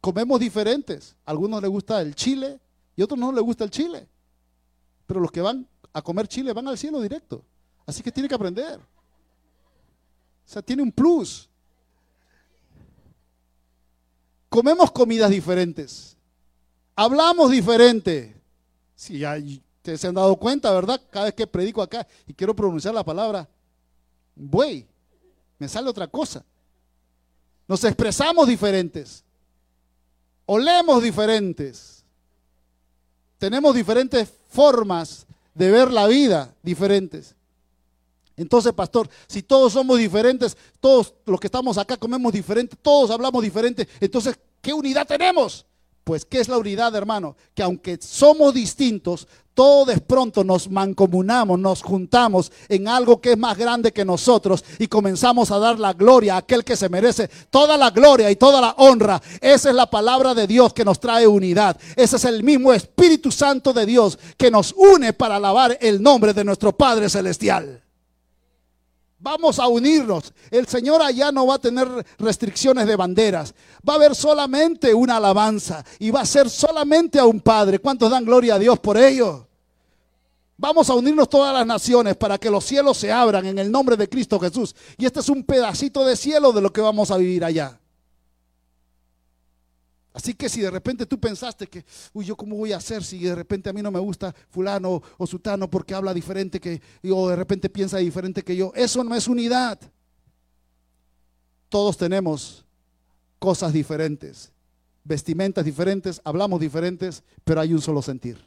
comemos 0.00 0.40
diferentes. 0.40 1.16
A 1.24 1.30
algunos 1.30 1.60
les 1.62 1.70
gusta 1.70 2.00
el 2.00 2.14
chile 2.14 2.58
y 2.96 3.02
a 3.02 3.04
otros 3.04 3.18
no 3.18 3.32
les 3.32 3.42
gusta 3.42 3.64
el 3.64 3.70
chile. 3.70 4.08
Pero 5.06 5.20
los 5.20 5.30
que 5.30 5.40
van 5.40 5.66
a 5.92 6.02
comer 6.02 6.28
chile 6.28 6.52
van 6.52 6.68
al 6.68 6.78
cielo 6.78 7.00
directo. 7.00 7.44
Así 7.86 8.02
que 8.02 8.12
tiene 8.12 8.28
que 8.28 8.34
aprender. 8.34 8.78
O 8.78 10.52
sea, 10.52 10.62
tiene 10.62 10.82
un 10.82 10.92
plus. 10.92 11.48
Comemos 14.48 14.90
comidas 14.90 15.30
diferentes. 15.30 16.16
Hablamos 16.96 17.50
diferente. 17.50 18.36
Si 18.94 19.24
hay 19.24 19.62
Ustedes 19.80 20.02
se 20.02 20.08
han 20.08 20.14
dado 20.14 20.36
cuenta, 20.36 20.70
¿verdad? 20.72 21.00
Cada 21.08 21.24
vez 21.24 21.34
que 21.34 21.46
predico 21.46 21.80
acá 21.80 22.06
y 22.26 22.34
quiero 22.34 22.54
pronunciar 22.54 22.92
la 22.92 23.02
palabra 23.02 23.48
buey, 24.36 24.86
me 25.58 25.66
sale 25.70 25.88
otra 25.88 26.06
cosa. 26.06 26.44
Nos 27.66 27.82
expresamos 27.84 28.46
diferentes. 28.46 29.24
Olemos 30.52 31.00
diferentes. 31.00 32.04
Tenemos 33.38 33.72
diferentes 33.72 34.28
formas 34.48 35.24
de 35.54 35.70
ver 35.70 35.92
la 35.92 36.08
vida 36.08 36.52
diferentes. 36.60 37.36
Entonces, 38.36 38.72
pastor, 38.72 39.08
si 39.28 39.44
todos 39.44 39.74
somos 39.74 39.96
diferentes, 39.96 40.56
todos 40.80 41.14
los 41.24 41.38
que 41.38 41.46
estamos 41.46 41.78
acá 41.78 41.96
comemos 41.96 42.32
diferente, 42.32 42.74
todos 42.82 43.12
hablamos 43.12 43.44
diferente, 43.44 43.86
entonces, 44.00 44.36
¿qué 44.60 44.72
unidad 44.72 45.06
tenemos? 45.06 45.64
Pues, 46.04 46.24
¿qué 46.24 46.40
es 46.40 46.48
la 46.48 46.58
unidad, 46.58 46.94
hermano? 46.94 47.36
Que 47.54 47.62
aunque 47.62 47.98
somos 48.00 48.54
distintos, 48.54 49.28
todos 49.54 50.00
pronto 50.00 50.42
nos 50.42 50.70
mancomunamos, 50.70 51.58
nos 51.58 51.82
juntamos 51.82 52.50
en 52.68 52.88
algo 52.88 53.20
que 53.20 53.32
es 53.32 53.38
más 53.38 53.58
grande 53.58 53.92
que 53.92 54.04
nosotros 54.04 54.64
y 54.78 54.86
comenzamos 54.86 55.50
a 55.50 55.58
dar 55.58 55.78
la 55.78 55.92
gloria 55.92 56.34
a 56.34 56.38
aquel 56.38 56.64
que 56.64 56.76
se 56.76 56.88
merece 56.88 57.28
toda 57.50 57.76
la 57.76 57.90
gloria 57.90 58.30
y 58.30 58.36
toda 58.36 58.60
la 58.60 58.74
honra. 58.78 59.20
Esa 59.40 59.68
es 59.68 59.74
la 59.74 59.90
palabra 59.90 60.34
de 60.34 60.46
Dios 60.46 60.72
que 60.72 60.84
nos 60.84 60.98
trae 60.98 61.26
unidad. 61.26 61.76
Ese 61.94 62.16
es 62.16 62.24
el 62.24 62.42
mismo 62.42 62.72
Espíritu 62.72 63.30
Santo 63.30 63.72
de 63.72 63.84
Dios 63.84 64.18
que 64.38 64.50
nos 64.50 64.72
une 64.72 65.12
para 65.12 65.36
alabar 65.36 65.76
el 65.80 66.00
nombre 66.00 66.32
de 66.32 66.44
nuestro 66.44 66.72
Padre 66.72 67.10
Celestial. 67.10 67.82
Vamos 69.20 69.58
a 69.58 69.68
unirnos. 69.68 70.32
El 70.50 70.66
Señor 70.66 71.02
allá 71.02 71.30
no 71.30 71.46
va 71.46 71.56
a 71.56 71.58
tener 71.58 71.86
restricciones 72.18 72.86
de 72.86 72.96
banderas. 72.96 73.54
Va 73.86 73.92
a 73.92 73.96
haber 73.96 74.14
solamente 74.14 74.94
una 74.94 75.16
alabanza 75.16 75.84
y 75.98 76.10
va 76.10 76.22
a 76.22 76.26
ser 76.26 76.48
solamente 76.48 77.18
a 77.18 77.26
un 77.26 77.40
Padre. 77.40 77.78
¿Cuántos 77.78 78.10
dan 78.10 78.24
gloria 78.24 78.54
a 78.54 78.58
Dios 78.58 78.78
por 78.78 78.96
ello? 78.96 79.46
Vamos 80.56 80.90
a 80.90 80.94
unirnos 80.94 81.28
todas 81.28 81.54
las 81.54 81.66
naciones 81.66 82.16
para 82.16 82.36
que 82.36 82.50
los 82.50 82.64
cielos 82.64 82.96
se 82.96 83.10
abran 83.10 83.46
en 83.46 83.58
el 83.58 83.70
nombre 83.70 83.96
de 83.96 84.08
Cristo 84.08 84.38
Jesús. 84.38 84.76
Y 84.96 85.06
este 85.06 85.20
es 85.20 85.28
un 85.28 85.42
pedacito 85.42 86.04
de 86.04 86.16
cielo 86.16 86.52
de 86.52 86.60
lo 86.60 86.72
que 86.72 86.80
vamos 86.82 87.10
a 87.10 87.16
vivir 87.16 87.44
allá. 87.44 87.79
Así 90.12 90.34
que 90.34 90.48
si 90.48 90.60
de 90.60 90.70
repente 90.70 91.06
tú 91.06 91.20
pensaste 91.20 91.68
que, 91.68 91.84
uy, 92.12 92.24
yo 92.24 92.36
cómo 92.36 92.56
voy 92.56 92.72
a 92.72 92.78
hacer 92.78 93.04
si 93.04 93.18
de 93.20 93.34
repente 93.34 93.70
a 93.70 93.72
mí 93.72 93.80
no 93.80 93.92
me 93.92 94.00
gusta 94.00 94.34
fulano 94.48 95.00
o 95.18 95.26
sutano 95.26 95.70
porque 95.70 95.94
habla 95.94 96.12
diferente 96.12 96.60
que, 96.60 96.82
o 97.08 97.28
de 97.28 97.36
repente 97.36 97.70
piensa 97.70 97.98
diferente 97.98 98.42
que 98.42 98.56
yo, 98.56 98.72
eso 98.74 99.04
no 99.04 99.14
es 99.14 99.28
unidad. 99.28 99.78
Todos 101.68 101.96
tenemos 101.96 102.64
cosas 103.38 103.72
diferentes, 103.72 104.50
vestimentas 105.04 105.64
diferentes, 105.64 106.20
hablamos 106.24 106.60
diferentes, 106.60 107.22
pero 107.44 107.60
hay 107.60 107.72
un 107.72 107.80
solo 107.80 108.02
sentir. 108.02 108.44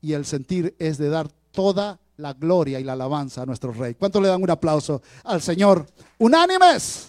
Y 0.00 0.12
el 0.12 0.24
sentir 0.24 0.76
es 0.78 0.96
de 0.96 1.08
dar 1.08 1.28
toda 1.50 1.98
la 2.16 2.34
gloria 2.34 2.78
y 2.78 2.84
la 2.84 2.92
alabanza 2.92 3.42
a 3.42 3.46
nuestro 3.46 3.72
Rey. 3.72 3.94
¿Cuánto 3.94 4.20
le 4.20 4.28
dan 4.28 4.42
un 4.42 4.50
aplauso 4.50 5.02
al 5.24 5.42
Señor? 5.42 5.86
Unánimes. 6.18 7.08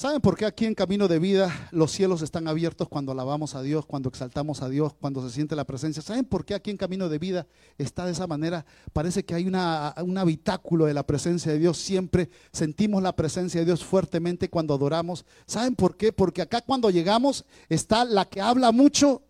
¿Saben 0.00 0.22
por 0.22 0.34
qué 0.34 0.46
aquí 0.46 0.64
en 0.64 0.74
Camino 0.74 1.08
de 1.08 1.18
Vida 1.18 1.68
los 1.72 1.92
cielos 1.92 2.22
están 2.22 2.48
abiertos 2.48 2.88
cuando 2.88 3.12
alabamos 3.12 3.54
a 3.54 3.60
Dios, 3.60 3.84
cuando 3.84 4.08
exaltamos 4.08 4.62
a 4.62 4.70
Dios, 4.70 4.94
cuando 4.98 5.22
se 5.22 5.34
siente 5.34 5.54
la 5.54 5.66
presencia? 5.66 6.00
¿Saben 6.00 6.24
por 6.24 6.46
qué 6.46 6.54
aquí 6.54 6.70
en 6.70 6.78
Camino 6.78 7.10
de 7.10 7.18
Vida 7.18 7.46
está 7.76 8.06
de 8.06 8.12
esa 8.12 8.26
manera? 8.26 8.64
Parece 8.94 9.26
que 9.26 9.34
hay 9.34 9.46
un 9.46 10.16
habitáculo 10.16 10.86
de 10.86 10.94
la 10.94 11.06
presencia 11.06 11.52
de 11.52 11.58
Dios. 11.58 11.76
Siempre 11.76 12.30
sentimos 12.50 13.02
la 13.02 13.14
presencia 13.14 13.60
de 13.60 13.66
Dios 13.66 13.84
fuertemente 13.84 14.48
cuando 14.48 14.72
adoramos. 14.72 15.26
¿Saben 15.46 15.76
por 15.76 15.98
qué? 15.98 16.14
Porque 16.14 16.40
acá 16.40 16.62
cuando 16.62 16.88
llegamos 16.88 17.44
está 17.68 18.06
la 18.06 18.24
que 18.24 18.40
habla 18.40 18.72
mucho 18.72 19.20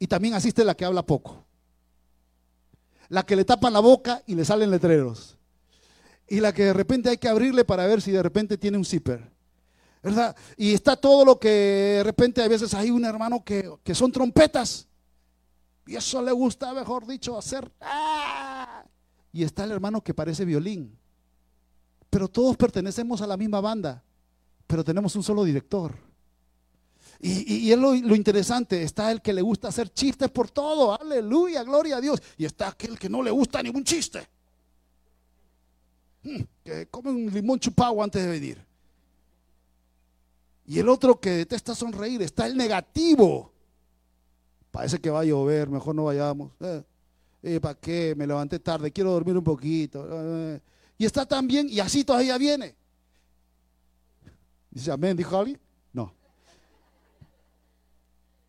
y 0.00 0.08
también 0.08 0.34
asiste 0.34 0.64
la 0.64 0.74
que 0.74 0.84
habla 0.84 1.06
poco. 1.06 1.46
La 3.08 3.22
que 3.22 3.36
le 3.36 3.44
tapan 3.44 3.72
la 3.72 3.78
boca 3.78 4.20
y 4.26 4.34
le 4.34 4.44
salen 4.44 4.72
letreros 4.72 5.38
y 6.28 6.40
la 6.40 6.52
que 6.52 6.64
de 6.64 6.72
repente 6.72 7.08
hay 7.08 7.18
que 7.18 7.28
abrirle 7.28 7.64
para 7.64 7.86
ver 7.86 8.02
si 8.02 8.10
de 8.10 8.22
repente 8.22 8.58
tiene 8.58 8.76
un 8.76 8.84
zipper. 8.84 9.30
¿Verdad? 10.02 10.36
Y 10.56 10.74
está 10.74 10.94
todo 10.94 11.24
lo 11.24 11.38
que 11.38 11.48
de 11.48 12.04
repente 12.04 12.42
a 12.42 12.48
veces 12.48 12.72
hay 12.74 12.90
un 12.90 13.04
hermano 13.04 13.42
que, 13.44 13.68
que 13.82 13.94
son 13.94 14.12
trompetas. 14.12 14.86
Y 15.86 15.96
eso 15.96 16.22
le 16.22 16.32
gusta, 16.32 16.72
mejor 16.72 17.06
dicho, 17.06 17.36
hacer. 17.36 17.70
¡ah! 17.80 18.84
Y 19.32 19.42
está 19.42 19.64
el 19.64 19.72
hermano 19.72 20.02
que 20.02 20.14
parece 20.14 20.44
violín. 20.44 20.96
Pero 22.10 22.28
todos 22.28 22.56
pertenecemos 22.56 23.20
a 23.22 23.26
la 23.26 23.36
misma 23.36 23.60
banda, 23.60 24.02
pero 24.66 24.84
tenemos 24.84 25.16
un 25.16 25.22
solo 25.22 25.44
director. 25.44 25.94
Y, 27.20 27.72
es 27.72 27.78
lo, 27.78 27.94
lo, 27.94 28.14
interesante, 28.14 28.80
está 28.82 29.10
el 29.10 29.20
que 29.20 29.32
le 29.32 29.42
gusta 29.42 29.68
hacer 29.68 29.92
chistes 29.92 30.30
por 30.30 30.50
todo, 30.50 30.98
aleluya, 31.00 31.64
gloria 31.64 31.96
a 31.96 32.00
Dios. 32.00 32.22
Y 32.36 32.44
está 32.44 32.68
aquel 32.68 32.96
que 32.96 33.08
no 33.08 33.22
le 33.22 33.32
gusta 33.32 33.60
ningún 33.60 33.82
chiste. 33.82 34.28
Hmm, 36.22 36.42
que 36.64 36.86
come 36.88 37.10
un 37.10 37.32
limón 37.32 37.58
chupado 37.58 38.02
antes 38.02 38.22
de 38.22 38.30
venir. 38.30 38.68
Y 40.66 40.78
el 40.78 40.88
otro 40.88 41.18
que 41.18 41.30
detesta 41.30 41.74
sonreír, 41.74 42.20
está 42.20 42.46
el 42.46 42.56
negativo. 42.56 43.52
Parece 44.70 45.00
que 45.00 45.08
va 45.08 45.20
a 45.20 45.24
llover, 45.24 45.68
mejor 45.70 45.94
no 45.94 46.04
vayamos. 46.04 46.52
Eh, 46.60 46.82
eh, 47.42 47.60
¿Para 47.60 47.74
qué? 47.74 48.14
Me 48.16 48.26
levanté 48.26 48.58
tarde, 48.58 48.92
quiero 48.92 49.12
dormir 49.12 49.36
un 49.38 49.44
poquito. 49.44 50.06
Eh, 50.10 50.60
y 50.98 51.06
está 51.06 51.24
también, 51.24 51.68
y 51.70 51.80
así 51.80 52.04
todavía 52.04 52.36
viene. 52.36 52.74
Dice, 54.70 54.92
amén, 54.92 55.16
dijo 55.16 55.38
alguien. 55.38 55.58
No. 55.92 56.12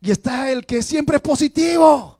Y 0.02 0.10
está 0.10 0.50
el 0.50 0.66
que 0.66 0.82
siempre 0.82 1.16
es 1.16 1.22
positivo. 1.22 2.18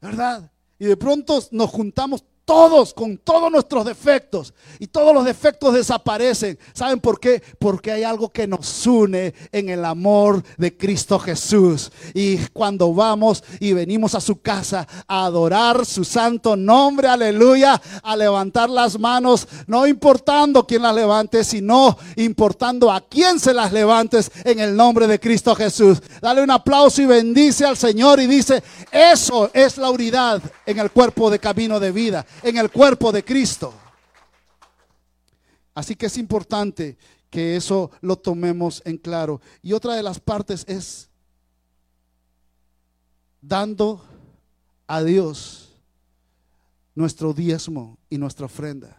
¿Verdad? 0.00 0.50
Y 0.78 0.84
de 0.84 0.96
pronto 0.96 1.42
nos 1.52 1.70
juntamos 1.70 2.22
todos, 2.46 2.94
con 2.94 3.18
todos 3.18 3.50
nuestros 3.50 3.84
defectos. 3.84 4.54
Y 4.78 4.86
todos 4.86 5.12
los 5.12 5.24
defectos 5.24 5.74
desaparecen. 5.74 6.58
¿Saben 6.72 7.00
por 7.00 7.20
qué? 7.20 7.42
Porque 7.58 7.90
hay 7.90 8.04
algo 8.04 8.30
que 8.30 8.46
nos 8.46 8.86
une 8.86 9.34
en 9.52 9.68
el 9.68 9.84
amor 9.84 10.42
de 10.56 10.74
Cristo 10.74 11.18
Jesús. 11.18 11.90
Y 12.14 12.38
cuando 12.52 12.94
vamos 12.94 13.42
y 13.58 13.72
venimos 13.72 14.14
a 14.14 14.20
su 14.20 14.40
casa 14.40 14.86
a 15.08 15.26
adorar 15.26 15.84
su 15.84 16.04
santo 16.04 16.56
nombre, 16.56 17.08
aleluya, 17.08 17.82
a 18.02 18.16
levantar 18.16 18.70
las 18.70 18.98
manos, 18.98 19.48
no 19.66 19.86
importando 19.86 20.66
quién 20.66 20.82
las 20.82 20.94
levante, 20.94 21.42
sino 21.42 21.98
importando 22.14 22.92
a 22.92 23.00
quién 23.00 23.40
se 23.40 23.52
las 23.52 23.72
levantes 23.72 24.30
en 24.44 24.60
el 24.60 24.76
nombre 24.76 25.08
de 25.08 25.18
Cristo 25.18 25.54
Jesús. 25.56 26.00
Dale 26.22 26.42
un 26.42 26.50
aplauso 26.52 27.02
y 27.02 27.06
bendice 27.06 27.64
al 27.64 27.76
Señor 27.76 28.20
y 28.20 28.28
dice, 28.28 28.62
eso 28.92 29.50
es 29.52 29.78
la 29.78 29.90
unidad 29.90 30.40
en 30.64 30.78
el 30.78 30.92
cuerpo 30.92 31.28
de 31.28 31.40
camino 31.40 31.80
de 31.80 31.90
vida 31.90 32.24
en 32.42 32.56
el 32.56 32.70
cuerpo 32.70 33.12
de 33.12 33.24
Cristo. 33.24 33.72
Así 35.74 35.94
que 35.94 36.06
es 36.06 36.16
importante 36.16 36.96
que 37.30 37.56
eso 37.56 37.90
lo 38.00 38.16
tomemos 38.16 38.82
en 38.84 38.96
claro. 38.96 39.40
Y 39.62 39.72
otra 39.72 39.94
de 39.94 40.02
las 40.02 40.18
partes 40.18 40.64
es 40.66 41.10
dando 43.40 44.02
a 44.86 45.02
Dios 45.02 45.74
nuestro 46.94 47.34
diezmo 47.34 47.98
y 48.08 48.16
nuestra 48.16 48.46
ofrenda. 48.46 48.96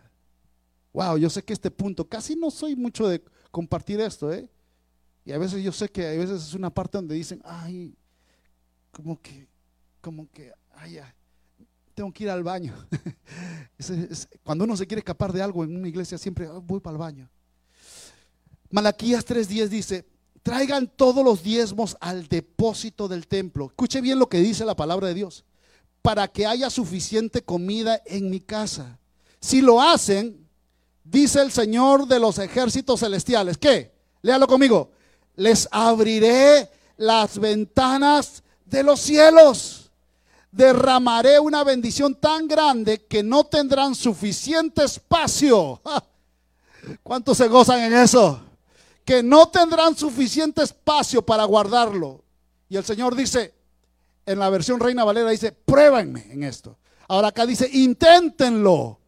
Wow, 0.93 1.17
yo 1.17 1.29
sé 1.29 1.43
que 1.43 1.53
este 1.53 1.71
punto, 1.71 2.07
casi 2.07 2.35
no 2.35 2.51
soy 2.51 2.75
mucho 2.75 3.07
de 3.07 3.23
compartir 3.51 3.99
esto, 3.99 4.31
¿eh? 4.31 4.47
Y 5.25 5.31
a 5.31 5.37
veces 5.37 5.63
yo 5.63 5.71
sé 5.71 5.89
que 5.89 6.07
a 6.07 6.11
veces 6.11 6.43
es 6.43 6.53
una 6.53 6.69
parte 6.69 6.97
donde 6.97 7.15
dicen, 7.15 7.41
ay, 7.43 7.95
como 8.91 9.19
que, 9.19 9.47
como 9.99 10.29
que, 10.31 10.53
ay, 10.75 10.99
ay 10.99 11.11
tengo 11.97 12.13
que 12.13 12.25
ir 12.25 12.29
al 12.29 12.43
baño. 12.43 12.75
cuando 14.43 14.65
uno 14.65 14.77
se 14.77 14.85
quiere 14.85 14.99
escapar 14.99 15.33
de 15.33 15.41
algo 15.41 15.63
en 15.63 15.75
una 15.75 15.87
iglesia, 15.87 16.19
siempre 16.19 16.45
ah, 16.45 16.59
voy 16.61 16.79
para 16.79 16.91
el 16.93 16.99
baño. 16.99 17.29
Malaquías 18.69 19.25
3:10 19.25 19.67
dice, 19.67 20.05
traigan 20.43 20.85
todos 20.95 21.25
los 21.25 21.41
diezmos 21.41 21.97
al 21.99 22.27
depósito 22.27 23.07
del 23.07 23.25
templo. 23.25 23.65
Escuche 23.65 23.99
bien 23.99 24.19
lo 24.19 24.29
que 24.29 24.37
dice 24.37 24.63
la 24.63 24.75
palabra 24.75 25.07
de 25.07 25.15
Dios. 25.15 25.43
Para 26.03 26.27
que 26.27 26.45
haya 26.45 26.69
suficiente 26.69 27.41
comida 27.41 27.99
en 28.05 28.29
mi 28.29 28.41
casa. 28.41 28.99
Si 29.39 29.61
lo 29.61 29.81
hacen, 29.81 30.47
dice 31.03 31.41
el 31.41 31.51
Señor 31.51 32.07
de 32.07 32.19
los 32.19 32.37
ejércitos 32.37 32.99
celestiales, 32.99 33.57
¿qué? 33.57 33.91
Léalo 34.21 34.45
conmigo. 34.45 34.91
Les 35.35 35.67
abriré 35.71 36.69
las 36.95 37.39
ventanas 37.39 38.43
de 38.65 38.83
los 38.83 38.99
cielos 38.99 39.76
derramaré 40.51 41.39
una 41.39 41.63
bendición 41.63 42.15
tan 42.15 42.47
grande 42.47 43.05
que 43.05 43.23
no 43.23 43.43
tendrán 43.45 43.95
suficiente 43.95 44.83
espacio. 44.83 45.81
¿Cuántos 47.03 47.37
se 47.37 47.47
gozan 47.47 47.79
en 47.81 47.93
eso? 47.93 48.41
Que 49.03 49.21
no 49.21 49.49
tendrán 49.49 49.95
suficiente 49.95 50.63
espacio 50.63 51.21
para 51.25 51.43
guardarlo. 51.43 52.23
Y 52.69 52.77
el 52.77 52.85
Señor 52.85 53.15
dice, 53.15 53.53
en 54.25 54.39
la 54.39 54.49
versión 54.49 54.79
Reina 54.79 55.03
Valera 55.03 55.29
dice, 55.29 55.51
pruébenme 55.51 56.31
en 56.31 56.43
esto. 56.43 56.77
Ahora 57.07 57.29
acá 57.29 57.45
dice, 57.45 57.69
inténtenlo, 57.71 58.99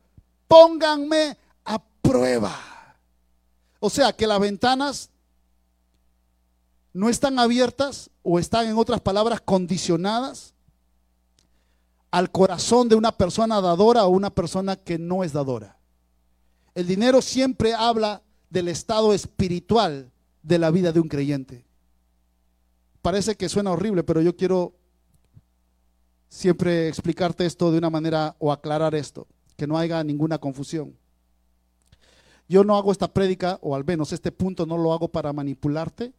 pónganme 0.48 1.38
a 1.66 1.82
prueba. 2.02 2.56
O 3.80 3.90
sea 3.90 4.14
que 4.14 4.28
las 4.28 4.40
ventanas 4.40 5.10
no 6.94 7.10
están 7.10 7.40
abiertas 7.40 8.10
o 8.24 8.40
están 8.40 8.68
en 8.68 8.78
otras 8.78 9.02
palabras 9.02 9.42
condicionadas 9.42 10.54
al 12.12 12.32
corazón 12.32 12.90
de 12.90 12.96
una 12.96 13.12
persona 13.12 13.62
dadora 13.62 14.06
o 14.06 14.10
una 14.10 14.30
persona 14.30 14.76
que 14.76 14.98
no 14.98 15.24
es 15.24 15.34
dadora. 15.34 15.78
El 16.74 16.88
dinero 16.88 17.22
siempre 17.22 17.74
habla 17.74 18.24
del 18.50 18.68
estado 18.68 19.14
espiritual 19.14 20.12
de 20.42 20.60
la 20.60 20.72
vida 20.72 20.92
de 20.92 21.00
un 21.00 21.08
creyente. 21.08 21.66
Parece 23.02 23.36
que 23.36 23.50
suena 23.50 23.72
horrible, 23.72 24.04
pero 24.04 24.22
yo 24.22 24.36
quiero 24.36 24.74
siempre 26.30 26.88
explicarte 26.88 27.46
esto 27.46 27.72
de 27.72 27.78
una 27.78 27.90
manera 27.90 28.36
o 28.40 28.52
aclarar 28.52 28.96
esto, 28.96 29.28
que 29.56 29.68
no 29.68 29.78
haya 29.78 30.04
ninguna 30.04 30.38
confusión. 30.38 30.96
Yo 32.48 32.64
no 32.64 32.76
hago 32.76 32.92
esta 32.92 33.14
prédica, 33.14 33.60
o 33.62 33.76
al 33.76 33.86
menos 33.86 34.12
este 34.12 34.32
punto 34.32 34.66
no 34.66 34.78
lo 34.78 34.92
hago 34.94 35.08
para 35.08 35.32
manipularte 35.34 36.14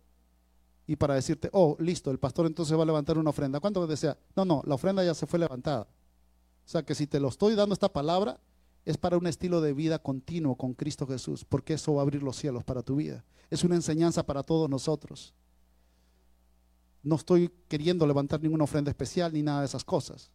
y 0.91 0.97
para 0.97 1.15
decirte, 1.15 1.49
oh, 1.53 1.77
listo, 1.79 2.11
el 2.11 2.19
pastor 2.19 2.47
entonces 2.47 2.77
va 2.77 2.83
a 2.83 2.87
levantar 2.87 3.17
una 3.17 3.31
ofrenda. 3.31 3.61
¿Cuánto 3.61 3.87
desea? 3.87 4.19
No, 4.35 4.45
no, 4.45 4.61
la 4.67 4.75
ofrenda 4.75 5.05
ya 5.05 5.15
se 5.15 5.25
fue 5.25 5.39
levantada. 5.39 5.83
O 5.83 6.69
sea 6.69 6.83
que 6.83 6.97
si 6.97 7.07
te 7.07 7.21
lo 7.21 7.29
estoy 7.29 7.55
dando 7.55 7.75
esta 7.75 7.93
palabra, 7.93 8.41
es 8.85 8.97
para 8.97 9.17
un 9.17 9.29
estilo 9.29 9.61
de 9.61 9.73
vida 9.73 10.01
continuo 10.01 10.57
con 10.57 10.75
Cristo 10.75 11.07
Jesús, 11.07 11.45
porque 11.45 11.75
eso 11.75 11.95
va 11.95 12.01
a 12.01 12.03
abrir 12.03 12.25
los 12.25 12.35
cielos 12.35 12.65
para 12.65 12.83
tu 12.83 12.97
vida. 12.97 13.25
Es 13.51 13.63
una 13.63 13.77
enseñanza 13.77 14.27
para 14.27 14.43
todos 14.43 14.69
nosotros. 14.69 15.33
No 17.05 17.15
estoy 17.15 17.53
queriendo 17.69 18.05
levantar 18.05 18.43
ninguna 18.43 18.65
ofrenda 18.65 18.91
especial 18.91 19.33
ni 19.33 19.45
nada 19.45 19.61
de 19.61 19.67
esas 19.67 19.85
cosas. 19.85 20.33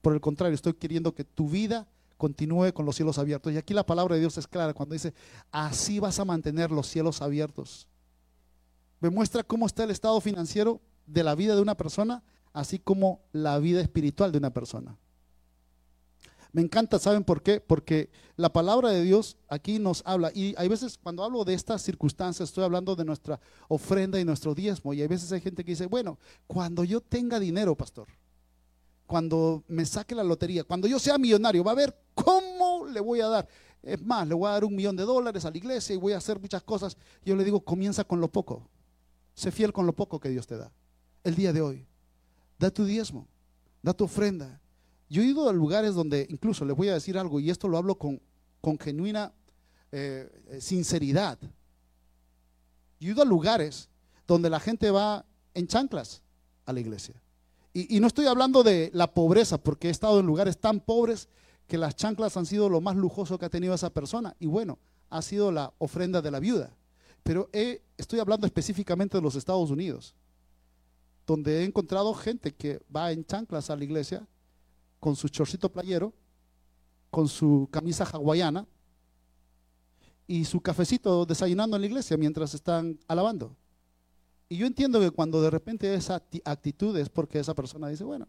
Por 0.00 0.14
el 0.14 0.20
contrario, 0.20 0.56
estoy 0.56 0.74
queriendo 0.74 1.14
que 1.14 1.22
tu 1.22 1.48
vida 1.48 1.86
continúe 2.16 2.72
con 2.74 2.86
los 2.86 2.96
cielos 2.96 3.18
abiertos. 3.18 3.52
Y 3.52 3.56
aquí 3.56 3.72
la 3.72 3.86
palabra 3.86 4.16
de 4.16 4.20
Dios 4.22 4.36
es 4.36 4.48
clara 4.48 4.74
cuando 4.74 4.94
dice, 4.94 5.14
así 5.52 6.00
vas 6.00 6.18
a 6.18 6.24
mantener 6.24 6.72
los 6.72 6.88
cielos 6.88 7.22
abiertos 7.22 7.86
me 9.02 9.10
muestra 9.10 9.42
cómo 9.42 9.66
está 9.66 9.82
el 9.82 9.90
estado 9.90 10.20
financiero 10.20 10.80
de 11.06 11.24
la 11.24 11.34
vida 11.34 11.56
de 11.56 11.60
una 11.60 11.76
persona, 11.76 12.22
así 12.52 12.78
como 12.78 13.20
la 13.32 13.58
vida 13.58 13.80
espiritual 13.80 14.30
de 14.30 14.38
una 14.38 14.54
persona. 14.54 14.96
Me 16.52 16.62
encanta, 16.62 17.00
¿saben 17.00 17.24
por 17.24 17.42
qué? 17.42 17.60
Porque 17.60 18.10
la 18.36 18.52
palabra 18.52 18.90
de 18.90 19.02
Dios 19.02 19.38
aquí 19.48 19.80
nos 19.80 20.02
habla. 20.06 20.30
Y 20.32 20.54
hay 20.56 20.68
veces 20.68 21.00
cuando 21.02 21.24
hablo 21.24 21.44
de 21.44 21.54
estas 21.54 21.82
circunstancias, 21.82 22.48
estoy 22.48 22.62
hablando 22.62 22.94
de 22.94 23.04
nuestra 23.04 23.40
ofrenda 23.66 24.20
y 24.20 24.24
nuestro 24.24 24.54
diezmo. 24.54 24.94
Y 24.94 25.02
hay 25.02 25.08
veces 25.08 25.32
hay 25.32 25.40
gente 25.40 25.64
que 25.64 25.72
dice, 25.72 25.86
bueno, 25.86 26.18
cuando 26.46 26.84
yo 26.84 27.00
tenga 27.00 27.40
dinero, 27.40 27.74
pastor, 27.74 28.06
cuando 29.06 29.64
me 29.66 29.84
saque 29.84 30.14
la 30.14 30.22
lotería, 30.22 30.62
cuando 30.62 30.86
yo 30.86 31.00
sea 31.00 31.18
millonario, 31.18 31.64
va 31.64 31.72
a 31.72 31.76
ver 31.76 31.98
cómo 32.14 32.86
le 32.86 33.00
voy 33.00 33.20
a 33.20 33.26
dar. 33.26 33.48
Es 33.82 34.00
más, 34.00 34.28
le 34.28 34.34
voy 34.34 34.48
a 34.48 34.52
dar 34.52 34.64
un 34.64 34.76
millón 34.76 34.94
de 34.94 35.02
dólares 35.02 35.44
a 35.44 35.50
la 35.50 35.56
iglesia 35.56 35.92
y 35.92 35.98
voy 35.98 36.12
a 36.12 36.18
hacer 36.18 36.38
muchas 36.38 36.62
cosas. 36.62 36.96
Yo 37.24 37.34
le 37.34 37.42
digo, 37.42 37.60
comienza 37.62 38.04
con 38.04 38.20
lo 38.20 38.30
poco. 38.30 38.68
Sé 39.34 39.50
fiel 39.50 39.72
con 39.72 39.86
lo 39.86 39.94
poco 39.94 40.20
que 40.20 40.28
Dios 40.28 40.46
te 40.46 40.56
da. 40.56 40.72
El 41.24 41.34
día 41.34 41.52
de 41.52 41.62
hoy, 41.62 41.86
da 42.58 42.70
tu 42.70 42.84
diezmo, 42.84 43.28
da 43.82 43.92
tu 43.92 44.04
ofrenda. 44.04 44.60
Yo 45.08 45.22
he 45.22 45.26
ido 45.26 45.48
a 45.48 45.52
lugares 45.52 45.94
donde, 45.94 46.26
incluso 46.30 46.64
le 46.64 46.72
voy 46.72 46.88
a 46.88 46.94
decir 46.94 47.18
algo, 47.18 47.40
y 47.40 47.50
esto 47.50 47.68
lo 47.68 47.76
hablo 47.76 47.96
con, 47.96 48.20
con 48.60 48.78
genuina 48.78 49.32
eh, 49.90 50.58
sinceridad. 50.60 51.38
Yo 52.98 53.08
he 53.08 53.12
ido 53.12 53.22
a 53.22 53.26
lugares 53.26 53.88
donde 54.26 54.48
la 54.48 54.60
gente 54.60 54.90
va 54.90 55.24
en 55.54 55.66
chanclas 55.66 56.22
a 56.64 56.72
la 56.72 56.80
iglesia. 56.80 57.14
Y, 57.74 57.96
y, 57.96 58.00
no 58.00 58.06
estoy 58.06 58.26
hablando 58.26 58.62
de 58.62 58.90
la 58.92 59.12
pobreza, 59.14 59.58
porque 59.58 59.88
he 59.88 59.90
estado 59.90 60.20
en 60.20 60.26
lugares 60.26 60.58
tan 60.58 60.80
pobres 60.80 61.28
que 61.66 61.78
las 61.78 61.96
chanclas 61.96 62.36
han 62.36 62.44
sido 62.44 62.68
lo 62.68 62.80
más 62.80 62.96
lujoso 62.96 63.38
que 63.38 63.46
ha 63.46 63.50
tenido 63.50 63.74
esa 63.74 63.90
persona. 63.90 64.36
Y 64.38 64.46
bueno, 64.46 64.78
ha 65.08 65.22
sido 65.22 65.52
la 65.52 65.72
ofrenda 65.78 66.22
de 66.22 66.30
la 66.30 66.40
viuda. 66.40 66.74
Pero 67.22 67.48
estoy 67.96 68.18
hablando 68.18 68.46
específicamente 68.46 69.16
de 69.16 69.22
los 69.22 69.36
Estados 69.36 69.70
Unidos, 69.70 70.14
donde 71.26 71.60
he 71.60 71.64
encontrado 71.64 72.12
gente 72.14 72.52
que 72.52 72.80
va 72.94 73.12
en 73.12 73.24
chanclas 73.24 73.70
a 73.70 73.76
la 73.76 73.84
iglesia 73.84 74.26
con 74.98 75.14
su 75.14 75.28
chorcito 75.28 75.70
playero, 75.70 76.12
con 77.10 77.28
su 77.28 77.68
camisa 77.70 78.04
hawaiana 78.04 78.66
y 80.26 80.44
su 80.44 80.60
cafecito 80.60 81.26
desayunando 81.26 81.76
en 81.76 81.82
la 81.82 81.86
iglesia 81.86 82.16
mientras 82.16 82.54
están 82.54 82.98
alabando. 83.06 83.56
Y 84.48 84.56
yo 84.56 84.66
entiendo 84.66 85.00
que 85.00 85.10
cuando 85.10 85.40
de 85.40 85.50
repente 85.50 85.94
esa 85.94 86.22
actitud 86.44 86.96
es 86.98 87.08
porque 87.08 87.38
esa 87.38 87.54
persona 87.54 87.88
dice, 87.88 88.04
bueno, 88.04 88.28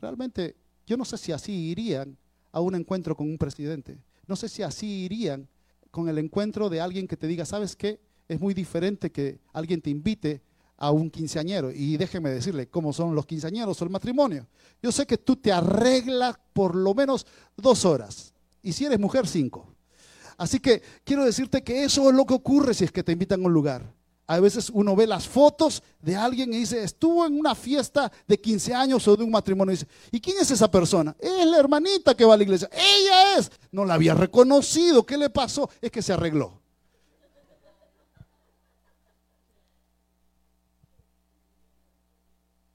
realmente 0.00 0.56
yo 0.86 0.96
no 0.96 1.04
sé 1.04 1.16
si 1.16 1.32
así 1.32 1.52
irían 1.52 2.16
a 2.52 2.60
un 2.60 2.74
encuentro 2.74 3.16
con 3.16 3.28
un 3.28 3.38
presidente. 3.38 3.98
No 4.26 4.36
sé 4.36 4.48
si 4.48 4.62
así 4.62 5.04
irían 5.04 5.48
con 5.90 6.08
el 6.08 6.18
encuentro 6.18 6.68
de 6.68 6.80
alguien 6.80 7.06
que 7.06 7.16
te 7.16 7.26
diga, 7.26 7.44
¿sabes 7.44 7.76
qué? 7.76 8.00
Es 8.28 8.40
muy 8.40 8.54
diferente 8.54 9.10
que 9.10 9.38
alguien 9.52 9.80
te 9.80 9.90
invite 9.90 10.42
a 10.78 10.90
un 10.90 11.10
quinceañero. 11.10 11.70
Y 11.72 11.96
déjeme 11.96 12.30
decirle 12.30 12.68
cómo 12.68 12.92
son 12.92 13.14
los 13.14 13.26
quinceañeros 13.26 13.80
o 13.80 13.84
el 13.84 13.90
matrimonio. 13.90 14.46
Yo 14.82 14.92
sé 14.92 15.06
que 15.06 15.18
tú 15.18 15.36
te 15.36 15.52
arreglas 15.52 16.36
por 16.52 16.74
lo 16.74 16.94
menos 16.94 17.26
dos 17.56 17.84
horas. 17.84 18.32
Y 18.62 18.72
si 18.72 18.84
eres 18.84 18.98
mujer, 18.98 19.26
cinco. 19.26 19.74
Así 20.36 20.60
que 20.60 20.82
quiero 21.04 21.24
decirte 21.24 21.62
que 21.62 21.84
eso 21.84 22.08
es 22.10 22.14
lo 22.14 22.26
que 22.26 22.34
ocurre 22.34 22.74
si 22.74 22.84
es 22.84 22.92
que 22.92 23.02
te 23.02 23.12
invitan 23.12 23.42
a 23.42 23.46
un 23.46 23.52
lugar. 23.52 23.94
A 24.28 24.40
veces 24.40 24.70
uno 24.70 24.96
ve 24.96 25.06
las 25.06 25.28
fotos 25.28 25.82
de 26.02 26.16
alguien 26.16 26.52
y 26.52 26.58
dice, 26.58 26.82
estuvo 26.82 27.24
en 27.24 27.38
una 27.38 27.54
fiesta 27.54 28.10
de 28.26 28.40
15 28.40 28.74
años 28.74 29.06
o 29.06 29.16
de 29.16 29.22
un 29.22 29.30
matrimonio. 29.30 29.72
Y 29.72 29.76
dice, 29.76 29.86
¿y 30.10 30.20
quién 30.20 30.36
es 30.40 30.50
esa 30.50 30.68
persona? 30.68 31.14
Es 31.20 31.46
la 31.46 31.58
hermanita 31.58 32.14
que 32.14 32.24
va 32.24 32.34
a 32.34 32.36
la 32.36 32.42
iglesia. 32.42 32.68
Ella 32.72 33.38
es. 33.38 33.50
No 33.70 33.84
la 33.84 33.94
había 33.94 34.14
reconocido. 34.14 35.06
¿Qué 35.06 35.16
le 35.16 35.30
pasó? 35.30 35.70
Es 35.80 35.92
que 35.92 36.02
se 36.02 36.12
arregló. 36.12 36.60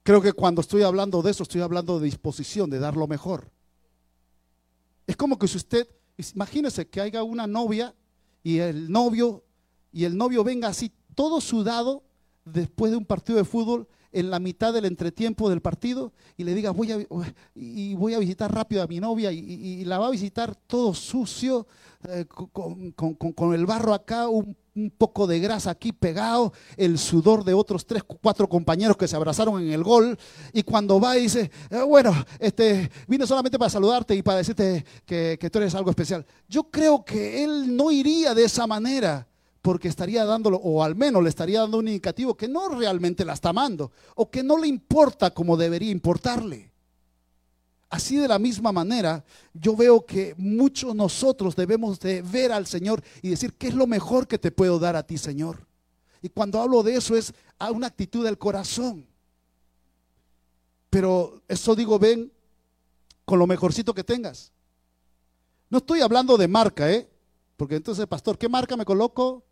Creo 0.03 0.21
que 0.21 0.33
cuando 0.33 0.61
estoy 0.61 0.83
hablando 0.83 1.21
de 1.21 1.31
eso, 1.31 1.43
estoy 1.43 1.61
hablando 1.61 1.99
de 1.99 2.05
disposición, 2.05 2.69
de 2.69 2.79
dar 2.79 2.97
lo 2.97 3.07
mejor. 3.07 3.51
Es 5.05 5.15
como 5.15 5.37
que 5.37 5.47
si 5.47 5.57
usted, 5.57 5.87
imagínese 6.33 6.87
que 6.87 7.01
haya 7.01 7.23
una 7.23 7.45
novia 7.45 7.93
y 8.43 8.57
el 8.59 8.91
novio, 8.91 9.43
y 9.91 10.05
el 10.05 10.17
novio 10.17 10.43
venga 10.43 10.69
así 10.69 10.91
todo 11.13 11.41
sudado 11.41 12.03
después 12.45 12.91
de 12.91 12.97
un 12.97 13.05
partido 13.05 13.37
de 13.37 13.45
fútbol 13.45 13.87
en 14.11 14.29
la 14.29 14.39
mitad 14.39 14.73
del 14.73 14.85
entretiempo 14.85 15.49
del 15.49 15.61
partido 15.61 16.11
y 16.35 16.43
le 16.43 16.53
diga 16.53 16.71
voy 16.71 16.91
a, 16.91 16.97
y 17.55 17.93
voy 17.95 18.13
a 18.13 18.19
visitar 18.19 18.53
rápido 18.53 18.81
a 18.81 18.87
mi 18.87 18.99
novia 18.99 19.31
y, 19.31 19.85
la 19.85 19.99
va 19.99 20.07
a 20.07 20.11
visitar 20.11 20.55
todo 20.55 20.93
sucio, 20.93 21.67
eh, 22.07 22.25
con, 22.25 23.53
el 23.53 23.65
barro 23.65 23.93
acá, 23.93 24.27
un, 24.27 24.57
poco 24.97 25.27
de 25.27 25.39
grasa 25.39 25.71
aquí 25.71 25.91
pegado, 25.91 26.53
el 26.77 26.97
sudor 26.97 27.43
de 27.43 27.53
otros 27.53 27.85
tres, 27.85 28.03
cuatro 28.03 28.47
compañeros 28.47 28.97
que 28.97 29.07
se 29.07 29.15
abrazaron 29.15 29.61
en 29.61 29.71
el 29.71 29.83
gol 29.83 30.17
y 30.53 30.63
cuando 30.63 30.99
va 30.99 31.17
y 31.17 31.23
dice, 31.23 31.51
eh, 31.69 31.81
bueno, 31.81 32.13
este, 32.39 32.89
vine 33.07 33.27
solamente 33.27 33.59
para 33.59 33.69
saludarte 33.69 34.15
y 34.15 34.21
para 34.21 34.37
decirte 34.37 34.85
que, 35.05 35.37
que 35.39 35.49
tú 35.49 35.59
eres 35.59 35.75
algo 35.75 35.89
especial. 35.89 36.25
Yo 36.47 36.63
creo 36.63 37.03
que 37.03 37.43
él 37.43 37.75
no 37.75 37.91
iría 37.91 38.33
de 38.33 38.45
esa 38.45 38.65
manera 38.65 39.27
porque 39.61 39.87
estaría 39.87 40.25
dándolo, 40.25 40.57
o 40.57 40.83
al 40.83 40.95
menos 40.95 41.21
le 41.21 41.29
estaría 41.29 41.61
dando 41.61 41.77
un 41.77 41.87
indicativo 41.87 42.35
que 42.35 42.47
no 42.47 42.69
realmente 42.69 43.25
la 43.25 43.33
está 43.33 43.49
amando, 43.49 43.91
o 44.15 44.29
que 44.29 44.41
no 44.41 44.57
le 44.57 44.67
importa 44.67 45.31
como 45.31 45.55
debería 45.55 45.91
importarle. 45.91 46.70
Así 47.91 48.15
de 48.15 48.29
la 48.29 48.39
misma 48.39 48.71
manera, 48.71 49.21
yo 49.53 49.75
veo 49.75 50.05
que 50.05 50.33
muchos 50.37 50.95
nosotros 50.95 51.57
debemos 51.57 51.99
de 51.99 52.21
ver 52.21 52.53
al 52.53 52.65
Señor 52.65 53.03
y 53.21 53.29
decir, 53.29 53.53
¿qué 53.55 53.67
es 53.67 53.73
lo 53.73 53.85
mejor 53.85 54.29
que 54.29 54.39
te 54.39 54.49
puedo 54.49 54.79
dar 54.79 54.95
a 54.95 55.05
ti, 55.05 55.17
Señor? 55.17 55.67
Y 56.21 56.29
cuando 56.29 56.61
hablo 56.61 56.83
de 56.83 56.95
eso 56.95 57.17
es 57.17 57.33
a 57.59 57.69
una 57.69 57.87
actitud 57.87 58.23
del 58.23 58.37
corazón. 58.37 59.05
Pero 60.89 61.41
eso 61.49 61.75
digo, 61.75 61.99
ven 61.99 62.31
con 63.25 63.37
lo 63.37 63.45
mejorcito 63.45 63.93
que 63.93 64.05
tengas. 64.05 64.53
No 65.69 65.79
estoy 65.79 65.99
hablando 65.99 66.37
de 66.37 66.47
marca, 66.47 66.89
¿eh? 66.89 67.09
Porque 67.57 67.75
entonces, 67.75 68.07
pastor, 68.07 68.37
¿qué 68.37 68.47
marca 68.47 68.77
me 68.77 68.85
coloco? 68.85 69.43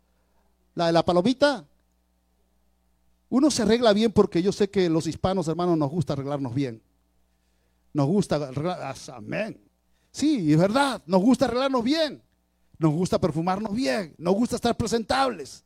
La 0.74 0.86
de 0.86 0.92
la 0.92 1.04
palomita. 1.04 1.66
Uno 3.28 3.50
se 3.50 3.60
arregla 3.60 3.92
bien 3.92 4.10
porque 4.12 4.42
yo 4.42 4.50
sé 4.50 4.70
que 4.70 4.88
los 4.88 5.06
hispanos, 5.06 5.46
hermanos, 5.46 5.76
nos 5.76 5.90
gusta 5.90 6.14
arreglarnos 6.14 6.54
bien. 6.54 6.80
Nos 7.92 8.06
gusta 8.06 8.36
arreglarnos, 8.36 9.08
amén. 9.08 9.60
Sí, 10.10 10.52
es 10.52 10.58
verdad, 10.58 11.02
nos 11.06 11.20
gusta 11.20 11.46
arreglarnos 11.46 11.84
bien. 11.84 12.22
Nos 12.78 12.92
gusta 12.92 13.20
perfumarnos 13.20 13.74
bien. 13.74 14.14
Nos 14.18 14.34
gusta 14.34 14.56
estar 14.56 14.76
presentables. 14.76 15.64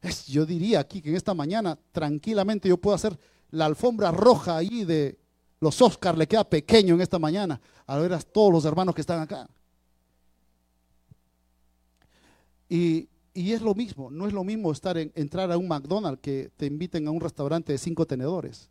Es, 0.00 0.26
yo 0.26 0.46
diría 0.46 0.80
aquí 0.80 1.02
que 1.02 1.10
en 1.10 1.16
esta 1.16 1.34
mañana 1.34 1.78
tranquilamente 1.92 2.68
yo 2.68 2.78
puedo 2.78 2.94
hacer 2.94 3.18
la 3.50 3.66
alfombra 3.66 4.10
roja 4.10 4.56
ahí 4.56 4.84
de 4.84 5.18
los 5.60 5.82
Oscars, 5.82 6.16
le 6.16 6.28
queda 6.28 6.48
pequeño 6.48 6.94
en 6.94 7.00
esta 7.00 7.18
mañana 7.18 7.60
al 7.86 8.02
ver 8.02 8.12
a 8.12 8.20
todos 8.20 8.52
los 8.52 8.64
hermanos 8.64 8.94
que 8.94 9.00
están 9.00 9.20
acá. 9.20 9.48
Y 12.68 13.08
y 13.38 13.52
es 13.52 13.62
lo 13.62 13.72
mismo, 13.72 14.10
no 14.10 14.26
es 14.26 14.32
lo 14.32 14.42
mismo 14.42 14.72
estar 14.72 14.98
en, 14.98 15.12
entrar 15.14 15.52
a 15.52 15.56
un 15.56 15.68
McDonald's 15.68 16.20
que 16.20 16.50
te 16.56 16.66
inviten 16.66 17.06
a 17.06 17.12
un 17.12 17.20
restaurante 17.20 17.70
de 17.70 17.78
cinco 17.78 18.04
tenedores, 18.04 18.68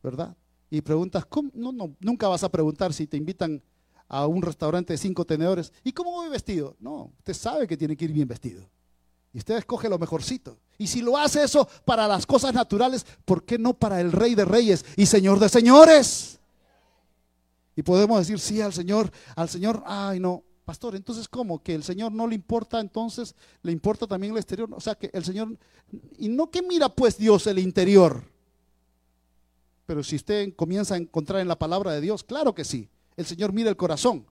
¿verdad? 0.00 0.36
Y 0.70 0.80
preguntas, 0.80 1.24
¿cómo? 1.26 1.50
No, 1.54 1.72
no, 1.72 1.94
nunca 2.00 2.28
vas 2.28 2.44
a 2.44 2.50
preguntar 2.50 2.92
si 2.92 3.06
te 3.06 3.16
invitan 3.16 3.62
a 4.08 4.26
un 4.26 4.42
restaurante 4.42 4.92
de 4.92 4.98
cinco 4.98 5.24
tenedores, 5.24 5.72
¿y 5.84 5.92
cómo 5.92 6.12
voy 6.12 6.28
vestido? 6.28 6.76
No, 6.80 7.12
usted 7.18 7.34
sabe 7.34 7.66
que 7.66 7.76
tiene 7.76 7.96
que 7.96 8.06
ir 8.06 8.12
bien 8.12 8.26
vestido. 8.26 8.68
Y 9.32 9.38
usted 9.38 9.58
escoge 9.58 9.88
lo 9.88 9.98
mejorcito. 9.98 10.58
Y 10.78 10.86
si 10.86 11.02
lo 11.02 11.16
hace 11.16 11.42
eso 11.42 11.68
para 11.84 12.08
las 12.08 12.24
cosas 12.24 12.54
naturales, 12.54 13.04
¿por 13.24 13.44
qué 13.44 13.58
no 13.58 13.74
para 13.74 14.00
el 14.00 14.12
Rey 14.12 14.34
de 14.34 14.44
Reyes 14.44 14.84
y 14.96 15.04
Señor 15.04 15.38
de 15.38 15.48
Señores? 15.48 16.40
Y 17.76 17.82
podemos 17.82 18.18
decir 18.18 18.40
sí 18.40 18.60
al 18.60 18.72
Señor, 18.72 19.10
al 19.36 19.48
Señor, 19.48 19.82
ay 19.86 20.18
no, 20.18 20.42
Pastor, 20.64 20.96
entonces 20.96 21.28
¿cómo? 21.28 21.62
Que 21.62 21.74
el 21.74 21.82
Señor 21.82 22.12
no 22.12 22.26
le 22.26 22.34
importa, 22.34 22.80
entonces 22.80 23.34
le 23.62 23.72
importa 23.72 24.06
también 24.06 24.32
el 24.32 24.38
exterior. 24.38 24.68
O 24.72 24.80
sea, 24.80 24.94
que 24.94 25.10
el 25.12 25.24
Señor, 25.24 25.56
y 26.18 26.28
no 26.28 26.50
que 26.50 26.60
mira 26.60 26.88
pues 26.88 27.16
Dios 27.16 27.46
el 27.46 27.58
interior. 27.58 28.22
Pero 29.88 30.04
si 30.04 30.16
usted 30.16 30.54
comienza 30.54 30.92
a 30.92 30.98
encontrar 30.98 31.40
en 31.40 31.48
la 31.48 31.58
palabra 31.58 31.92
de 31.92 32.02
Dios, 32.02 32.22
claro 32.22 32.54
que 32.54 32.62
sí. 32.62 32.90
El 33.16 33.24
Señor 33.24 33.54
mira 33.54 33.70
el 33.70 33.76
corazón. 33.78 34.26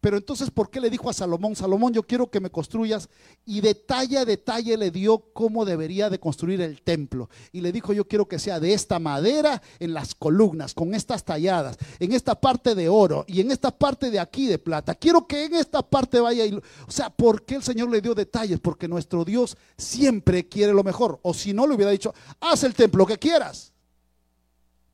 Pero 0.00 0.16
entonces, 0.16 0.52
¿por 0.52 0.70
qué 0.70 0.80
le 0.80 0.88
dijo 0.88 1.10
a 1.10 1.12
Salomón, 1.12 1.56
Salomón, 1.56 1.92
yo 1.92 2.04
quiero 2.04 2.30
que 2.30 2.38
me 2.38 2.48
construyas? 2.48 3.08
Y 3.44 3.60
detalle 3.60 4.18
a 4.18 4.24
detalle 4.24 4.76
le 4.76 4.92
dio 4.92 5.18
cómo 5.32 5.64
debería 5.64 6.10
de 6.10 6.20
construir 6.20 6.60
el 6.60 6.80
templo. 6.82 7.28
Y 7.50 7.60
le 7.60 7.72
dijo, 7.72 7.92
yo 7.92 8.06
quiero 8.06 8.28
que 8.28 8.38
sea 8.38 8.60
de 8.60 8.72
esta 8.72 9.00
madera 9.00 9.60
en 9.80 9.94
las 9.94 10.14
columnas, 10.14 10.74
con 10.74 10.94
estas 10.94 11.24
talladas, 11.24 11.76
en 11.98 12.12
esta 12.12 12.40
parte 12.40 12.76
de 12.76 12.88
oro 12.88 13.24
y 13.26 13.40
en 13.40 13.50
esta 13.50 13.76
parte 13.76 14.12
de 14.12 14.20
aquí 14.20 14.46
de 14.46 14.60
plata. 14.60 14.94
Quiero 14.94 15.26
que 15.26 15.46
en 15.46 15.56
esta 15.56 15.82
parte 15.82 16.20
vaya. 16.20 16.46
Y, 16.46 16.54
o 16.54 16.62
sea, 16.90 17.10
¿por 17.10 17.44
qué 17.44 17.56
el 17.56 17.64
Señor 17.64 17.90
le 17.90 18.00
dio 18.00 18.14
detalles? 18.14 18.60
Porque 18.60 18.86
nuestro 18.86 19.24
Dios 19.24 19.56
siempre 19.76 20.48
quiere 20.48 20.72
lo 20.72 20.84
mejor. 20.84 21.18
O 21.22 21.34
si 21.34 21.52
no, 21.52 21.66
le 21.66 21.74
hubiera 21.74 21.90
dicho, 21.90 22.14
haz 22.38 22.62
el 22.62 22.74
templo 22.74 23.04
que 23.04 23.18
quieras. 23.18 23.69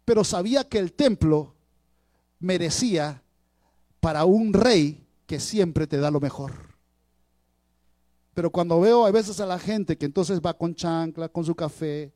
Pero 0.06 0.24
sabía 0.24 0.64
que 0.64 0.78
el 0.78 0.94
templo 0.94 1.54
merecía 2.38 3.22
para 4.00 4.24
un 4.24 4.54
rey 4.54 5.06
que 5.26 5.38
siempre 5.38 5.86
te 5.86 5.98
da 5.98 6.10
lo 6.10 6.20
mejor. 6.20 6.52
Pero 8.32 8.50
cuando 8.50 8.80
veo 8.80 9.04
a 9.04 9.10
veces 9.10 9.40
a 9.40 9.46
la 9.46 9.58
gente 9.58 9.98
que 9.98 10.06
entonces 10.06 10.40
va 10.40 10.54
con 10.54 10.74
chancla, 10.74 11.28
con 11.28 11.44
su 11.44 11.54
café, 11.54 12.14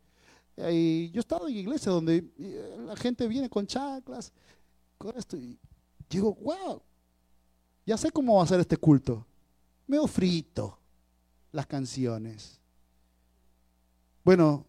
y 0.70 1.10
yo 1.10 1.18
he 1.18 1.20
estado 1.20 1.48
en 1.48 1.56
iglesia 1.56 1.90
donde 1.90 2.24
eh, 2.38 2.76
la 2.86 2.94
gente 2.94 3.26
viene 3.26 3.50
con 3.50 3.66
chanclas, 3.66 4.32
con 4.96 5.16
esto, 5.16 5.36
y 5.36 5.58
digo, 6.08 6.34
wow, 6.34 6.80
ya 7.86 7.96
sé 7.96 8.10
cómo 8.10 8.36
va 8.36 8.44
a 8.44 8.46
ser 8.46 8.60
este 8.60 8.76
culto. 8.76 9.26
Me 9.86 9.98
frito 10.06 10.78
las 11.50 11.66
canciones. 11.66 12.60
Bueno, 14.22 14.66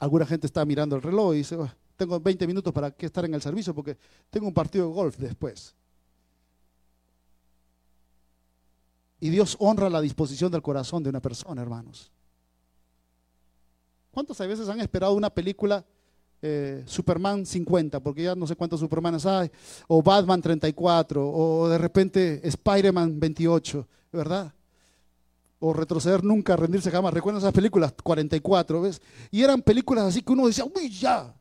alguna 0.00 0.24
gente 0.24 0.46
está 0.46 0.64
mirando 0.64 0.96
el 0.96 1.02
reloj 1.02 1.34
y 1.34 1.38
dice, 1.38 1.56
tengo 1.94 2.18
20 2.18 2.46
minutos 2.46 2.72
para 2.72 2.90
que 2.90 3.06
estar 3.06 3.24
en 3.26 3.34
el 3.34 3.42
servicio 3.42 3.74
porque 3.74 3.96
tengo 4.30 4.46
un 4.46 4.54
partido 4.54 4.88
de 4.88 4.94
golf 4.94 5.18
después. 5.18 5.74
Y 9.20 9.28
Dios 9.28 9.56
honra 9.60 9.90
la 9.90 10.00
disposición 10.00 10.50
del 10.50 10.62
corazón 10.62 11.02
de 11.02 11.10
una 11.10 11.20
persona, 11.20 11.60
hermanos. 11.60 12.10
¿Cuántas 14.10 14.38
veces 14.38 14.68
han 14.70 14.80
esperado 14.80 15.12
una 15.12 15.28
película 15.28 15.84
eh, 16.40 16.82
Superman 16.86 17.44
50, 17.44 18.00
porque 18.00 18.22
ya 18.22 18.34
no 18.34 18.46
sé 18.46 18.56
cuántos 18.56 18.80
Supermanes 18.80 19.26
hay, 19.26 19.50
o 19.86 20.02
Batman 20.02 20.40
34, 20.40 21.30
o 21.30 21.68
de 21.68 21.76
repente 21.76 22.40
Spider-Man 22.42 23.20
28, 23.20 23.86
¿verdad? 24.10 24.54
O 25.60 25.72
retroceder 25.72 26.24
nunca, 26.24 26.56
rendirse 26.56 26.90
jamás. 26.90 27.14
¿Recuerdan 27.14 27.40
esas 27.40 27.52
películas? 27.52 27.94
44, 28.02 28.80
¿ves? 28.82 29.00
Y 29.30 29.42
eran 29.42 29.62
películas 29.62 30.04
así 30.04 30.22
que 30.22 30.32
uno 30.32 30.46
decía, 30.46 30.64
uy, 30.64 30.90
ya, 30.90 31.34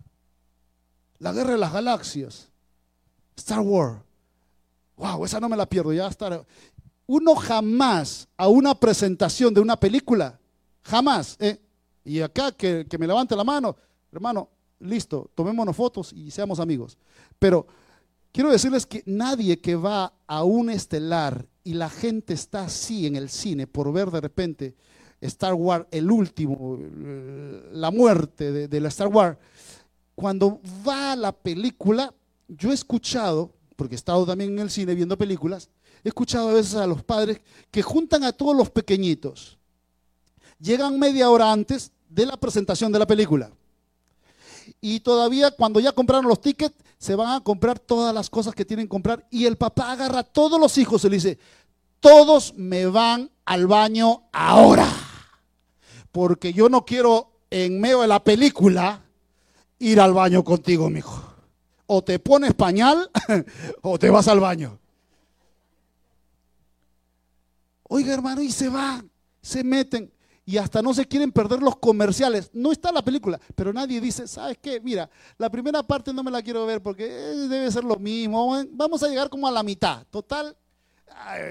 la 1.20 1.32
guerra 1.32 1.52
de 1.52 1.58
las 1.58 1.74
galaxias. 1.74 2.50
Star 3.36 3.62
Wars. 3.62 4.00
Wow, 4.98 5.26
esa 5.26 5.40
no 5.40 5.48
me 5.48 5.56
la 5.56 5.66
pierdo. 5.66 5.94
Ya 5.94 6.08
está. 6.08 6.46
Uno 7.08 7.36
jamás 7.36 8.28
a 8.38 8.48
una 8.50 8.76
presentación 8.76 9.54
de 9.54 9.62
una 9.62 9.78
película, 9.78 10.38
jamás. 10.84 11.38
¿eh? 11.40 11.60
Y 12.04 12.22
acá 12.22 12.52
que, 12.52 12.86
que 12.90 12.98
me 12.98 13.08
levante 13.08 13.36
la 13.36 13.44
mano, 13.44 13.76
hermano, 14.12 14.50
listo, 14.80 15.30
tomémonos 15.36 15.76
fotos 15.76 16.14
y 16.14 16.32
seamos 16.32 16.60
amigos. 16.60 16.98
Pero 17.38 17.66
quiero 18.32 18.52
decirles 18.52 18.86
que 18.86 19.04
nadie 19.06 19.60
que 19.60 19.76
va 19.76 20.14
a 20.28 20.44
un 20.44 20.70
estelar 20.70 21.46
y 21.70 21.74
la 21.74 21.88
gente 21.88 22.34
está 22.34 22.64
así 22.64 23.06
en 23.06 23.16
el 23.16 23.30
cine 23.30 23.68
por 23.68 23.94
ver 23.94 24.10
de 24.10 24.20
repente 24.20 24.74
Star 25.22 25.54
Wars, 25.54 25.86
el 25.92 26.10
último, 26.10 26.80
la 27.74 27.92
muerte 27.92 28.68
de, 28.68 28.82
la 28.82 28.88
Star 28.88 29.08
Wars, 29.08 29.38
cuando 30.16 30.60
va 30.88 31.16
la 31.16 31.32
película, 31.32 32.12
yo 32.48 32.72
he 32.72 32.74
escuchado, 32.74 33.52
porque 33.76 33.94
he 33.94 33.98
estado 33.98 34.26
también 34.26 34.54
en 34.54 34.60
el 34.62 34.72
cine 34.72 34.96
viendo 34.96 35.16
películas, 35.16 35.70
he 36.04 36.08
escuchado 36.08 36.50
a 36.50 36.54
veces 36.54 36.74
a 36.74 36.88
los 36.88 37.04
padres 37.04 37.40
que 37.70 37.84
juntan 37.84 38.24
a 38.24 38.32
todos 38.32 38.58
los 38.58 38.72
pequeñitos. 38.72 39.60
Llegan 40.60 40.98
media 40.98 41.30
hora 41.30 41.52
antes 41.52 41.92
de 42.10 42.26
la 42.26 42.36
presentación 42.36 42.92
de 42.92 42.98
la 42.98 43.06
película. 43.06 43.52
Y 44.82 45.02
todavía 45.02 45.52
cuando 45.52 45.80
ya 45.80 45.92
compraron 45.92 46.28
los 46.28 46.42
tickets, 46.42 46.76
se 47.00 47.16
van 47.16 47.32
a 47.34 47.40
comprar 47.42 47.80
todas 47.80 48.14
las 48.14 48.30
cosas 48.30 48.54
que 48.54 48.66
tienen 48.66 48.86
que 48.86 48.90
comprar. 48.90 49.26
Y 49.32 49.46
el 49.46 49.56
papá 49.56 49.94
agarra 49.94 50.20
a 50.20 50.24
todos 50.24 50.60
los 50.60 50.78
hijos 50.78 51.04
y 51.06 51.10
le 51.10 51.16
dice, 51.16 51.40
todos 52.00 52.54
me 52.56 52.86
van 52.86 53.32
al 53.46 53.68
baño 53.68 54.24
ahora. 54.32 54.88
Porque 56.12 56.54
yo 56.54 56.70
no 56.70 56.86
quiero 56.86 57.32
en 57.50 57.80
medio 57.80 58.02
de 58.02 58.08
la 58.08 58.24
película 58.24 59.04
ir 59.80 60.00
al 60.00 60.14
baño 60.14 60.44
contigo, 60.44 60.90
mijo. 60.90 61.24
O 61.88 62.04
te 62.04 62.20
pones 62.20 62.54
pañal 62.54 63.10
o 63.82 63.98
te 63.98 64.10
vas 64.10 64.28
al 64.28 64.40
baño. 64.40 64.80
Oiga, 67.84 68.14
hermano, 68.14 68.42
y 68.42 68.52
se 68.52 68.70
van, 68.70 69.10
se 69.42 69.64
meten 69.64 70.12
y 70.50 70.58
hasta 70.58 70.82
no 70.82 70.96
se 70.96 71.06
quieren 71.06 71.32
perder 71.32 71.62
los 71.62 71.76
comerciales. 71.78 72.50
No 72.54 72.72
está 72.72 72.92
la 72.92 73.04
película, 73.04 73.40
pero 73.54 73.72
nadie 73.72 74.02
dice, 74.02 74.28
¿sabes 74.28 74.58
qué? 74.60 74.80
Mira, 74.80 75.08
la 75.38 75.48
primera 75.48 75.84
parte 75.84 76.12
no 76.12 76.24
me 76.24 76.32
la 76.32 76.42
quiero 76.42 76.66
ver 76.66 76.82
porque 76.82 77.06
eh, 77.06 77.36
debe 77.48 77.72
ser 77.72 77.84
lo 77.84 77.98
mismo. 77.98 78.56
Vamos 78.72 79.04
a 79.04 79.08
llegar 79.10 79.30
como 79.30 79.48
a 79.48 79.52
la 79.52 79.62
mitad. 79.62 80.08
Total, 80.10 80.58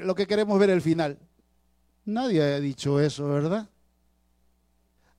lo 0.03 0.15
que 0.15 0.27
queremos 0.27 0.59
ver 0.59 0.71
el 0.71 0.83
final. 0.83 1.19
Nadie 2.05 2.43
ha 2.43 2.61
dicho 2.61 3.01
eso, 3.01 3.29
¿verdad? 3.29 3.69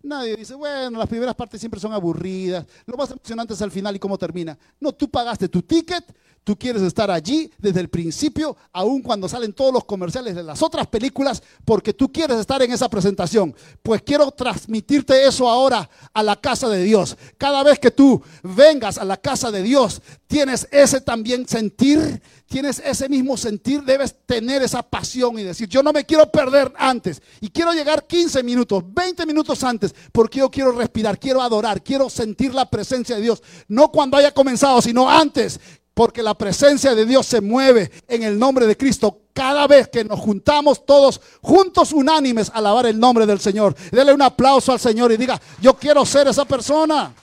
Nadie 0.01 0.37
dice, 0.37 0.55
bueno, 0.55 0.97
las 0.97 1.09
primeras 1.09 1.35
partes 1.35 1.59
siempre 1.59 1.79
son 1.79 1.91
aburridas, 1.91 2.65
lo 2.85 2.95
más 2.95 3.11
emocionante 3.11 3.53
es 3.53 3.61
al 3.61 3.71
final 3.71 3.95
y 3.95 3.99
cómo 3.99 4.17
termina. 4.17 4.57
No, 4.79 4.93
tú 4.93 5.09
pagaste 5.09 5.49
tu 5.49 5.61
ticket, 5.61 6.05
tú 6.45 6.57
quieres 6.57 6.81
estar 6.83 7.11
allí 7.11 7.51
desde 7.57 7.81
el 7.81 7.89
principio, 7.89 8.55
aun 8.71 9.01
cuando 9.01 9.27
salen 9.27 9.51
todos 9.51 9.73
los 9.73 9.83
comerciales 9.83 10.35
de 10.35 10.43
las 10.43 10.63
otras 10.63 10.87
películas, 10.87 11.43
porque 11.65 11.93
tú 11.93 12.09
quieres 12.11 12.37
estar 12.37 12.61
en 12.61 12.71
esa 12.71 12.89
presentación. 12.89 13.53
Pues 13.83 14.01
quiero 14.01 14.31
transmitirte 14.31 15.27
eso 15.27 15.49
ahora 15.49 15.89
a 16.13 16.23
la 16.23 16.37
casa 16.37 16.69
de 16.69 16.81
Dios. 16.81 17.17
Cada 17.37 17.61
vez 17.61 17.77
que 17.77 17.91
tú 17.91 18.21
vengas 18.41 18.97
a 18.97 19.03
la 19.03 19.17
casa 19.17 19.51
de 19.51 19.61
Dios, 19.63 20.01
tienes 20.27 20.65
ese 20.71 21.01
también 21.01 21.45
sentir 21.45 22.21
tienes 22.49 22.81
ese 22.83 23.07
mismo 23.07 23.37
sentir, 23.37 23.83
debes 23.83 24.15
tener 24.25 24.61
esa 24.63 24.81
pasión 24.81 25.37
y 25.37 25.43
decir, 25.43 25.69
yo 25.69 25.83
no 25.83 25.93
me 25.93 26.03
quiero 26.03 26.29
perder 26.29 26.73
antes 26.77 27.21
y 27.39 27.49
quiero 27.49 27.71
llegar 27.73 28.05
15 28.05 28.43
minutos, 28.43 28.83
20 28.87 29.25
minutos 29.25 29.63
antes, 29.63 29.88
porque 30.11 30.39
yo 30.39 30.49
quiero 30.49 30.71
respirar, 30.71 31.19
quiero 31.19 31.41
adorar, 31.41 31.83
quiero 31.83 32.09
sentir 32.09 32.53
la 32.53 32.69
presencia 32.69 33.15
de 33.15 33.21
Dios, 33.21 33.43
no 33.67 33.91
cuando 33.91 34.17
haya 34.17 34.33
comenzado, 34.33 34.81
sino 34.81 35.09
antes, 35.09 35.59
porque 35.93 36.23
la 36.23 36.33
presencia 36.33 36.95
de 36.95 37.05
Dios 37.05 37.25
se 37.25 37.41
mueve 37.41 37.91
en 38.07 38.23
el 38.23 38.39
nombre 38.39 38.65
de 38.65 38.77
Cristo 38.77 39.23
cada 39.33 39.67
vez 39.67 39.89
que 39.89 40.03
nos 40.03 40.19
juntamos 40.19 40.85
todos 40.85 41.19
juntos 41.41 41.91
unánimes 41.91 42.49
a 42.49 42.59
alabar 42.59 42.85
el 42.85 42.99
nombre 42.99 43.25
del 43.25 43.39
Señor. 43.39 43.75
Dele 43.91 44.13
un 44.13 44.21
aplauso 44.21 44.71
al 44.71 44.79
Señor 44.79 45.11
y 45.11 45.17
diga, 45.17 45.39
yo 45.61 45.73
quiero 45.73 46.05
ser 46.05 46.27
esa 46.27 46.45
persona. 46.45 47.13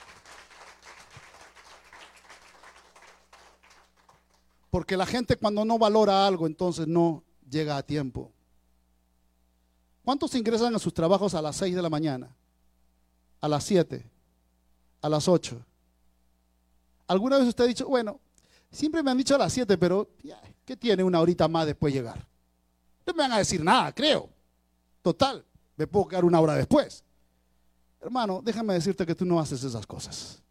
Porque 4.69 4.95
la 4.95 5.07
gente 5.07 5.37
cuando 5.37 5.65
no 5.65 5.79
valora 5.79 6.27
algo, 6.27 6.45
entonces 6.45 6.87
no 6.87 7.23
llega 7.49 7.77
a 7.77 7.83
tiempo. 7.83 8.31
¿Cuántos 10.03 10.35
ingresan 10.35 10.75
a 10.75 10.79
sus 10.79 10.93
trabajos 10.93 11.33
a 11.33 11.41
las 11.41 11.55
6 11.55 11.75
de 11.75 11.81
la 11.81 11.89
mañana? 11.89 12.35
A 13.47 13.49
las 13.49 13.63
7, 13.63 14.03
a 15.03 15.07
las 15.07 15.25
8. 15.25 15.57
¿Alguna 17.07 17.37
vez 17.37 17.47
usted 17.47 17.63
ha 17.63 17.67
dicho, 17.67 17.87
bueno, 17.87 18.19
siempre 18.69 19.01
me 19.01 19.09
han 19.09 19.17
dicho 19.17 19.35
a 19.35 19.37
las 19.37 19.53
7, 19.53 19.77
pero 19.77 20.09
¿qué 20.65 20.75
tiene 20.75 21.01
una 21.01 21.21
horita 21.21 21.47
más 21.47 21.65
después 21.65 21.93
de 21.93 21.99
llegar? 22.01 22.27
No 23.05 23.13
me 23.13 23.23
van 23.23 23.31
a 23.31 23.37
decir 23.37 23.63
nada, 23.63 23.93
creo. 23.93 24.27
Total, 25.01 25.45
me 25.77 25.87
puedo 25.87 26.09
quedar 26.09 26.25
una 26.25 26.41
hora 26.41 26.55
después. 26.55 27.05
Hermano, 28.01 28.41
déjame 28.43 28.73
decirte 28.73 29.05
que 29.05 29.15
tú 29.15 29.23
no 29.23 29.39
haces 29.39 29.63
esas 29.63 29.87
cosas. 29.87 30.43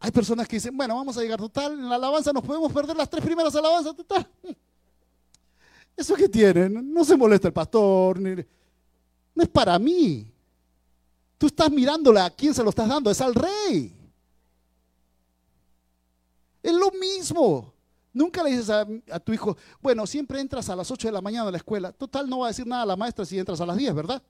Hay 0.00 0.10
personas 0.10 0.48
que 0.48 0.56
dicen, 0.56 0.76
bueno, 0.76 0.96
vamos 0.96 1.16
a 1.16 1.22
llegar 1.22 1.38
total, 1.38 1.74
en 1.74 1.88
la 1.88 1.94
alabanza 1.94 2.32
nos 2.32 2.42
podemos 2.42 2.72
perder 2.72 2.96
las 2.96 3.08
tres 3.08 3.24
primeras 3.24 3.54
alabanzas 3.54 3.94
total. 3.94 4.28
¿Eso 5.96 6.16
qué 6.16 6.28
tienen? 6.28 6.92
No 6.92 7.04
se 7.04 7.16
molesta 7.16 7.46
el 7.46 7.54
pastor. 7.54 8.18
No 9.34 9.42
es 9.42 9.48
para 9.48 9.78
mí. 9.78 10.30
Tú 11.38 11.46
estás 11.46 11.70
mirándole 11.70 12.20
a 12.20 12.30
quién 12.30 12.54
se 12.54 12.62
lo 12.62 12.70
estás 12.70 12.88
dando, 12.88 13.10
es 13.10 13.20
al 13.20 13.34
rey. 13.34 13.94
Es 16.62 16.72
lo 16.72 16.90
mismo. 16.92 17.74
Nunca 18.12 18.44
le 18.44 18.50
dices 18.50 18.70
a, 18.70 18.86
tu 19.20 19.32
hijo, 19.32 19.56
bueno, 19.82 20.06
siempre 20.06 20.40
entras 20.40 20.68
a 20.68 20.76
las 20.76 20.88
8 20.90 21.08
de 21.08 21.12
la 21.12 21.20
mañana 21.20 21.48
a 21.48 21.50
la 21.50 21.56
escuela. 21.56 21.92
Total, 21.92 22.28
no 22.30 22.38
va 22.38 22.46
a 22.46 22.50
decir 22.50 22.66
nada 22.66 22.82
a 22.82 22.86
la 22.86 22.96
maestra 22.96 23.24
si 23.24 23.38
entras 23.38 23.60
a 23.60 23.66
las 23.66 23.76
10, 23.76 23.94
¿verdad? 23.94 24.22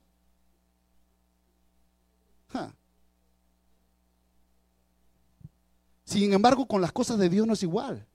Sin 6.03 6.33
embargo, 6.33 6.65
con 6.67 6.81
las 6.81 6.91
cosas 6.91 7.17
de 7.17 7.29
Dios 7.29 7.45
no 7.45 7.53
es 7.53 7.63
igual. 7.63 8.05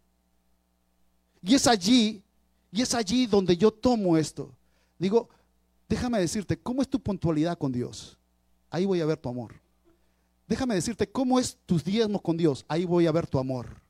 Y 1.43 1.55
es 1.55 1.67
allí, 1.67 2.23
y 2.71 2.83
es 2.83 2.95
allí 2.95 3.27
donde 3.27 3.57
yo 3.57 3.71
tomo 3.71 4.17
esto. 4.17 4.55
Digo, 4.99 5.29
déjame 5.91 6.21
decirte, 6.21 6.57
¿cómo 6.57 6.83
es 6.83 6.89
tu 6.89 7.01
puntualidad 7.01 7.59
con 7.59 7.73
Dios? 7.73 8.17
Ahí 8.71 8.87
voy 8.87 9.01
a 9.01 9.07
ver 9.07 9.19
tu 9.19 9.29
amor. 9.29 9.61
Déjame 10.47 10.77
decirte 10.77 11.11
cómo 11.11 11.41
es 11.41 11.59
tus 11.67 11.85
diezmos 11.85 12.23
con 12.23 12.37
Dios. 12.37 12.65
Ahí 12.69 12.85
voy 12.85 13.09
a 13.09 13.13
ver 13.13 13.27
tu 13.27 13.41
amor. 13.41 13.83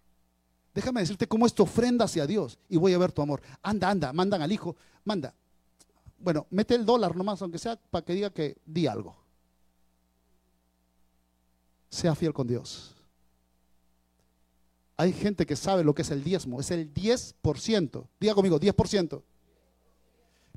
Déjame 0.75 1.01
decirte 1.01 1.29
cómo 1.29 1.45
es 1.45 1.53
tu 1.53 1.63
ofrenda 1.63 2.07
hacia 2.07 2.27
Dios 2.27 2.59
y 2.71 2.79
voy 2.79 2.95
a 2.95 2.99
ver 2.99 3.13
tu 3.13 3.21
amor. 3.21 3.43
Anda, 3.63 3.91
anda, 3.91 4.13
mandan 4.15 4.41
al 4.41 4.51
hijo, 4.51 4.77
manda. 5.05 5.35
Bueno, 6.19 6.47
mete 6.49 6.75
el 6.75 6.87
dólar 6.87 7.15
nomás, 7.15 7.43
aunque 7.43 7.59
sea 7.59 7.77
para 7.77 8.05
que 8.05 8.15
diga 8.15 8.31
que 8.31 8.57
di 8.65 8.87
algo. 8.87 9.15
Sea 11.91 12.15
fiel 12.15 12.33
con 12.33 12.47
Dios. 12.47 12.95
Hay 14.97 15.13
gente 15.13 15.45
que 15.45 15.57
sabe 15.57 15.85
lo 15.85 15.95
que 15.95 16.03
es 16.03 16.11
el 16.11 16.25
diezmo, 16.25 16.61
es 16.61 16.71
el 16.71 16.93
10%. 16.95 18.07
Diga 18.19 18.35
conmigo, 18.35 18.59
10%. 18.59 19.23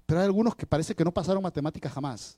Pero 0.06 0.20
hay 0.20 0.26
algunos 0.26 0.56
que 0.56 0.66
parece 0.66 0.96
que 0.96 1.04
no 1.04 1.14
pasaron 1.14 1.44
matemáticas 1.44 1.92
jamás. 1.92 2.38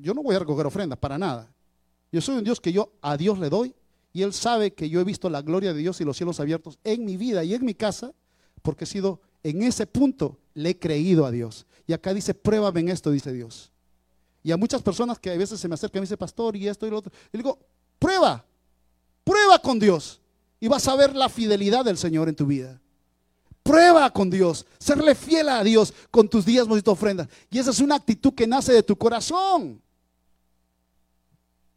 yo 0.00 0.14
no 0.14 0.22
voy 0.22 0.36
a 0.36 0.40
recoger 0.40 0.66
ofrendas 0.66 0.98
para 0.98 1.18
nada. 1.18 1.52
Yo 2.12 2.20
soy 2.20 2.36
un 2.36 2.44
Dios 2.44 2.60
que 2.60 2.72
yo 2.72 2.92
a 3.00 3.16
Dios 3.16 3.38
le 3.38 3.48
doy 3.48 3.74
y 4.12 4.22
Él 4.22 4.32
sabe 4.32 4.72
que 4.72 4.88
yo 4.88 5.00
he 5.00 5.04
visto 5.04 5.30
la 5.30 5.42
gloria 5.42 5.72
de 5.72 5.78
Dios 5.78 6.00
y 6.00 6.04
los 6.04 6.16
cielos 6.16 6.40
abiertos 6.40 6.78
en 6.82 7.04
mi 7.04 7.16
vida 7.16 7.44
y 7.44 7.54
en 7.54 7.64
mi 7.64 7.74
casa 7.74 8.12
porque 8.62 8.84
he 8.84 8.86
sido 8.86 9.20
en 9.42 9.62
ese 9.62 9.86
punto, 9.86 10.38
le 10.54 10.70
he 10.70 10.78
creído 10.78 11.24
a 11.24 11.30
Dios. 11.30 11.66
Y 11.86 11.92
acá 11.92 12.12
dice, 12.12 12.34
pruébame 12.34 12.80
en 12.80 12.88
esto, 12.90 13.10
dice 13.10 13.32
Dios. 13.32 13.72
Y 14.42 14.52
a 14.52 14.56
muchas 14.56 14.82
personas 14.82 15.18
que 15.18 15.30
a 15.30 15.36
veces 15.36 15.60
se 15.60 15.68
me 15.68 15.74
acercan 15.74 15.98
y 15.98 16.00
me 16.00 16.04
dicen, 16.06 16.18
pastor, 16.18 16.56
y 16.56 16.66
esto 16.66 16.86
y 16.86 16.90
lo 16.90 16.98
otro, 16.98 17.12
y 17.32 17.36
digo, 17.36 17.58
prueba, 17.98 18.44
prueba 19.24 19.58
con 19.58 19.78
Dios. 19.78 20.20
Y 20.58 20.68
vas 20.68 20.86
a 20.88 20.96
ver 20.96 21.14
la 21.14 21.28
fidelidad 21.28 21.84
del 21.84 21.96
Señor 21.96 22.28
en 22.28 22.36
tu 22.36 22.46
vida. 22.46 22.80
Prueba 23.62 24.10
con 24.10 24.30
Dios, 24.30 24.66
serle 24.78 25.14
fiel 25.14 25.48
a 25.48 25.62
Dios 25.62 25.92
con 26.10 26.28
tus 26.28 26.44
diezmos 26.44 26.78
y 26.78 26.82
tus 26.82 26.92
ofrendas. 26.92 27.28
Y 27.50 27.58
esa 27.58 27.70
es 27.70 27.80
una 27.80 27.96
actitud 27.96 28.34
que 28.34 28.46
nace 28.46 28.72
de 28.72 28.82
tu 28.82 28.96
corazón. 28.96 29.80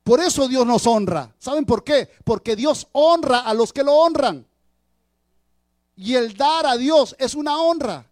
Por 0.04 0.20
eso 0.20 0.48
Dios 0.48 0.66
nos 0.66 0.86
honra. 0.86 1.34
¿Saben 1.40 1.66
por 1.66 1.84
qué? 1.84 2.10
Porque 2.24 2.56
Dios 2.56 2.88
honra 2.92 3.40
a 3.40 3.54
los 3.54 3.72
que 3.72 3.84
lo 3.84 3.94
honran. 3.94 4.46
Y 5.96 6.16
el 6.16 6.36
dar 6.36 6.66
a 6.66 6.78
Dios 6.78 7.16
es 7.20 7.36
una 7.36 7.62
honra. 7.62 8.06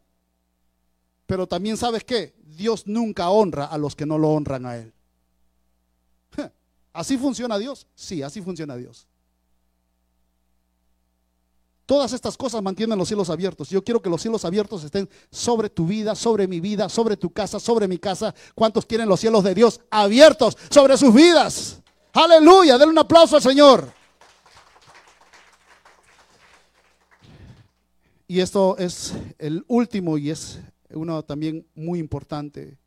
Pero 1.25 1.47
también 1.47 1.77
sabes 1.77 2.03
qué, 2.03 2.33
Dios 2.55 2.87
nunca 2.87 3.29
honra 3.29 3.65
a 3.65 3.77
los 3.77 3.95
que 3.95 4.05
no 4.05 4.17
lo 4.17 4.29
honran 4.29 4.65
a 4.65 4.77
Él. 4.77 4.93
¿Así 6.93 7.17
funciona 7.17 7.57
Dios? 7.57 7.87
Sí, 7.95 8.21
así 8.21 8.41
funciona 8.41 8.75
Dios. 8.75 9.07
Todas 11.85 12.13
estas 12.13 12.37
cosas 12.37 12.61
mantienen 12.61 12.97
los 12.97 13.07
cielos 13.07 13.29
abiertos. 13.29 13.69
Yo 13.69 13.83
quiero 13.83 14.01
que 14.01 14.09
los 14.09 14.21
cielos 14.21 14.45
abiertos 14.45 14.83
estén 14.83 15.09
sobre 15.29 15.69
tu 15.69 15.85
vida, 15.85 16.15
sobre 16.15 16.47
mi 16.47 16.59
vida, 16.59 16.87
sobre 16.87 17.17
tu 17.17 17.31
casa, 17.31 17.59
sobre 17.59 17.87
mi 17.87 17.97
casa. 17.97 18.33
¿Cuántos 18.55 18.85
quieren 18.85 19.09
los 19.09 19.19
cielos 19.19 19.43
de 19.43 19.53
Dios 19.53 19.79
abiertos 19.89 20.57
sobre 20.69 20.97
sus 20.97 21.13
vidas? 21.13 21.81
Aleluya, 22.13 22.77
denle 22.77 22.93
un 22.93 22.99
aplauso 22.99 23.35
al 23.35 23.41
Señor. 23.41 23.91
Y 28.27 28.39
esto 28.39 28.77
es 28.77 29.13
el 29.37 29.65
último 29.67 30.17
y 30.17 30.29
es 30.29 30.59
uno 30.93 31.23
también 31.23 31.67
muy 31.75 31.99
importante, 31.99 32.77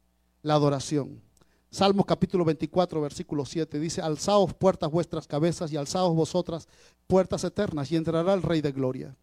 la 0.43 0.55
adoración. 0.55 1.23
Salmos 1.71 2.07
capítulo 2.07 2.45
24, 2.45 3.01
versículo 3.01 3.45
7 3.45 3.81
dice, 3.81 4.01
alzaos 4.01 4.55
puertas 4.55 4.91
vuestras 4.91 5.27
cabezas 5.27 5.73
y 5.73 5.77
alzaos 5.77 6.15
vosotras 6.15 6.69
puertas 7.07 7.43
eternas 7.43 7.91
y 7.91 7.97
entrará 7.97 8.35
el 8.35 8.43
Rey 8.43 8.61
de 8.61 8.71
Gloria. 8.71 9.17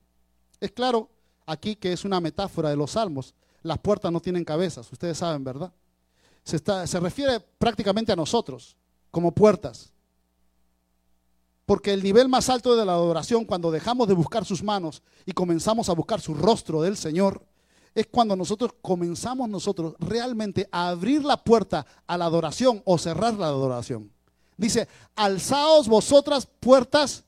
Es 0.59 0.71
claro 0.71 1.09
aquí 1.45 1.75
que 1.75 1.93
es 1.93 2.03
una 2.03 2.19
metáfora 2.19 2.69
de 2.69 2.75
los 2.75 2.91
salmos. 2.91 3.33
Las 3.63 3.77
puertas 3.79 4.11
no 4.11 4.19
tienen 4.19 4.43
cabezas, 4.43 4.91
ustedes 4.91 5.17
saben, 5.17 5.43
¿verdad? 5.43 5.71
Se, 6.43 6.57
está, 6.57 6.85
se 6.87 6.99
refiere 6.99 7.39
prácticamente 7.39 8.11
a 8.11 8.15
nosotros 8.15 8.75
como 9.11 9.31
puertas. 9.31 9.93
Porque 11.65 11.93
el 11.93 12.03
nivel 12.03 12.27
más 12.27 12.49
alto 12.49 12.75
de 12.75 12.85
la 12.85 12.93
adoración, 12.93 13.45
cuando 13.45 13.71
dejamos 13.71 14.07
de 14.07 14.13
buscar 14.13 14.43
sus 14.43 14.61
manos 14.61 15.03
y 15.25 15.31
comenzamos 15.31 15.87
a 15.87 15.93
buscar 15.93 16.19
su 16.19 16.33
rostro 16.33 16.81
del 16.81 16.97
Señor, 16.97 17.45
es 17.93 18.07
cuando 18.07 18.35
nosotros 18.35 18.71
comenzamos 18.81 19.49
nosotros 19.49 19.95
realmente 19.99 20.67
a 20.71 20.89
abrir 20.89 21.23
la 21.23 21.37
puerta 21.37 21.85
a 22.07 22.17
la 22.17 22.25
adoración 22.25 22.81
o 22.85 22.97
cerrar 22.97 23.33
la 23.33 23.47
adoración. 23.47 24.11
Dice, 24.57 24.87
alzaos 25.15 25.87
vosotras 25.87 26.47
puertas 26.59 27.23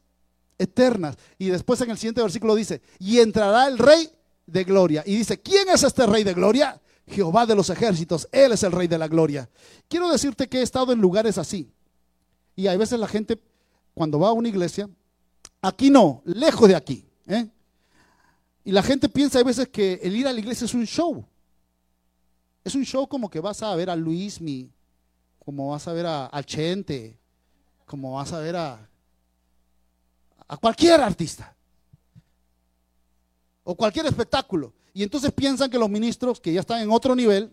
eternas. 0.57 1.17
Y 1.37 1.47
después 1.47 1.81
en 1.81 1.91
el 1.91 1.97
siguiente 1.97 2.21
versículo 2.21 2.55
dice, 2.55 2.81
y 2.99 3.19
entrará 3.19 3.67
el 3.67 3.77
rey 3.77 4.09
de 4.45 4.63
gloria. 4.63 5.03
Y 5.05 5.15
dice, 5.17 5.41
¿quién 5.41 5.69
es 5.69 5.83
este 5.83 6.05
rey 6.05 6.23
de 6.23 6.33
gloria? 6.33 6.79
Jehová 7.07 7.45
de 7.45 7.55
los 7.55 7.69
ejércitos, 7.69 8.27
Él 8.31 8.53
es 8.53 8.63
el 8.63 8.71
rey 8.71 8.87
de 8.87 8.97
la 8.97 9.07
gloria. 9.07 9.49
Quiero 9.89 10.09
decirte 10.09 10.47
que 10.47 10.59
he 10.59 10.61
estado 10.61 10.93
en 10.93 10.99
lugares 10.99 11.37
así. 11.37 11.69
Y 12.55 12.67
hay 12.67 12.77
veces 12.77 12.99
la 12.99 13.07
gente, 13.07 13.41
cuando 13.93 14.19
va 14.19 14.29
a 14.29 14.33
una 14.33 14.47
iglesia, 14.47 14.89
aquí 15.61 15.89
no, 15.89 16.21
lejos 16.25 16.69
de 16.69 16.75
aquí. 16.75 17.05
¿eh? 17.27 17.49
Y 18.63 18.71
la 18.71 18.81
gente 18.81 19.09
piensa 19.09 19.39
a 19.39 19.43
veces 19.43 19.67
que 19.67 19.99
el 20.01 20.15
ir 20.15 20.27
a 20.27 20.33
la 20.33 20.39
iglesia 20.39 20.65
es 20.65 20.73
un 20.73 20.85
show. 20.85 21.25
Es 22.63 22.75
un 22.75 22.83
show 22.83 23.07
como 23.07 23.29
que 23.29 23.39
vas 23.39 23.61
a 23.61 23.75
ver 23.75 23.89
a 23.89 23.95
Luismi, 23.95 24.71
como 25.43 25.69
vas 25.69 25.87
a 25.87 25.93
ver 25.93 26.05
a, 26.05 26.29
a 26.31 26.43
Chente, 26.43 27.17
como 27.85 28.13
vas 28.13 28.31
a 28.31 28.39
ver 28.39 28.55
a, 28.55 28.89
a 30.47 30.57
cualquier 30.57 31.01
artista 31.01 31.53
o 33.63 33.75
cualquier 33.75 34.05
espectáculo. 34.05 34.73
Y 34.93 35.03
entonces 35.03 35.31
piensan 35.31 35.69
que 35.69 35.77
los 35.77 35.89
ministros, 35.89 36.39
que 36.39 36.53
ya 36.53 36.61
están 36.61 36.81
en 36.81 36.91
otro 36.91 37.15
nivel, 37.15 37.51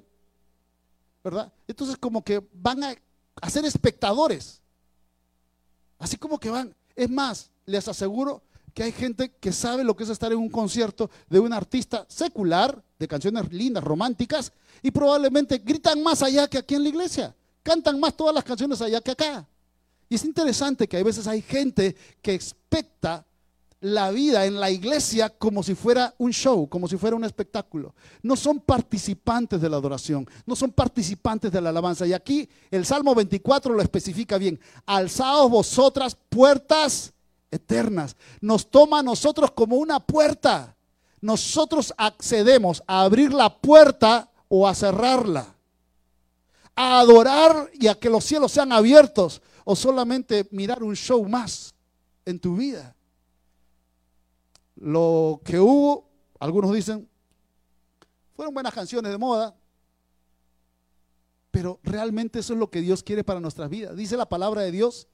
¿verdad? 1.24 1.52
Entonces 1.66 1.96
como 1.96 2.22
que 2.22 2.46
van 2.52 2.84
a, 2.84 2.94
a 3.40 3.50
ser 3.50 3.64
espectadores. 3.64 4.60
Así 5.98 6.16
como 6.16 6.38
que 6.38 6.50
van. 6.50 6.74
Es 6.94 7.10
más, 7.10 7.50
les 7.66 7.88
aseguro 7.88 8.42
que 8.70 8.82
hay 8.82 8.92
gente 8.92 9.32
que 9.40 9.52
sabe 9.52 9.84
lo 9.84 9.94
que 9.96 10.04
es 10.04 10.10
estar 10.10 10.32
en 10.32 10.38
un 10.38 10.48
concierto 10.48 11.10
de 11.28 11.40
un 11.40 11.52
artista 11.52 12.06
secular, 12.08 12.82
de 12.98 13.08
canciones 13.08 13.52
lindas, 13.52 13.82
románticas, 13.82 14.52
y 14.82 14.90
probablemente 14.90 15.58
gritan 15.58 16.02
más 16.02 16.22
allá 16.22 16.48
que 16.48 16.58
aquí 16.58 16.74
en 16.74 16.82
la 16.82 16.88
iglesia. 16.88 17.34
Cantan 17.62 17.98
más 18.00 18.16
todas 18.16 18.34
las 18.34 18.44
canciones 18.44 18.80
allá 18.80 19.00
que 19.00 19.10
acá. 19.10 19.46
Y 20.08 20.14
es 20.14 20.24
interesante 20.24 20.88
que 20.88 20.96
a 20.96 21.02
veces 21.02 21.26
hay 21.26 21.42
gente 21.42 21.96
que 22.20 22.34
expecta 22.34 23.24
la 23.80 24.10
vida 24.10 24.44
en 24.44 24.60
la 24.60 24.70
iglesia 24.70 25.30
como 25.30 25.62
si 25.62 25.74
fuera 25.74 26.14
un 26.18 26.32
show, 26.32 26.68
como 26.68 26.86
si 26.86 26.96
fuera 26.96 27.16
un 27.16 27.24
espectáculo. 27.24 27.94
No 28.22 28.36
son 28.36 28.60
participantes 28.60 29.60
de 29.60 29.68
la 29.68 29.76
adoración, 29.76 30.28
no 30.44 30.54
son 30.54 30.70
participantes 30.72 31.50
de 31.50 31.60
la 31.60 31.70
alabanza. 31.70 32.06
Y 32.06 32.12
aquí 32.12 32.48
el 32.70 32.84
Salmo 32.84 33.14
24 33.14 33.74
lo 33.74 33.82
especifica 33.82 34.36
bien. 34.36 34.60
Alzaos 34.84 35.50
vosotras 35.50 36.16
puertas 36.28 37.12
eternas. 37.50 38.16
Nos 38.40 38.70
toma 38.70 39.00
a 39.00 39.02
nosotros 39.02 39.50
como 39.52 39.76
una 39.76 40.00
puerta. 40.00 40.76
Nosotros 41.20 41.92
accedemos 41.96 42.82
a 42.86 43.02
abrir 43.02 43.32
la 43.32 43.54
puerta 43.54 44.30
o 44.48 44.66
a 44.66 44.74
cerrarla. 44.74 45.54
A 46.74 47.00
adorar 47.00 47.70
y 47.74 47.88
a 47.88 47.94
que 47.94 48.10
los 48.10 48.24
cielos 48.24 48.52
sean 48.52 48.72
abiertos 48.72 49.42
o 49.64 49.76
solamente 49.76 50.48
mirar 50.50 50.82
un 50.82 50.96
show 50.96 51.26
más 51.28 51.74
en 52.24 52.38
tu 52.38 52.56
vida. 52.56 52.94
Lo 54.76 55.40
que 55.44 55.58
hubo, 55.58 56.08
algunos 56.38 56.72
dicen, 56.72 57.08
fueron 58.34 58.54
buenas 58.54 58.72
canciones 58.72 59.12
de 59.12 59.18
moda, 59.18 59.54
pero 61.50 61.78
realmente 61.82 62.38
eso 62.38 62.54
es 62.54 62.58
lo 62.58 62.70
que 62.70 62.80
Dios 62.80 63.02
quiere 63.02 63.24
para 63.24 63.40
nuestras 63.40 63.68
vidas. 63.68 63.96
Dice 63.96 64.16
la 64.16 64.28
palabra 64.28 64.62
de 64.62 64.70
Dios 64.70 65.08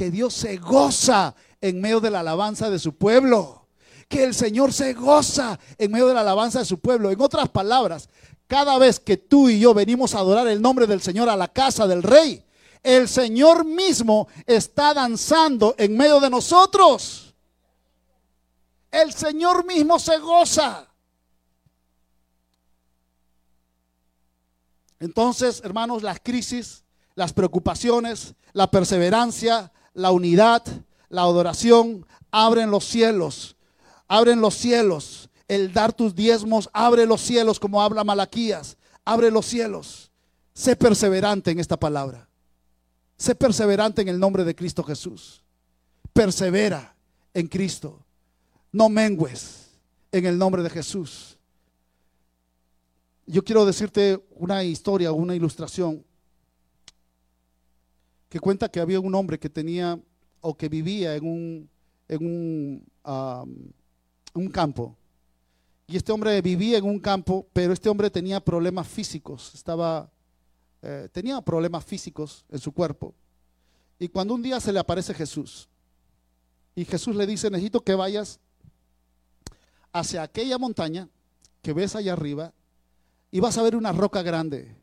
que 0.00 0.10
Dios 0.10 0.32
se 0.32 0.56
goza 0.56 1.34
en 1.60 1.78
medio 1.78 2.00
de 2.00 2.10
la 2.10 2.20
alabanza 2.20 2.70
de 2.70 2.78
su 2.78 2.96
pueblo. 2.96 3.66
Que 4.08 4.24
el 4.24 4.34
Señor 4.34 4.72
se 4.72 4.94
goza 4.94 5.60
en 5.76 5.92
medio 5.92 6.06
de 6.06 6.14
la 6.14 6.22
alabanza 6.22 6.60
de 6.60 6.64
su 6.64 6.78
pueblo. 6.78 7.10
En 7.10 7.20
otras 7.20 7.50
palabras, 7.50 8.08
cada 8.46 8.78
vez 8.78 8.98
que 8.98 9.18
tú 9.18 9.50
y 9.50 9.60
yo 9.60 9.74
venimos 9.74 10.14
a 10.14 10.20
adorar 10.20 10.48
el 10.48 10.62
nombre 10.62 10.86
del 10.86 11.02
Señor 11.02 11.28
a 11.28 11.36
la 11.36 11.48
casa 11.48 11.86
del 11.86 12.02
rey, 12.02 12.42
el 12.82 13.10
Señor 13.10 13.66
mismo 13.66 14.26
está 14.46 14.94
danzando 14.94 15.74
en 15.76 15.94
medio 15.98 16.18
de 16.18 16.30
nosotros. 16.30 17.34
El 18.90 19.12
Señor 19.12 19.66
mismo 19.66 19.98
se 19.98 20.16
goza. 20.16 20.88
Entonces, 24.98 25.60
hermanos, 25.62 26.02
las 26.02 26.20
crisis, 26.20 26.84
las 27.16 27.34
preocupaciones, 27.34 28.34
la 28.54 28.70
perseverancia, 28.70 29.70
la 29.94 30.10
unidad, 30.10 30.62
la 31.08 31.22
adoración, 31.22 32.06
abren 32.30 32.70
los 32.70 32.84
cielos, 32.84 33.56
abren 34.08 34.40
los 34.40 34.54
cielos. 34.54 35.28
El 35.48 35.72
dar 35.72 35.92
tus 35.92 36.14
diezmos 36.14 36.70
abre 36.72 37.06
los 37.06 37.20
cielos, 37.20 37.58
como 37.58 37.82
habla 37.82 38.04
Malaquías, 38.04 38.76
abre 39.04 39.30
los 39.30 39.46
cielos. 39.46 40.10
Sé 40.54 40.76
perseverante 40.76 41.50
en 41.50 41.58
esta 41.58 41.78
palabra. 41.78 42.28
Sé 43.16 43.34
perseverante 43.34 44.02
en 44.02 44.08
el 44.08 44.20
nombre 44.20 44.44
de 44.44 44.54
Cristo 44.54 44.82
Jesús. 44.84 45.42
Persevera 46.12 46.94
en 47.34 47.48
Cristo 47.48 48.04
no 48.72 48.88
mengues 48.88 49.68
en 50.12 50.26
el 50.26 50.38
nombre 50.38 50.62
de 50.62 50.70
Jesús. 50.70 51.36
Yo 53.26 53.42
quiero 53.44 53.64
decirte 53.64 54.24
una 54.30 54.64
historia, 54.64 55.12
una 55.12 55.34
ilustración 55.34 56.04
que 58.30 58.40
cuenta 58.40 58.70
que 58.70 58.80
había 58.80 59.00
un 59.00 59.14
hombre 59.14 59.38
que 59.38 59.50
tenía 59.50 60.00
o 60.40 60.56
que 60.56 60.68
vivía 60.70 61.16
en 61.16 61.26
un, 61.26 61.70
en 62.08 62.24
un, 62.24 63.74
un 64.34 64.48
campo. 64.48 64.96
Y 65.86 65.96
este 65.96 66.12
hombre 66.12 66.40
vivía 66.40 66.78
en 66.78 66.84
un 66.84 67.00
campo, 67.00 67.46
pero 67.52 67.72
este 67.72 67.88
hombre 67.88 68.08
tenía 68.08 68.38
problemas 68.38 68.86
físicos, 68.86 69.52
estaba, 69.54 70.08
eh, 70.80 71.08
tenía 71.12 71.40
problemas 71.40 71.84
físicos 71.84 72.44
en 72.48 72.60
su 72.60 72.72
cuerpo. 72.72 73.12
Y 73.98 74.08
cuando 74.08 74.34
un 74.34 74.42
día 74.42 74.60
se 74.60 74.72
le 74.72 74.78
aparece 74.78 75.12
Jesús, 75.12 75.68
y 76.76 76.84
Jesús 76.84 77.16
le 77.16 77.26
dice, 77.26 77.50
necesito 77.50 77.80
que 77.80 77.96
vayas 77.96 78.38
hacia 79.92 80.22
aquella 80.22 80.56
montaña 80.56 81.08
que 81.62 81.72
ves 81.72 81.96
allá 81.96 82.12
arriba 82.12 82.54
y 83.32 83.40
vas 83.40 83.58
a 83.58 83.62
ver 83.62 83.74
una 83.74 83.92
roca 83.92 84.22
grande. 84.22 84.79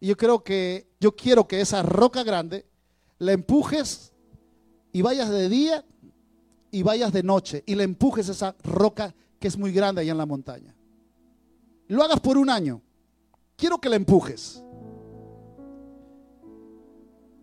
Y 0.00 0.08
yo 0.08 0.16
creo 0.16 0.42
que 0.42 0.88
yo 1.00 1.14
quiero 1.14 1.46
que 1.46 1.60
esa 1.60 1.82
roca 1.82 2.22
grande 2.22 2.66
la 3.18 3.32
empujes 3.32 4.12
y 4.92 5.02
vayas 5.02 5.30
de 5.30 5.48
día 5.48 5.84
y 6.70 6.82
vayas 6.82 7.12
de 7.12 7.22
noche 7.22 7.62
y 7.66 7.74
le 7.74 7.84
empujes 7.84 8.28
esa 8.28 8.56
roca 8.62 9.14
que 9.38 9.48
es 9.48 9.56
muy 9.56 9.72
grande 9.72 10.02
allá 10.02 10.12
en 10.12 10.18
la 10.18 10.26
montaña. 10.26 10.74
Lo 11.88 12.02
hagas 12.02 12.20
por 12.20 12.36
un 12.36 12.50
año. 12.50 12.82
Quiero 13.56 13.78
que 13.78 13.88
la 13.88 13.96
empujes. 13.96 14.62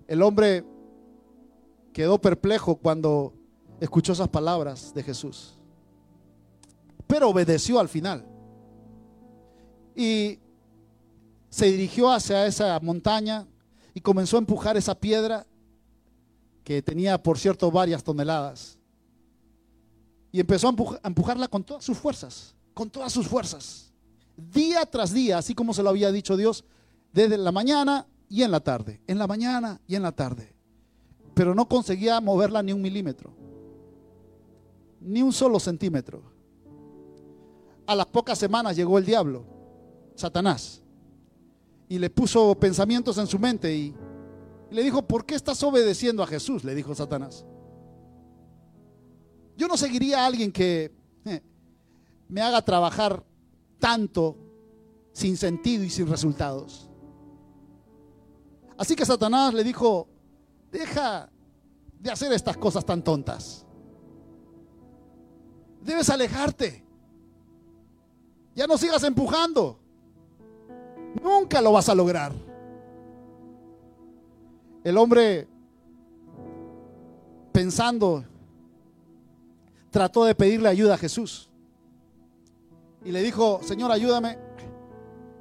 El 0.07 0.21
hombre 0.21 0.65
quedó 1.91 2.19
perplejo 2.19 2.75
cuando 2.75 3.33
escuchó 3.79 4.13
esas 4.13 4.29
palabras 4.29 4.93
de 4.93 5.03
Jesús 5.03 5.57
pero 7.13 7.29
obedeció 7.29 7.79
al 7.79 7.89
final. 7.89 8.25
Y 9.95 10.39
se 11.53 11.67
dirigió 11.67 12.09
hacia 12.09 12.47
esa 12.47 12.79
montaña 12.79 13.45
y 13.93 14.01
comenzó 14.01 14.37
a 14.37 14.39
empujar 14.39 14.75
esa 14.75 14.95
piedra 14.95 15.45
que 16.63 16.81
tenía, 16.81 17.21
por 17.21 17.37
cierto, 17.37 17.69
varias 17.69 18.03
toneladas. 18.03 18.79
Y 20.31 20.39
empezó 20.39 20.67
a, 20.67 21.07
empujarla 21.07 21.47
con 21.47 21.63
todas 21.63 21.85
sus 21.85 21.95
fuerzas, 21.95 22.55
con 22.73 22.89
todas 22.89 23.13
sus 23.13 23.27
fuerzas. 23.27 23.93
Día 24.35 24.83
tras 24.87 25.13
día, 25.13 25.37
así 25.37 25.53
como 25.53 25.75
se 25.75 25.83
lo 25.83 25.91
había 25.91 26.11
dicho 26.11 26.35
Dios, 26.35 26.65
desde 27.11 27.37
la 27.37 27.51
mañana 27.51 28.07
y 28.27 28.41
en 28.41 28.49
la 28.49 28.61
tarde, 28.61 29.03
en 29.05 29.19
la 29.19 29.27
mañana 29.27 29.79
y 29.85 29.93
en 29.93 30.01
la 30.01 30.11
tarde. 30.11 30.55
Pero 31.35 31.53
no 31.53 31.67
conseguía 31.67 32.19
moverla 32.19 32.63
ni 32.63 32.73
un 32.73 32.81
milímetro, 32.81 33.31
ni 34.99 35.21
un 35.21 35.31
solo 35.31 35.59
centímetro. 35.59 36.23
A 37.85 37.95
las 37.95 38.07
pocas 38.07 38.39
semanas 38.39 38.75
llegó 38.75 38.97
el 38.97 39.05
diablo, 39.05 39.45
Satanás, 40.15 40.82
y 41.89 41.99
le 41.99 42.09
puso 42.09 42.55
pensamientos 42.55 43.17
en 43.17 43.27
su 43.27 43.39
mente 43.39 43.75
y, 43.75 43.95
le 44.73 44.81
dijo, 44.81 45.03
¿por 45.03 45.23
qué 45.23 45.35
estás 45.35 45.61
obedeciendo 45.61 46.23
a 46.23 46.27
Jesús? 46.27 46.63
Le 46.63 46.73
dijo 46.73 46.95
Satanás. 46.95 47.45
Yo 49.55 49.67
no 49.67 49.77
seguiría 49.77 50.23
a 50.23 50.25
alguien 50.25 50.51
que 50.51 50.91
eh, 51.25 51.43
me 52.27 52.41
haga 52.41 52.59
trabajar 52.63 53.23
tanto 53.77 54.35
sin 55.11 55.37
sentido 55.37 55.83
y 55.83 55.91
sin 55.91 56.07
resultados. 56.07 56.89
Así 58.75 58.95
que 58.95 59.05
Satanás 59.05 59.53
le 59.53 59.63
dijo, 59.63 60.07
deja 60.71 61.29
de 61.99 62.09
hacer 62.09 62.33
estas 62.33 62.57
cosas 62.57 62.83
tan 62.83 63.03
tontas. 63.03 63.67
Debes 65.81 66.09
alejarte. 66.09 66.83
Ya 68.55 68.65
no 68.65 68.75
sigas 68.79 69.03
empujando. 69.03 69.82
Nunca 71.21 71.61
lo 71.61 71.71
vas 71.71 71.89
a 71.89 71.95
lograr. 71.95 72.31
El 74.83 74.97
hombre, 74.97 75.47
pensando, 77.51 78.25
trató 79.91 80.25
de 80.25 80.35
pedirle 80.35 80.69
ayuda 80.69 80.95
a 80.95 80.97
Jesús. 80.97 81.49
Y 83.05 83.11
le 83.11 83.21
dijo, 83.21 83.59
Señor, 83.63 83.91
ayúdame. 83.91 84.37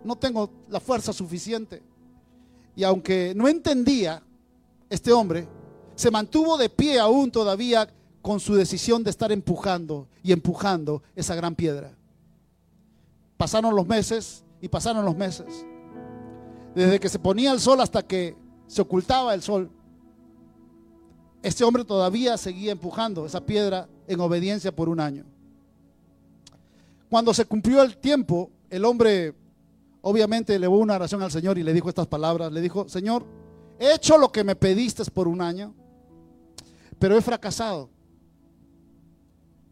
No 0.05 0.17
tengo 0.17 0.51
la 0.69 0.81
fuerza 0.81 1.13
suficiente. 1.13 1.83
Y 2.77 2.85
aunque 2.85 3.33
no 3.35 3.49
entendía, 3.49 4.23
este 4.89 5.13
hombre 5.13 5.49
se 5.95 6.11
mantuvo 6.11 6.57
de 6.57 6.69
pie 6.69 6.99
aún 6.99 7.31
todavía 7.31 7.89
con 8.21 8.41
su 8.41 8.55
decisión 8.55 9.03
de 9.03 9.11
estar 9.11 9.33
empujando 9.33 10.09
y 10.23 10.33
empujando 10.33 11.03
esa 11.17 11.35
gran 11.35 11.55
piedra. 11.55 11.93
Pasaron 13.37 13.75
los 13.75 13.87
meses 13.87 14.45
y 14.63 14.69
pasaron 14.69 15.05
los 15.05 15.17
meses. 15.17 15.67
Desde 16.75 16.99
que 16.99 17.11
se 17.11 17.19
ponía 17.19 17.53
el 17.53 17.61
sol 17.61 17.81
hasta 17.81 18.01
que 18.01 18.35
se 18.67 18.81
ocultaba 18.81 19.35
el 19.35 19.43
sol. 19.43 19.71
Este 21.43 21.65
hombre 21.65 21.85
todavía 21.85 22.39
seguía 22.39 22.73
empujando 22.73 23.27
esa 23.27 23.45
piedra 23.45 23.89
en 24.07 24.21
obediencia 24.21 24.75
por 24.75 24.89
un 24.89 25.01
año. 25.01 25.27
Cuando 27.11 27.35
se 27.35 27.45
cumplió 27.45 27.83
el 27.83 27.99
tiempo, 27.99 28.51
el 28.71 28.85
hombre 28.85 29.35
obviamente 30.01 30.55
elevó 30.55 30.79
una 30.79 30.95
oración 30.95 31.23
al 31.23 31.33
Señor 31.33 31.59
y 31.59 31.65
le 31.65 31.75
dijo 31.75 31.89
estas 31.89 32.07
palabras. 32.07 32.53
Le 32.53 32.61
dijo, 32.61 32.89
Señor, 32.89 33.27
he 33.81 33.93
hecho 33.93 34.17
lo 34.17 34.31
que 34.31 34.45
me 34.45 34.55
pediste 34.55 35.05
por 35.11 35.27
un 35.27 35.43
año, 35.43 35.75
pero 37.01 37.17
he 37.17 37.21
fracasado. 37.21 37.91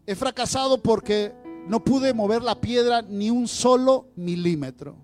He 0.05 0.15
fracasado 0.15 0.81
porque 0.81 1.33
no 1.67 1.83
pude 1.83 2.13
mover 2.13 2.41
la 2.41 2.59
piedra 2.59 3.01
ni 3.01 3.29
un 3.29 3.47
solo 3.47 4.07
milímetro. 4.15 4.95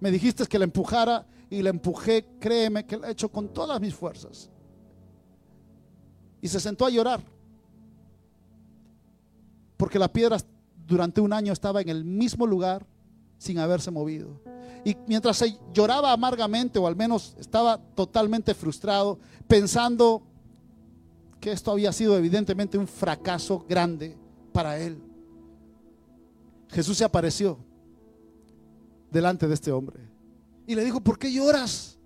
Me 0.00 0.10
dijiste 0.10 0.46
que 0.46 0.58
la 0.58 0.64
empujara 0.64 1.26
y 1.50 1.62
la 1.62 1.70
empujé, 1.70 2.26
créeme 2.38 2.84
que 2.86 2.96
la 2.96 3.08
he 3.08 3.12
hecho 3.12 3.30
con 3.30 3.48
todas 3.48 3.80
mis 3.80 3.94
fuerzas. 3.94 4.50
Y 6.40 6.48
se 6.48 6.60
sentó 6.60 6.86
a 6.86 6.90
llorar. 6.90 7.20
Porque 9.76 9.98
la 9.98 10.12
piedra 10.12 10.38
durante 10.86 11.20
un 11.20 11.32
año 11.32 11.52
estaba 11.52 11.80
en 11.80 11.88
el 11.88 12.04
mismo 12.04 12.46
lugar 12.46 12.86
sin 13.38 13.58
haberse 13.58 13.90
movido. 13.90 14.40
Y 14.84 14.96
mientras 15.06 15.36
se 15.36 15.58
lloraba 15.72 16.12
amargamente, 16.12 16.78
o 16.78 16.86
al 16.86 16.96
menos 16.96 17.36
estaba 17.38 17.78
totalmente 17.78 18.54
frustrado, 18.54 19.18
pensando 19.46 20.22
que 21.40 21.52
esto 21.52 21.70
había 21.70 21.92
sido 21.92 22.16
evidentemente 22.16 22.78
un 22.78 22.86
fracaso 22.86 23.64
grande 23.68 24.16
para 24.52 24.78
él, 24.78 25.00
Jesús 26.68 26.98
se 26.98 27.04
apareció 27.04 27.58
delante 29.10 29.48
de 29.48 29.54
este 29.54 29.72
hombre 29.72 30.00
y 30.66 30.74
le 30.74 30.84
dijo, 30.84 31.00
¿por 31.00 31.18
qué 31.18 31.32
lloras? 31.32 31.98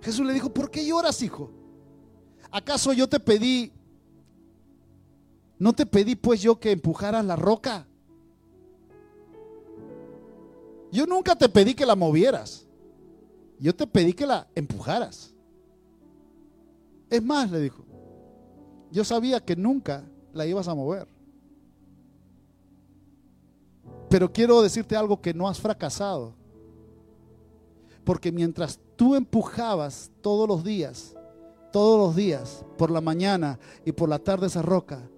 Jesús 0.00 0.26
le 0.26 0.32
dijo, 0.32 0.52
¿por 0.52 0.70
qué 0.70 0.86
lloras, 0.86 1.20
hijo? 1.22 1.50
¿Acaso 2.50 2.92
yo 2.92 3.08
te 3.08 3.20
pedí, 3.20 3.72
no 5.58 5.72
te 5.72 5.84
pedí 5.84 6.16
pues 6.16 6.40
yo 6.40 6.58
que 6.58 6.72
empujaras 6.72 7.24
la 7.24 7.36
roca? 7.36 7.86
Yo 10.90 11.06
nunca 11.06 11.36
te 11.36 11.48
pedí 11.48 11.74
que 11.74 11.84
la 11.84 11.94
movieras. 11.94 12.66
Yo 13.58 13.74
te 13.74 13.86
pedí 13.86 14.12
que 14.12 14.26
la 14.26 14.48
empujaras. 14.54 15.34
Es 17.10 17.22
más, 17.22 17.50
le 17.50 17.60
dijo, 17.60 17.84
yo 18.90 19.04
sabía 19.04 19.40
que 19.40 19.56
nunca 19.56 20.08
la 20.32 20.46
ibas 20.46 20.68
a 20.68 20.74
mover. 20.74 21.17
Pero 24.08 24.32
quiero 24.32 24.62
decirte 24.62 24.96
algo 24.96 25.20
que 25.20 25.34
no 25.34 25.48
has 25.48 25.60
fracasado. 25.60 26.34
Porque 28.04 28.32
mientras 28.32 28.80
tú 28.96 29.14
empujabas 29.14 30.10
todos 30.22 30.48
los 30.48 30.64
días, 30.64 31.14
todos 31.72 31.98
los 31.98 32.16
días, 32.16 32.64
por 32.78 32.90
la 32.90 33.00
mañana 33.00 33.58
y 33.84 33.92
por 33.92 34.08
la 34.08 34.18
tarde 34.18 34.46
esa 34.46 34.62
roca, 34.62 35.08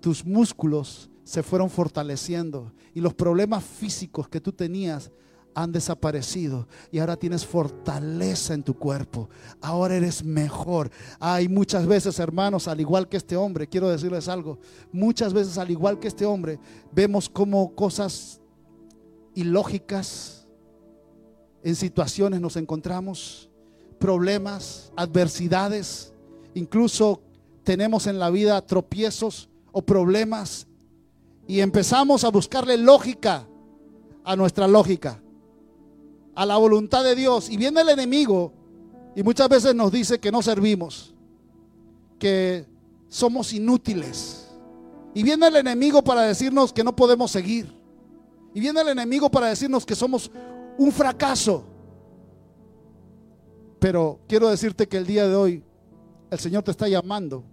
tus 0.00 0.24
músculos 0.24 1.10
se 1.22 1.42
fueron 1.42 1.70
fortaleciendo 1.70 2.72
y 2.94 3.00
los 3.00 3.14
problemas 3.14 3.64
físicos 3.64 4.28
que 4.28 4.40
tú 4.40 4.52
tenías 4.52 5.10
han 5.54 5.72
desaparecido 5.72 6.66
y 6.90 6.98
ahora 6.98 7.16
tienes 7.16 7.46
fortaleza 7.46 8.54
en 8.54 8.62
tu 8.62 8.74
cuerpo. 8.74 9.28
Ahora 9.60 9.96
eres 9.96 10.24
mejor. 10.24 10.90
Hay 11.20 11.48
muchas 11.48 11.86
veces, 11.86 12.18
hermanos, 12.18 12.68
al 12.68 12.80
igual 12.80 13.08
que 13.08 13.16
este 13.16 13.36
hombre, 13.36 13.68
quiero 13.68 13.88
decirles 13.88 14.28
algo, 14.28 14.58
muchas 14.92 15.32
veces 15.32 15.58
al 15.58 15.70
igual 15.70 15.98
que 15.98 16.08
este 16.08 16.26
hombre, 16.26 16.58
vemos 16.92 17.28
como 17.28 17.74
cosas 17.74 18.40
ilógicas 19.34 20.44
en 21.64 21.74
situaciones 21.74 22.40
nos 22.42 22.56
encontramos, 22.56 23.48
problemas, 23.98 24.92
adversidades, 24.96 26.12
incluso 26.52 27.22
tenemos 27.64 28.06
en 28.06 28.18
la 28.18 28.28
vida 28.28 28.60
tropiezos 28.66 29.48
o 29.72 29.80
problemas 29.80 30.66
y 31.48 31.60
empezamos 31.60 32.22
a 32.24 32.28
buscarle 32.28 32.76
lógica 32.76 33.48
a 34.24 34.36
nuestra 34.36 34.68
lógica, 34.68 35.22
a 36.34 36.46
la 36.46 36.56
voluntad 36.56 37.04
de 37.04 37.14
Dios. 37.14 37.48
Y 37.48 37.56
viene 37.56 37.80
el 37.80 37.88
enemigo 37.88 38.52
y 39.14 39.22
muchas 39.22 39.48
veces 39.48 39.74
nos 39.74 39.92
dice 39.92 40.18
que 40.18 40.32
no 40.32 40.42
servimos, 40.42 41.14
que 42.18 42.66
somos 43.08 43.52
inútiles. 43.52 44.48
Y 45.14 45.22
viene 45.22 45.46
el 45.46 45.56
enemigo 45.56 46.02
para 46.02 46.22
decirnos 46.22 46.72
que 46.72 46.82
no 46.82 46.94
podemos 46.94 47.30
seguir. 47.30 47.72
Y 48.52 48.60
viene 48.60 48.80
el 48.80 48.88
enemigo 48.88 49.30
para 49.30 49.46
decirnos 49.46 49.86
que 49.86 49.94
somos 49.94 50.30
un 50.76 50.90
fracaso. 50.90 51.64
Pero 53.78 54.20
quiero 54.26 54.48
decirte 54.48 54.88
que 54.88 54.96
el 54.96 55.06
día 55.06 55.28
de 55.28 55.34
hoy 55.34 55.62
el 56.30 56.38
Señor 56.38 56.62
te 56.64 56.72
está 56.72 56.88
llamando 56.88 57.44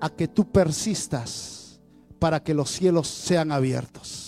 a 0.00 0.10
que 0.10 0.28
tú 0.28 0.44
persistas 0.44 1.80
para 2.18 2.42
que 2.42 2.54
los 2.54 2.70
cielos 2.70 3.08
sean 3.08 3.50
abiertos. 3.50 4.25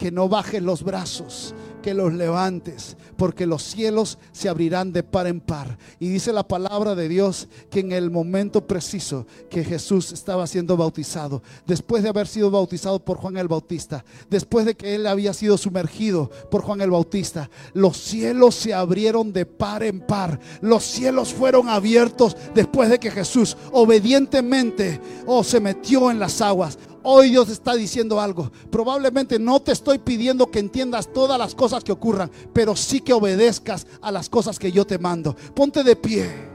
Que 0.00 0.10
no 0.10 0.30
bajes 0.30 0.62
los 0.62 0.82
brazos, 0.82 1.54
que 1.82 1.92
los 1.92 2.14
levantes, 2.14 2.96
porque 3.16 3.44
los 3.44 3.62
cielos 3.62 4.18
se 4.32 4.48
abrirán 4.48 4.94
de 4.94 5.02
par 5.02 5.26
en 5.26 5.40
par. 5.40 5.76
Y 5.98 6.08
dice 6.08 6.32
la 6.32 6.48
palabra 6.48 6.94
de 6.94 7.06
Dios 7.06 7.48
que 7.70 7.80
en 7.80 7.92
el 7.92 8.10
momento 8.10 8.66
preciso 8.66 9.26
que 9.50 9.62
Jesús 9.62 10.10
estaba 10.12 10.46
siendo 10.46 10.78
bautizado, 10.78 11.42
después 11.66 12.02
de 12.02 12.08
haber 12.08 12.26
sido 12.26 12.50
bautizado 12.50 12.98
por 13.04 13.18
Juan 13.18 13.36
el 13.36 13.46
Bautista, 13.46 14.02
después 14.30 14.64
de 14.64 14.74
que 14.74 14.94
él 14.94 15.06
había 15.06 15.34
sido 15.34 15.58
sumergido 15.58 16.30
por 16.50 16.62
Juan 16.62 16.80
el 16.80 16.90
Bautista, 16.90 17.50
los 17.74 17.98
cielos 17.98 18.54
se 18.54 18.72
abrieron 18.72 19.34
de 19.34 19.44
par 19.44 19.82
en 19.82 20.00
par. 20.00 20.40
Los 20.62 20.84
cielos 20.84 21.34
fueron 21.34 21.68
abiertos 21.68 22.38
después 22.54 22.88
de 22.88 22.98
que 22.98 23.10
Jesús 23.10 23.54
obedientemente 23.70 24.98
oh, 25.26 25.44
se 25.44 25.60
metió 25.60 26.10
en 26.10 26.18
las 26.18 26.40
aguas. 26.40 26.78
Hoy 27.02 27.30
Dios 27.30 27.48
está 27.48 27.74
diciendo 27.74 28.20
algo. 28.20 28.50
Probablemente 28.70 29.38
no 29.38 29.60
te 29.60 29.72
estoy 29.72 29.98
pidiendo 29.98 30.50
que 30.50 30.58
entiendas 30.58 31.12
todas 31.12 31.38
las 31.38 31.54
cosas 31.54 31.82
que 31.82 31.92
ocurran, 31.92 32.30
pero 32.52 32.76
sí 32.76 33.00
que 33.00 33.12
obedezcas 33.12 33.86
a 34.02 34.12
las 34.12 34.28
cosas 34.28 34.58
que 34.58 34.70
yo 34.70 34.86
te 34.86 34.98
mando. 34.98 35.34
Ponte 35.54 35.82
de 35.82 35.96
pie. 35.96 36.50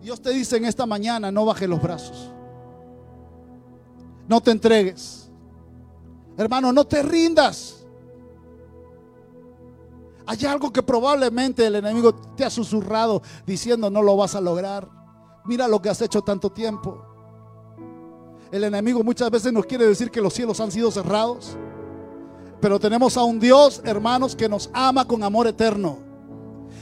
Dios 0.00 0.20
te 0.22 0.30
dice 0.30 0.56
en 0.56 0.64
esta 0.64 0.86
mañana, 0.86 1.30
no 1.30 1.44
bajes 1.44 1.68
los 1.68 1.82
brazos. 1.82 2.30
No 4.28 4.40
te 4.40 4.50
entregues. 4.50 5.30
Hermano, 6.38 6.72
no 6.72 6.84
te 6.84 7.02
rindas. 7.02 7.86
Hay 10.26 10.44
algo 10.44 10.72
que 10.72 10.82
probablemente 10.82 11.66
el 11.66 11.76
enemigo 11.76 12.14
te 12.14 12.44
ha 12.44 12.50
susurrado 12.50 13.22
diciendo 13.46 13.90
no 13.90 14.02
lo 14.02 14.16
vas 14.16 14.34
a 14.34 14.40
lograr. 14.40 14.88
Mira 15.44 15.68
lo 15.68 15.80
que 15.80 15.88
has 15.88 16.02
hecho 16.02 16.22
tanto 16.22 16.50
tiempo. 16.50 17.05
El 18.52 18.64
enemigo 18.64 19.02
muchas 19.02 19.30
veces 19.30 19.52
nos 19.52 19.66
quiere 19.66 19.86
decir 19.86 20.10
que 20.10 20.20
los 20.20 20.32
cielos 20.32 20.60
han 20.60 20.70
sido 20.70 20.90
cerrados. 20.90 21.56
Pero 22.60 22.78
tenemos 22.80 23.16
a 23.16 23.24
un 23.24 23.38
Dios, 23.38 23.82
hermanos, 23.84 24.34
que 24.34 24.48
nos 24.48 24.70
ama 24.72 25.06
con 25.06 25.22
amor 25.22 25.46
eterno. 25.46 25.98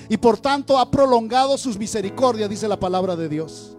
Y 0.08 0.16
por 0.16 0.38
tanto 0.38 0.78
ha 0.78 0.90
prolongado 0.90 1.56
sus 1.56 1.78
misericordias, 1.78 2.50
dice 2.50 2.68
la 2.68 2.78
palabra 2.78 3.16
de 3.16 3.28
Dios. 3.28 3.76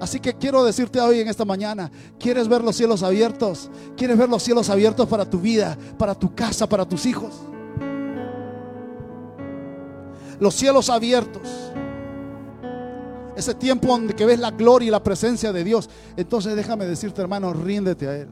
Así 0.00 0.20
que 0.20 0.34
quiero 0.34 0.62
decirte 0.64 1.00
hoy 1.00 1.20
en 1.20 1.28
esta 1.28 1.44
mañana, 1.44 1.90
¿quieres 2.18 2.48
ver 2.48 2.62
los 2.62 2.76
cielos 2.76 3.02
abiertos? 3.02 3.70
¿Quieres 3.96 4.16
ver 4.16 4.28
los 4.28 4.42
cielos 4.42 4.68
abiertos 4.68 5.08
para 5.08 5.28
tu 5.28 5.40
vida, 5.40 5.76
para 5.98 6.14
tu 6.14 6.34
casa, 6.34 6.68
para 6.68 6.86
tus 6.86 7.06
hijos? 7.06 7.32
Los 10.38 10.54
cielos 10.54 10.90
abiertos 10.90 11.48
ese 13.36 13.54
tiempo 13.54 13.88
donde 13.88 14.14
que 14.14 14.26
ves 14.26 14.38
la 14.38 14.50
gloria 14.50 14.88
y 14.88 14.90
la 14.90 15.02
presencia 15.02 15.52
de 15.52 15.62
Dios. 15.62 15.88
Entonces 16.16 16.56
déjame 16.56 16.86
decirte, 16.86 17.20
hermano, 17.20 17.52
ríndete 17.52 18.08
a 18.08 18.16
Él. 18.16 18.28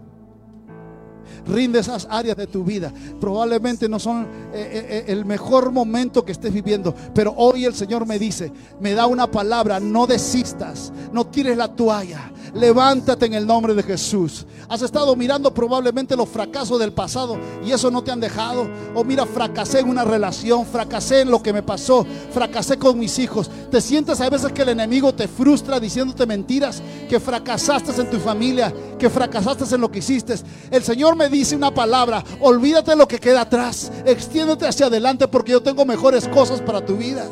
Rinde 1.46 1.80
esas 1.80 2.06
áreas 2.10 2.36
de 2.36 2.46
tu 2.46 2.64
vida. 2.64 2.92
Probablemente 3.20 3.88
no 3.88 3.98
son 3.98 4.22
eh, 4.22 4.26
eh, 4.54 4.86
eh, 4.88 5.04
el 5.08 5.24
mejor 5.24 5.70
momento 5.70 6.24
que 6.24 6.32
estés 6.32 6.52
viviendo, 6.52 6.94
pero 7.14 7.34
hoy 7.36 7.64
el 7.64 7.74
Señor 7.74 8.06
me 8.06 8.18
dice, 8.18 8.52
me 8.80 8.94
da 8.94 9.06
una 9.06 9.30
palabra, 9.30 9.80
no 9.80 10.06
desistas, 10.06 10.92
no 11.12 11.26
tires 11.26 11.56
la 11.56 11.68
toalla, 11.68 12.32
levántate 12.54 13.26
en 13.26 13.34
el 13.34 13.46
nombre 13.46 13.74
de 13.74 13.82
Jesús. 13.82 14.46
Has 14.68 14.82
estado 14.82 15.14
mirando 15.16 15.52
probablemente 15.52 16.16
los 16.16 16.28
fracasos 16.28 16.78
del 16.78 16.92
pasado 16.92 17.38
y 17.64 17.72
eso 17.72 17.90
no 17.90 18.02
te 18.02 18.10
han 18.10 18.20
dejado. 18.20 18.68
O 18.94 19.04
mira, 19.04 19.26
fracasé 19.26 19.80
en 19.80 19.88
una 19.88 20.04
relación, 20.04 20.64
fracasé 20.66 21.20
en 21.20 21.30
lo 21.30 21.42
que 21.42 21.52
me 21.52 21.62
pasó, 21.62 22.06
fracasé 22.32 22.78
con 22.78 22.98
mis 22.98 23.18
hijos. 23.18 23.50
Te 23.70 23.80
sientes 23.80 24.20
a 24.20 24.30
veces 24.30 24.52
que 24.52 24.62
el 24.62 24.70
enemigo 24.70 25.14
te 25.14 25.28
frustra 25.28 25.78
diciéndote 25.80 26.26
mentiras, 26.26 26.82
que 27.08 27.20
fracasaste 27.20 27.84
en 28.00 28.10
tu 28.10 28.18
familia, 28.18 28.72
que 28.98 29.10
fracasaste 29.10 29.74
en 29.74 29.80
lo 29.80 29.90
que 29.90 29.98
hiciste. 29.98 30.34
El 30.70 30.82
Señor 30.82 31.16
me 31.16 31.28
dice 31.28 31.56
una 31.56 31.72
palabra, 31.72 32.22
olvídate 32.40 32.92
de 32.92 32.96
lo 32.96 33.08
que 33.08 33.18
queda 33.18 33.42
atrás, 33.42 33.90
extiéndete 34.04 34.66
hacia 34.66 34.86
adelante 34.86 35.28
porque 35.28 35.52
yo 35.52 35.62
tengo 35.62 35.84
mejores 35.84 36.28
cosas 36.28 36.60
para 36.60 36.84
tu 36.84 36.96
vida. 36.96 37.26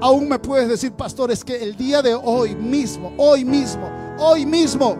Aún 0.00 0.28
me 0.28 0.38
puedes 0.38 0.68
decir, 0.68 0.92
pastor, 0.92 1.30
es 1.30 1.42
que 1.42 1.62
el 1.62 1.76
día 1.76 2.02
de 2.02 2.14
hoy 2.14 2.54
mismo, 2.54 3.12
hoy 3.16 3.44
mismo, 3.44 3.90
hoy 4.18 4.44
mismo, 4.44 4.96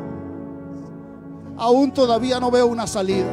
aún 1.59 1.93
todavía 1.93 2.41
no 2.41 2.51
veo 2.51 2.67
una 2.67 2.87
salida. 2.87 3.31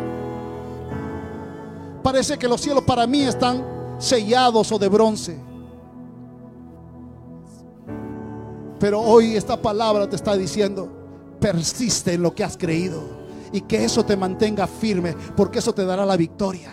Parece 2.04 2.38
que 2.38 2.48
los 2.48 2.60
cielos 2.60 2.84
para 2.84 3.08
mí 3.08 3.22
están 3.22 3.64
sellados 4.00 4.72
o 4.72 4.80
de 4.80 4.90
bronce. 4.90 5.51
Pero 8.82 9.00
hoy 9.00 9.38
esta 9.38 9.62
palabra 9.62 10.10
te 10.10 10.16
está 10.16 10.36
diciendo, 10.36 10.90
persiste 11.40 12.16
en 12.16 12.24
lo 12.24 12.34
que 12.34 12.44
has 12.44 12.58
creído 12.58 13.04
y 13.52 13.62
que 13.62 13.86
eso 13.86 14.04
te 14.04 14.18
mantenga 14.18 14.66
firme, 14.66 15.16
porque 15.38 15.60
eso 15.60 15.72
te 15.72 15.86
dará 15.86 16.04
la 16.04 16.18
victoria. 16.18 16.72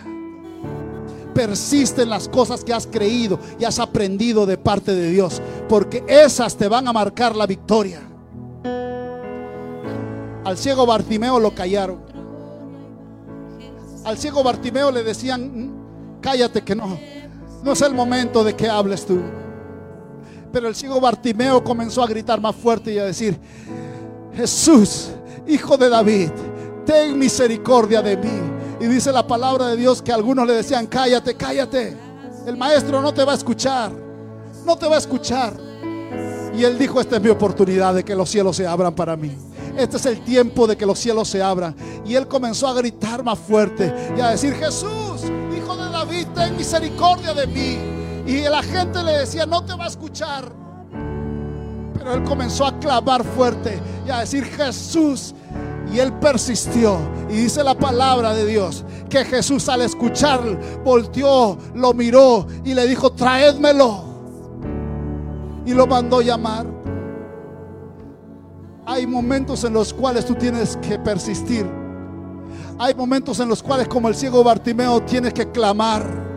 Persiste 1.35 2.01
en 2.01 2.09
las 2.09 2.27
cosas 2.27 2.63
que 2.63 2.73
has 2.73 2.87
creído 2.87 3.39
y 3.59 3.63
has 3.63 3.77
aprendido 3.77 4.47
de 4.47 4.57
parte 4.57 4.95
de 4.95 5.11
Dios, 5.11 5.39
porque 5.69 6.03
esas 6.07 6.55
te 6.55 6.67
van 6.67 6.87
a 6.87 6.93
marcar 6.93 7.35
la 7.35 7.45
victoria. 7.45 8.01
Al 10.43 10.57
ciego 10.57 10.87
Bartimeo 10.87 11.39
lo 11.39 11.53
callaron. 11.53 11.99
Al 14.03 14.17
ciego 14.17 14.41
Bartimeo 14.41 14.89
le 14.91 15.03
decían, 15.03 15.41
mm, 15.43 16.21
cállate 16.21 16.63
que 16.63 16.75
no, 16.75 16.97
no 17.63 17.71
es 17.71 17.81
el 17.83 17.93
momento 17.93 18.43
de 18.43 18.55
que 18.55 18.67
hables 18.67 19.05
tú. 19.05 19.21
Pero 20.51 20.67
el 20.67 20.75
ciego 20.75 20.99
Bartimeo 20.99 21.63
comenzó 21.63 22.03
a 22.03 22.07
gritar 22.07 22.41
más 22.41 22.55
fuerte 22.55 22.93
y 22.93 22.97
a 22.97 23.05
decir, 23.05 23.37
Jesús, 24.35 25.09
hijo 25.47 25.77
de 25.77 25.89
David, 25.89 26.29
ten 26.85 27.17
misericordia 27.17 28.01
de 28.01 28.17
mí. 28.17 28.41
Y 28.79 28.85
dice 28.85 29.11
la 29.11 29.27
palabra 29.27 29.67
de 29.67 29.77
Dios 29.77 30.01
que 30.01 30.11
algunos 30.11 30.47
le 30.47 30.53
decían, 30.53 30.87
cállate, 30.87 31.35
cállate. 31.35 31.95
El 32.47 32.57
maestro 32.57 33.01
no 33.01 33.13
te 33.13 33.23
va 33.23 33.33
a 33.33 33.35
escuchar, 33.35 33.91
no 34.65 34.77
te 34.77 34.87
va 34.87 34.95
a 34.95 34.99
escuchar. 34.99 35.53
Y 36.55 36.63
él 36.63 36.77
dijo, 36.77 36.99
esta 36.99 37.17
es 37.17 37.21
mi 37.21 37.29
oportunidad 37.29 37.93
de 37.93 38.03
que 38.03 38.15
los 38.15 38.29
cielos 38.29 38.55
se 38.55 38.65
abran 38.65 38.95
para 38.95 39.15
mí. 39.15 39.35
Este 39.77 39.97
es 39.97 40.05
el 40.05 40.21
tiempo 40.21 40.67
de 40.67 40.75
que 40.75 40.85
los 40.85 40.97
cielos 40.97 41.27
se 41.27 41.41
abran. 41.41 41.75
Y 42.05 42.15
él 42.15 42.27
comenzó 42.27 42.67
a 42.67 42.73
gritar 42.73 43.23
más 43.23 43.37
fuerte 43.37 43.93
y 44.17 44.21
a 44.21 44.29
decir, 44.29 44.53
Jesús, 44.55 45.23
hijo 45.55 45.75
de 45.75 45.91
David, 45.91 46.27
ten 46.33 46.57
misericordia 46.57 47.33
de 47.33 47.47
mí. 47.47 47.77
Y 48.29 48.43
la 48.43 48.61
gente 48.61 49.01
le 49.01 49.17
decía, 49.17 49.47
no 49.47 49.65
te 49.65 49.73
va 49.73 49.85
a 49.85 49.87
escuchar. 49.87 50.53
Pero 51.95 52.13
él 52.13 52.23
comenzó 52.23 52.63
a 52.63 52.77
clavar 52.77 53.23
fuerte 53.23 53.81
y 54.05 54.11
a 54.11 54.19
decir, 54.19 54.45
Jesús. 54.45 55.33
Y 55.91 55.97
él 55.97 56.13
persistió. 56.13 56.99
Y 57.27 57.33
dice 57.33 57.63
la 57.63 57.73
palabra 57.73 58.35
de 58.35 58.45
Dios 58.45 58.85
que 59.09 59.25
Jesús 59.25 59.67
al 59.67 59.81
escuchar 59.81 60.41
volteó, 60.85 61.57
lo 61.73 61.95
miró 61.95 62.45
y 62.63 62.75
le 62.75 62.85
dijo, 62.85 63.11
traédmelo. 63.11 64.03
Y 65.65 65.73
lo 65.73 65.87
mandó 65.87 66.21
llamar. 66.21 66.67
Hay 68.85 69.07
momentos 69.07 69.63
en 69.63 69.73
los 69.73 69.91
cuales 69.91 70.23
tú 70.23 70.35
tienes 70.35 70.77
que 70.77 70.99
persistir. 70.99 71.65
Hay 72.77 72.93
momentos 72.93 73.39
en 73.39 73.49
los 73.49 73.63
cuales 73.63 73.87
como 73.87 74.07
el 74.07 74.13
ciego 74.13 74.43
Bartimeo 74.43 75.01
tienes 75.01 75.33
que 75.33 75.49
clamar. 75.49 76.28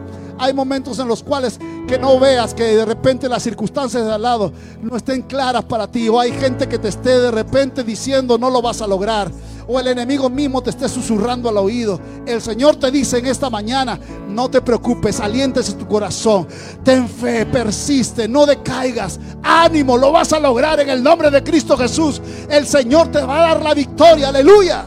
Hay 0.42 0.52
momentos 0.52 0.98
en 0.98 1.06
los 1.06 1.22
cuales 1.22 1.56
que 1.86 1.96
no 1.96 2.18
veas 2.18 2.52
que 2.52 2.64
de 2.64 2.84
repente 2.84 3.28
las 3.28 3.44
circunstancias 3.44 4.04
de 4.04 4.12
al 4.12 4.22
lado 4.22 4.52
no 4.82 4.96
estén 4.96 5.22
claras 5.22 5.64
para 5.64 5.86
ti. 5.86 6.08
O 6.08 6.18
hay 6.18 6.32
gente 6.32 6.68
que 6.68 6.80
te 6.80 6.88
esté 6.88 7.20
de 7.20 7.30
repente 7.30 7.84
diciendo 7.84 8.36
no 8.36 8.50
lo 8.50 8.60
vas 8.60 8.82
a 8.82 8.88
lograr. 8.88 9.30
O 9.68 9.78
el 9.78 9.86
enemigo 9.86 10.28
mismo 10.28 10.60
te 10.60 10.70
esté 10.70 10.88
susurrando 10.88 11.48
al 11.48 11.58
oído. 11.58 12.00
El 12.26 12.42
Señor 12.42 12.74
te 12.74 12.90
dice 12.90 13.18
en 13.18 13.26
esta 13.26 13.50
mañana, 13.50 14.00
no 14.28 14.50
te 14.50 14.60
preocupes, 14.60 15.20
alientes 15.20 15.78
tu 15.78 15.86
corazón. 15.86 16.48
Ten 16.82 17.08
fe, 17.08 17.46
persiste, 17.46 18.26
no 18.26 18.44
decaigas. 18.44 19.20
Ánimo, 19.44 19.96
lo 19.96 20.10
vas 20.10 20.32
a 20.32 20.40
lograr 20.40 20.80
en 20.80 20.90
el 20.90 21.04
nombre 21.04 21.30
de 21.30 21.44
Cristo 21.44 21.76
Jesús. 21.76 22.20
El 22.50 22.66
Señor 22.66 23.12
te 23.12 23.22
va 23.22 23.36
a 23.36 23.48
dar 23.50 23.62
la 23.62 23.74
victoria. 23.74 24.30
Aleluya. 24.30 24.86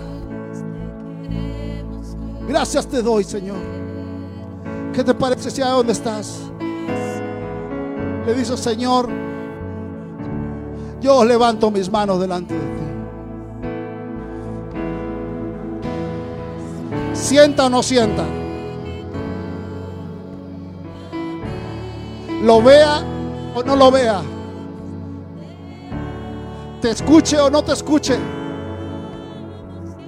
Gracias 2.45 2.85
te 2.87 3.01
doy, 3.01 3.23
Señor. 3.23 3.74
¿Qué 4.95 5.03
te 5.03 5.13
parece 5.13 5.51
si 5.51 5.61
a 5.61 5.67
dónde 5.71 5.91
estás? 5.91 6.39
Le 8.25 8.33
dice, 8.33 8.55
Señor, 8.55 9.09
yo 11.01 11.25
levanto 11.25 11.69
mis 11.69 11.91
manos 11.91 12.17
delante 12.17 12.53
de 12.53 12.61
ti. 12.61 12.65
Sienta 17.11 17.65
o 17.65 17.69
no 17.69 17.83
sienta. 17.83 18.23
Lo 22.41 22.61
vea 22.61 23.03
o 23.53 23.63
no 23.63 23.75
lo 23.75 23.91
vea. 23.91 24.21
Te 26.81 26.91
escuche 26.91 27.37
o 27.37 27.49
no 27.49 27.65
te 27.65 27.73
escuche. 27.73 28.17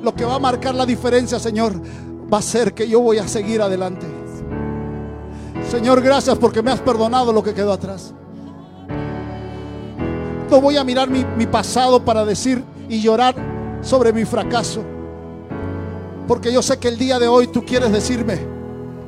Lo 0.02 0.16
que 0.16 0.24
va 0.24 0.36
a 0.36 0.40
marcar 0.40 0.76
la 0.76 0.86
diferencia, 0.86 1.40
Señor, 1.40 1.74
va 2.32 2.38
a 2.38 2.42
ser 2.42 2.74
que 2.74 2.88
yo 2.88 3.02
voy 3.02 3.18
a 3.18 3.28
seguir 3.28 3.62
adelante. 3.62 4.17
Señor, 5.70 6.02
gracias 6.02 6.38
porque 6.38 6.62
me 6.62 6.72
has 6.72 6.80
perdonado 6.80 7.34
lo 7.34 7.44
que 7.44 7.54
quedó 7.54 7.74
atrás. 7.74 8.14
No 10.50 10.62
voy 10.62 10.78
a 10.78 10.84
mirar 10.84 11.10
mi, 11.10 11.46
pasado 11.46 12.04
para 12.04 12.24
decir 12.24 12.64
y 12.88 13.02
llorar 13.02 13.36
sobre 13.82 14.14
mi 14.14 14.24
fracaso. 14.24 14.82
Porque 16.26 16.54
yo 16.54 16.62
sé 16.62 16.78
que 16.78 16.88
el 16.88 16.98
día 16.98 17.20
de 17.20 17.28
hoy 17.28 17.48
tú 17.48 17.66
quieres 17.66 17.92
decirme, 17.92 18.40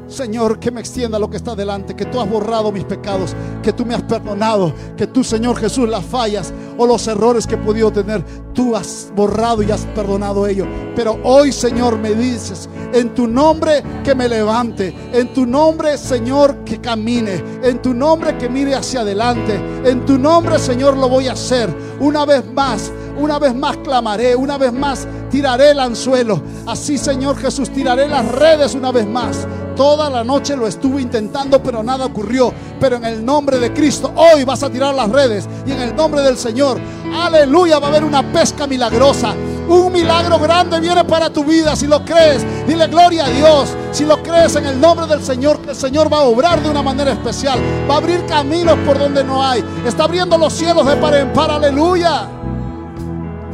Señor, 0.10 0.60
que 0.60 0.72
me 0.72 0.82
extienda 0.82 1.20
lo 1.20 1.30
que 1.30 1.38
está 1.38 1.56
delante, 1.56 1.96
que 1.96 2.06
tú 2.06 2.20
has 2.20 2.30
borrado 2.30 2.72
mis 2.72 2.84
pecados, 2.84 3.36
que 3.62 3.72
tú 3.72 3.86
me 3.86 3.94
has 3.94 4.02
perdonado, 4.02 4.74
que 4.98 5.08
tú, 5.08 5.24
Señor 5.24 5.58
Jesús, 5.58 5.88
las 5.88 6.04
fallas 6.04 6.52
o 6.78 6.88
los 6.88 7.08
errores 7.08 7.46
que 7.46 7.56
he 7.56 7.58
podido 7.58 7.92
tener, 7.92 8.24
tú 8.54 8.76
has 8.76 9.12
borrado 9.16 9.62
y 9.62 9.72
has 9.72 9.86
perdonado 9.88 10.48
ellos. 10.48 10.68
Pero 10.96 11.20
hoy, 11.24 11.52
Señor, 11.52 11.98
me 11.98 12.16
dices, 12.16 12.68
en 12.94 13.14
tu 13.14 13.28
nombre 13.28 13.84
que 14.04 14.16
me 14.16 14.28
levante, 14.28 14.96
en 15.14 15.34
tu 15.34 15.46
nombre, 15.46 15.98
Señor, 15.98 16.64
que 16.64 16.82
camine, 16.82 17.44
en 17.64 17.82
tu 17.82 17.94
nombre 17.94 18.38
que 18.38 18.50
mire 18.50 18.76
hacia 18.76 19.02
adelante, 19.02 19.62
en 19.86 20.06
tu 20.06 20.18
nombre, 20.18 20.58
Señor, 20.58 20.98
lo 20.98 21.08
voy 21.08 21.28
a 21.28 21.34
hacer. 21.34 21.70
Una 22.00 22.26
vez 22.26 22.44
más, 22.52 22.92
una 23.18 23.38
vez 23.38 23.54
más 23.54 23.78
clamaré, 23.78 24.36
una 24.36 24.58
vez 24.58 24.74
más 24.74 25.08
tiraré 25.30 25.72
el 25.72 25.80
anzuelo. 25.80 26.42
Así, 26.66 26.98
Señor 26.98 27.38
Jesús, 27.38 27.70
tiraré 27.70 28.08
las 28.08 28.26
redes 28.32 28.74
una 28.74 28.92
vez 28.92 29.08
más. 29.08 29.48
Toda 29.80 30.10
la 30.10 30.26
noche 30.26 30.58
lo 30.58 30.68
estuve 30.68 31.02
intentando, 31.02 31.64
pero 31.64 31.82
nada 31.82 32.08
ocurrió. 32.08 32.54
Pero 32.82 32.98
en 32.98 33.06
el 33.06 33.24
nombre 33.24 33.60
de 33.60 33.72
Cristo, 33.72 34.12
hoy 34.14 34.44
vas 34.44 34.62
a 34.62 34.70
tirar 34.70 34.94
las 34.94 35.10
redes. 35.10 35.48
Y 35.66 35.72
en 35.72 35.80
el 35.80 35.96
nombre 35.96 36.22
del 36.22 36.38
Señor, 36.38 36.78
aleluya, 37.16 37.80
va 37.80 37.88
a 37.88 37.90
haber 37.90 38.04
una 38.04 38.22
pesca 38.34 38.68
milagrosa. 38.68 39.34
Un 39.70 39.94
milagro 39.94 40.38
grande 40.38 40.82
viene 40.82 41.06
para 41.06 41.30
tu 41.30 41.46
vida. 41.46 41.78
Si 41.78 41.88
lo 41.88 42.04
crees, 42.04 42.46
dile 42.68 42.88
gloria 42.88 43.28
a 43.28 43.30
Dios. 43.30 43.70
Si 43.94 44.04
lo 44.04 44.22
crees 44.22 44.58
en 44.58 44.66
el 44.66 44.82
nombre 44.82 45.08
del 45.08 45.24
Señor, 45.24 45.62
que 45.62 45.70
el 45.70 45.78
Señor 45.78 46.12
va 46.12 46.18
a 46.18 46.24
obrar 46.24 46.62
de 46.62 46.70
una 46.70 46.84
manera 46.84 47.14
especial. 47.14 47.58
Va 47.90 47.94
a 47.94 47.98
abrir 48.00 48.26
caminos 48.26 48.78
por 48.86 49.00
donde 49.00 49.24
no 49.24 49.42
hay. 49.42 49.64
Está 49.86 50.04
abriendo 50.04 50.38
los 50.38 50.52
cielos 50.52 50.86
de 50.86 50.98
par 50.98 51.16
en 51.16 51.32
par. 51.32 51.52
Aleluya. 51.52 52.28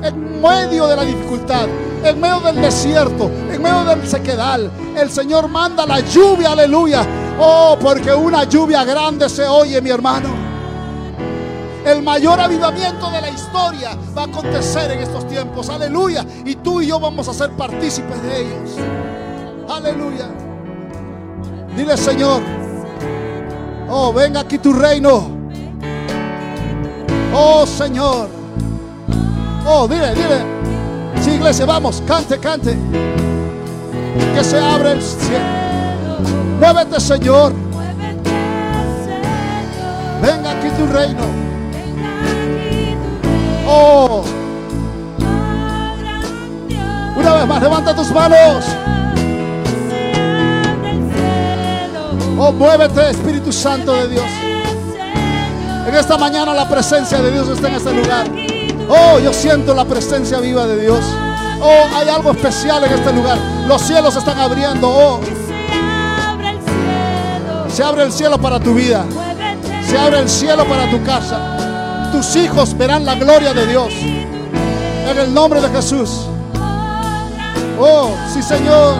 En 0.01 0.41
medio 0.41 0.87
de 0.87 0.95
la 0.95 1.03
dificultad 1.03 1.67
en 2.09 2.19
medio 2.19 2.39
del 2.39 2.61
desierto, 2.61 3.29
en 3.51 3.61
medio 3.61 3.83
del 3.83 4.07
sequedal. 4.07 4.71
El 4.95 5.09
Señor 5.09 5.47
manda 5.47 5.85
la 5.85 5.99
lluvia, 5.99 6.51
aleluya. 6.51 7.05
Oh, 7.39 7.77
porque 7.81 8.13
una 8.13 8.43
lluvia 8.43 8.83
grande 8.83 9.27
se 9.29 9.45
oye, 9.47 9.81
mi 9.81 9.89
hermano. 9.89 10.29
El 11.85 12.01
mayor 12.01 12.39
avivamiento 12.39 13.11
de 13.11 13.21
la 13.21 13.29
historia 13.29 13.97
va 14.17 14.23
a 14.23 14.25
acontecer 14.25 14.91
en 14.91 14.99
estos 14.99 15.27
tiempos, 15.27 15.69
aleluya. 15.69 16.25
Y 16.45 16.55
tú 16.55 16.81
y 16.81 16.87
yo 16.87 16.99
vamos 16.99 17.27
a 17.27 17.33
ser 17.33 17.51
partícipes 17.51 18.21
de 18.23 18.41
ellos. 18.41 18.71
Aleluya. 19.69 20.27
Dile, 21.75 21.97
Señor, 21.97 22.41
oh, 23.89 24.13
venga 24.13 24.41
aquí 24.41 24.57
tu 24.57 24.73
reino. 24.73 25.29
Oh, 27.33 27.65
Señor. 27.65 28.29
Oh, 29.67 29.87
dile, 29.87 30.15
dile. 30.15 30.54
Iglesia, 31.45 31.67
vamos, 31.67 32.01
cante, 32.07 32.39
cante. 32.39 32.75
Que 34.33 34.43
se 34.43 34.57
abre 34.57 34.93
el 34.93 35.01
cielo. 35.01 35.45
Muévete, 36.59 36.99
Señor. 36.99 37.53
Venga 40.23 40.51
aquí 40.51 40.69
tu 40.75 40.87
reino. 40.87 41.21
Oh. 43.67 44.23
Una 47.15 47.33
vez 47.35 47.47
más, 47.47 47.61
levanta 47.61 47.95
tus 47.95 48.09
manos. 48.09 48.65
Oh, 52.39 52.51
muévete, 52.53 53.11
Espíritu 53.11 53.51
Santo 53.51 53.93
de 53.93 54.07
Dios. 54.07 54.25
En 55.87 55.93
esta 55.93 56.17
mañana 56.17 56.55
la 56.55 56.67
presencia 56.67 57.21
de 57.21 57.31
Dios 57.31 57.47
está 57.49 57.67
en 57.67 57.75
este 57.75 57.93
lugar. 57.93 58.25
Oh, 58.89 59.19
yo 59.19 59.31
siento 59.31 59.75
la 59.75 59.85
presencia 59.85 60.39
viva 60.39 60.65
de 60.65 60.81
Dios. 60.81 61.05
Oh, 61.61 61.85
hay 61.95 62.09
algo 62.09 62.31
especial 62.31 62.83
en 62.83 62.93
este 62.93 63.13
lugar. 63.13 63.37
Los 63.67 63.81
cielos 63.81 64.13
se 64.13 64.19
están 64.19 64.39
abriendo. 64.39 64.89
Oh, 64.89 65.19
se 67.69 67.83
abre 67.83 68.03
el 68.03 68.11
cielo 68.11 68.37
para 68.39 68.59
tu 68.59 68.73
vida. 68.73 69.05
Se 69.87 69.97
abre 69.97 70.19
el 70.19 70.29
cielo 70.29 70.65
para 70.65 70.89
tu 70.89 71.03
casa. 71.03 72.09
Tus 72.11 72.35
hijos 72.35 72.77
verán 72.77 73.05
la 73.05 73.15
gloria 73.15 73.53
de 73.53 73.67
Dios. 73.67 73.93
En 73.93 75.17
el 75.17 75.33
nombre 75.33 75.61
de 75.61 75.69
Jesús. 75.69 76.27
Oh, 77.79 78.11
sí, 78.33 78.41
Señor. 78.41 78.95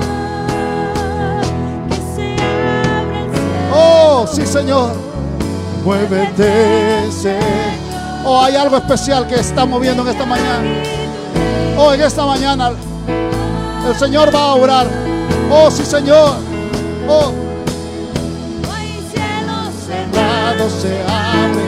Oh, 3.73 4.25
sí, 4.31 4.45
Señor. 4.45 4.91
Muévete. 5.83 6.99
Oh, 8.25 8.41
hay 8.41 8.55
algo 8.55 8.77
especial 8.77 9.27
que 9.27 9.35
está 9.35 9.65
moviendo 9.65 10.03
en 10.03 10.09
esta 10.09 10.25
mañana. 10.25 10.94
Oh, 11.87 11.93
en 11.93 12.01
esta 12.01 12.25
mañana 12.25 12.71
el 13.87 13.95
Señor 13.95 14.33
va 14.33 14.39
a 14.39 14.55
orar. 14.55 14.87
Oh, 15.51 15.69
sí, 15.69 15.85
Señor. 15.85 16.37
Oh. 17.07 17.31
Cerrado 19.85 20.67
se 20.81 20.99
abre, 21.03 21.67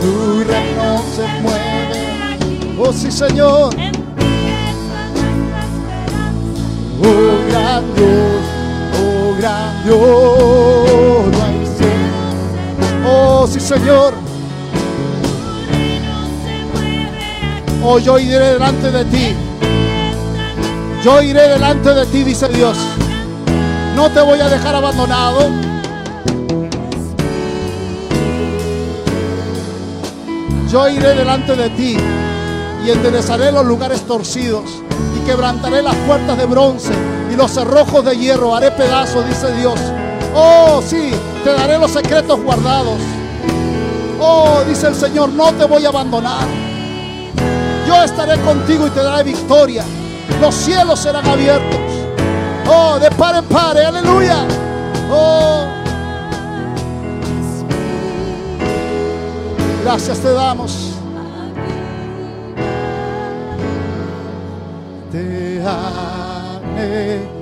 tu 0.00 0.42
reino 0.42 1.02
se 1.14 1.26
mueve. 1.42 2.78
Oh, 2.78 2.92
sí, 2.94 3.12
Señor. 3.12 3.74
Oh, 6.98 7.50
gran 7.50 7.94
Dios, 7.94 8.42
oh, 9.02 9.34
gran 9.38 9.84
Dios. 9.84 9.98
Oh, 13.06 13.46
sí, 13.46 13.60
Señor. 13.60 14.25
Oh, 17.88 18.00
yo 18.00 18.18
iré 18.18 18.54
delante 18.54 18.90
de 18.90 19.04
ti. 19.04 19.32
Yo 21.04 21.22
iré 21.22 21.48
delante 21.50 21.94
de 21.94 22.04
ti, 22.06 22.24
dice 22.24 22.48
Dios. 22.48 22.76
No 23.94 24.10
te 24.10 24.20
voy 24.22 24.40
a 24.40 24.48
dejar 24.48 24.74
abandonado. 24.74 25.48
Yo 30.68 30.88
iré 30.88 31.14
delante 31.14 31.54
de 31.54 31.70
ti 31.70 31.96
y 32.84 32.90
enderezaré 32.90 33.52
los 33.52 33.64
lugares 33.64 34.02
torcidos 34.02 34.64
y 35.16 35.24
quebrantaré 35.24 35.80
las 35.80 35.94
puertas 36.08 36.36
de 36.36 36.46
bronce 36.46 36.92
y 37.32 37.36
los 37.36 37.52
cerrojos 37.52 38.04
de 38.04 38.18
hierro 38.18 38.52
haré 38.52 38.72
pedazos, 38.72 39.28
dice 39.28 39.52
Dios. 39.52 39.78
Oh, 40.34 40.82
sí, 40.84 41.12
te 41.44 41.52
daré 41.52 41.78
los 41.78 41.92
secretos 41.92 42.42
guardados. 42.42 42.98
Oh, 44.20 44.64
dice 44.68 44.88
el 44.88 44.96
Señor, 44.96 45.28
no 45.28 45.52
te 45.52 45.66
voy 45.66 45.84
a 45.84 45.90
abandonar. 45.90 46.65
Yo 47.86 48.02
estaré 48.02 48.40
contigo 48.40 48.86
y 48.86 48.90
te 48.90 49.02
daré 49.02 49.24
victoria. 49.24 49.84
Los 50.40 50.54
cielos 50.54 50.98
serán 50.98 51.26
abiertos. 51.26 51.80
Oh, 52.68 52.98
de 52.98 53.10
par 53.12 53.36
en 53.36 53.44
par, 53.44 53.78
aleluya. 53.78 54.44
Oh. 55.10 55.66
Gracias 59.84 60.18
te 60.18 60.32
damos. 60.32 60.94
Te 65.12 65.62
anhelamos 66.74 67.36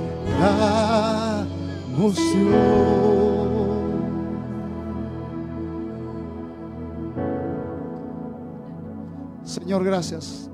Señor, 9.65 9.83
gracias. 9.83 10.47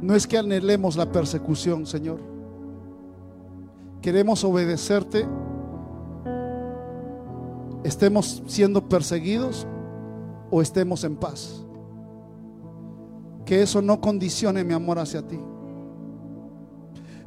No 0.00 0.14
es 0.14 0.26
que 0.26 0.38
anhelemos 0.38 0.96
la 0.96 1.12
persecución, 1.12 1.84
Señor. 1.84 2.20
Queremos 4.00 4.42
obedecerte. 4.42 5.28
Estemos 7.84 8.42
siendo 8.46 8.88
perseguidos 8.88 9.66
o 10.50 10.62
estemos 10.62 11.04
en 11.04 11.16
paz. 11.16 11.62
Que 13.44 13.60
eso 13.60 13.82
no 13.82 14.00
condicione 14.00 14.64
mi 14.64 14.72
amor 14.72 15.00
hacia 15.00 15.20
ti. 15.20 15.38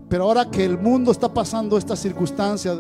Pero 0.10 0.23
ahora 0.23 0.49
que 0.49 0.65
el 0.65 0.80
mundo 0.80 1.11
está 1.11 1.31
pasando 1.31 1.77
esta 1.77 1.95
circunstancia 1.95 2.73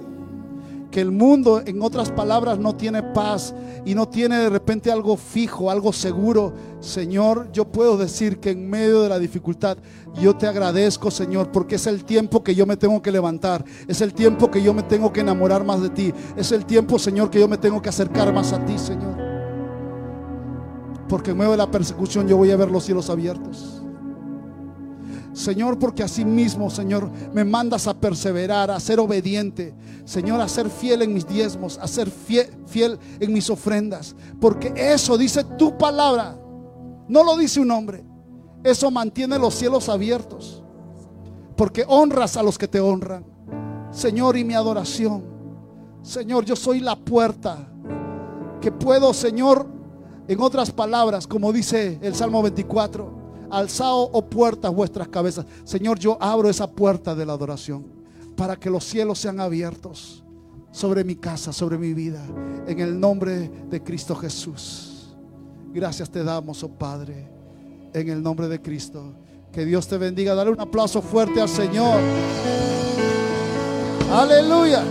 que 0.93 1.01
el 1.01 1.11
mundo, 1.11 1.63
en 1.65 1.81
otras 1.81 2.11
palabras, 2.11 2.59
no 2.59 2.75
tiene 2.75 3.01
paz 3.01 3.55
y 3.83 3.95
no 3.95 4.07
tiene 4.07 4.37
de 4.37 4.49
repente 4.49 4.91
algo 4.91 5.17
fijo, 5.17 5.71
algo 5.71 5.91
seguro, 5.91 6.53
Señor, 6.81 7.51
yo 7.51 7.65
puedo 7.65 7.97
decir 7.97 8.39
que 8.39 8.51
en 8.51 8.69
medio 8.69 9.01
de 9.01 9.09
la 9.09 9.17
dificultad, 9.17 9.75
yo 10.21 10.35
te 10.35 10.45
agradezco, 10.45 11.09
Señor, 11.09 11.51
porque 11.51 11.75
es 11.75 11.87
el 11.87 12.05
tiempo 12.05 12.43
que 12.43 12.53
yo 12.53 12.67
me 12.67 12.77
tengo 12.77 13.01
que 13.01 13.11
levantar, 13.11 13.65
es 13.87 14.01
el 14.01 14.13
tiempo 14.13 14.51
que 14.51 14.61
yo 14.61 14.71
me 14.71 14.83
tengo 14.83 15.11
que 15.11 15.21
enamorar 15.21 15.65
más 15.65 15.81
de 15.81 15.89
ti, 15.89 16.13
es 16.37 16.51
el 16.51 16.63
tiempo, 16.63 16.99
Señor, 16.99 17.31
que 17.31 17.39
yo 17.39 17.47
me 17.47 17.57
tengo 17.57 17.81
que 17.81 17.89
acercar 17.89 18.31
más 18.31 18.53
a 18.53 18.63
ti, 18.63 18.77
Señor. 18.77 19.17
Porque 21.09 21.31
en 21.31 21.37
medio 21.39 21.51
de 21.51 21.57
la 21.57 21.71
persecución 21.71 22.27
yo 22.27 22.37
voy 22.37 22.51
a 22.51 22.55
ver 22.55 22.69
los 22.69 22.83
cielos 22.85 23.09
abiertos. 23.09 23.81
Señor, 25.33 25.79
porque 25.79 26.03
así 26.03 26.23
mismo, 26.23 26.69
Señor, 26.69 27.09
me 27.33 27.43
mandas 27.43 27.87
a 27.87 27.95
perseverar, 27.95 28.69
a 28.69 28.79
ser 28.79 28.99
obediente, 28.99 29.73
Señor, 30.05 30.39
a 30.39 30.47
ser 30.47 30.69
fiel 30.69 31.01
en 31.01 31.13
mis 31.13 31.27
diezmos, 31.27 31.79
a 31.79 31.87
ser 31.87 32.09
fiel, 32.09 32.99
en 33.19 33.33
mis 33.33 33.49
ofrendas, 33.49 34.15
porque 34.39 34.73
eso 34.75 35.17
dice 35.17 35.43
tu 35.57 35.75
palabra, 35.75 36.37
no 37.07 37.23
lo 37.23 37.35
dice 37.35 37.59
un 37.59 37.71
hombre, 37.71 38.03
eso 38.63 38.91
mantiene 38.91 39.39
los 39.39 39.55
cielos 39.55 39.89
abiertos, 39.89 40.63
porque 41.57 41.83
honras 41.87 42.37
a 42.37 42.43
los 42.43 42.57
que 42.59 42.67
te 42.67 42.79
honran, 42.79 43.25
Señor, 43.91 44.37
y 44.37 44.43
mi 44.43 44.53
adoración, 44.53 45.23
Señor, 46.03 46.45
yo 46.45 46.55
soy 46.55 46.79
la 46.79 46.95
puerta 46.95 47.57
que 48.61 48.71
puedo, 48.71 49.13
Señor, 49.13 49.65
en 50.27 50.39
otras 50.41 50.69
palabras, 50.71 51.25
como 51.25 51.51
dice 51.51 51.97
el 52.01 52.13
Salmo 52.13 52.43
24, 52.43 53.22
alzado 53.53 54.09
o 54.11 54.25
puertas 54.29 54.73
vuestras 54.73 55.07
cabezas. 55.07 55.45
Señor, 55.63 55.99
yo 55.99 56.17
abro 56.19 56.49
esa 56.49 56.69
puerta 56.69 57.13
de 57.13 57.25
la 57.25 57.33
adoración 57.33 57.85
para 58.35 58.55
que 58.55 58.69
los 58.69 58.83
cielos 58.83 59.19
sean 59.19 59.39
abiertos 59.39 60.23
sobre 60.71 61.03
mi 61.03 61.15
casa, 61.15 61.53
sobre 61.53 61.77
mi 61.77 61.93
vida, 61.93 62.25
en 62.67 62.79
el 62.79 62.99
nombre 62.99 63.49
de 63.69 63.83
Cristo 63.83 64.15
Jesús. 64.15 65.15
Gracias 65.71 66.09
te 66.09 66.23
damos, 66.23 66.63
oh 66.63 66.69
Padre, 66.69 67.29
en 67.93 68.09
el 68.09 68.23
nombre 68.23 68.47
de 68.47 68.61
Cristo. 68.61 69.13
Que 69.51 69.65
Dios 69.65 69.87
te 69.87 69.99
bendiga. 69.99 70.33
Dale 70.33 70.49
un 70.49 70.59
aplauso 70.59 70.99
fuerte 71.01 71.39
al 71.39 71.49
Señor. 71.49 71.99
Aleluya. 74.11 74.83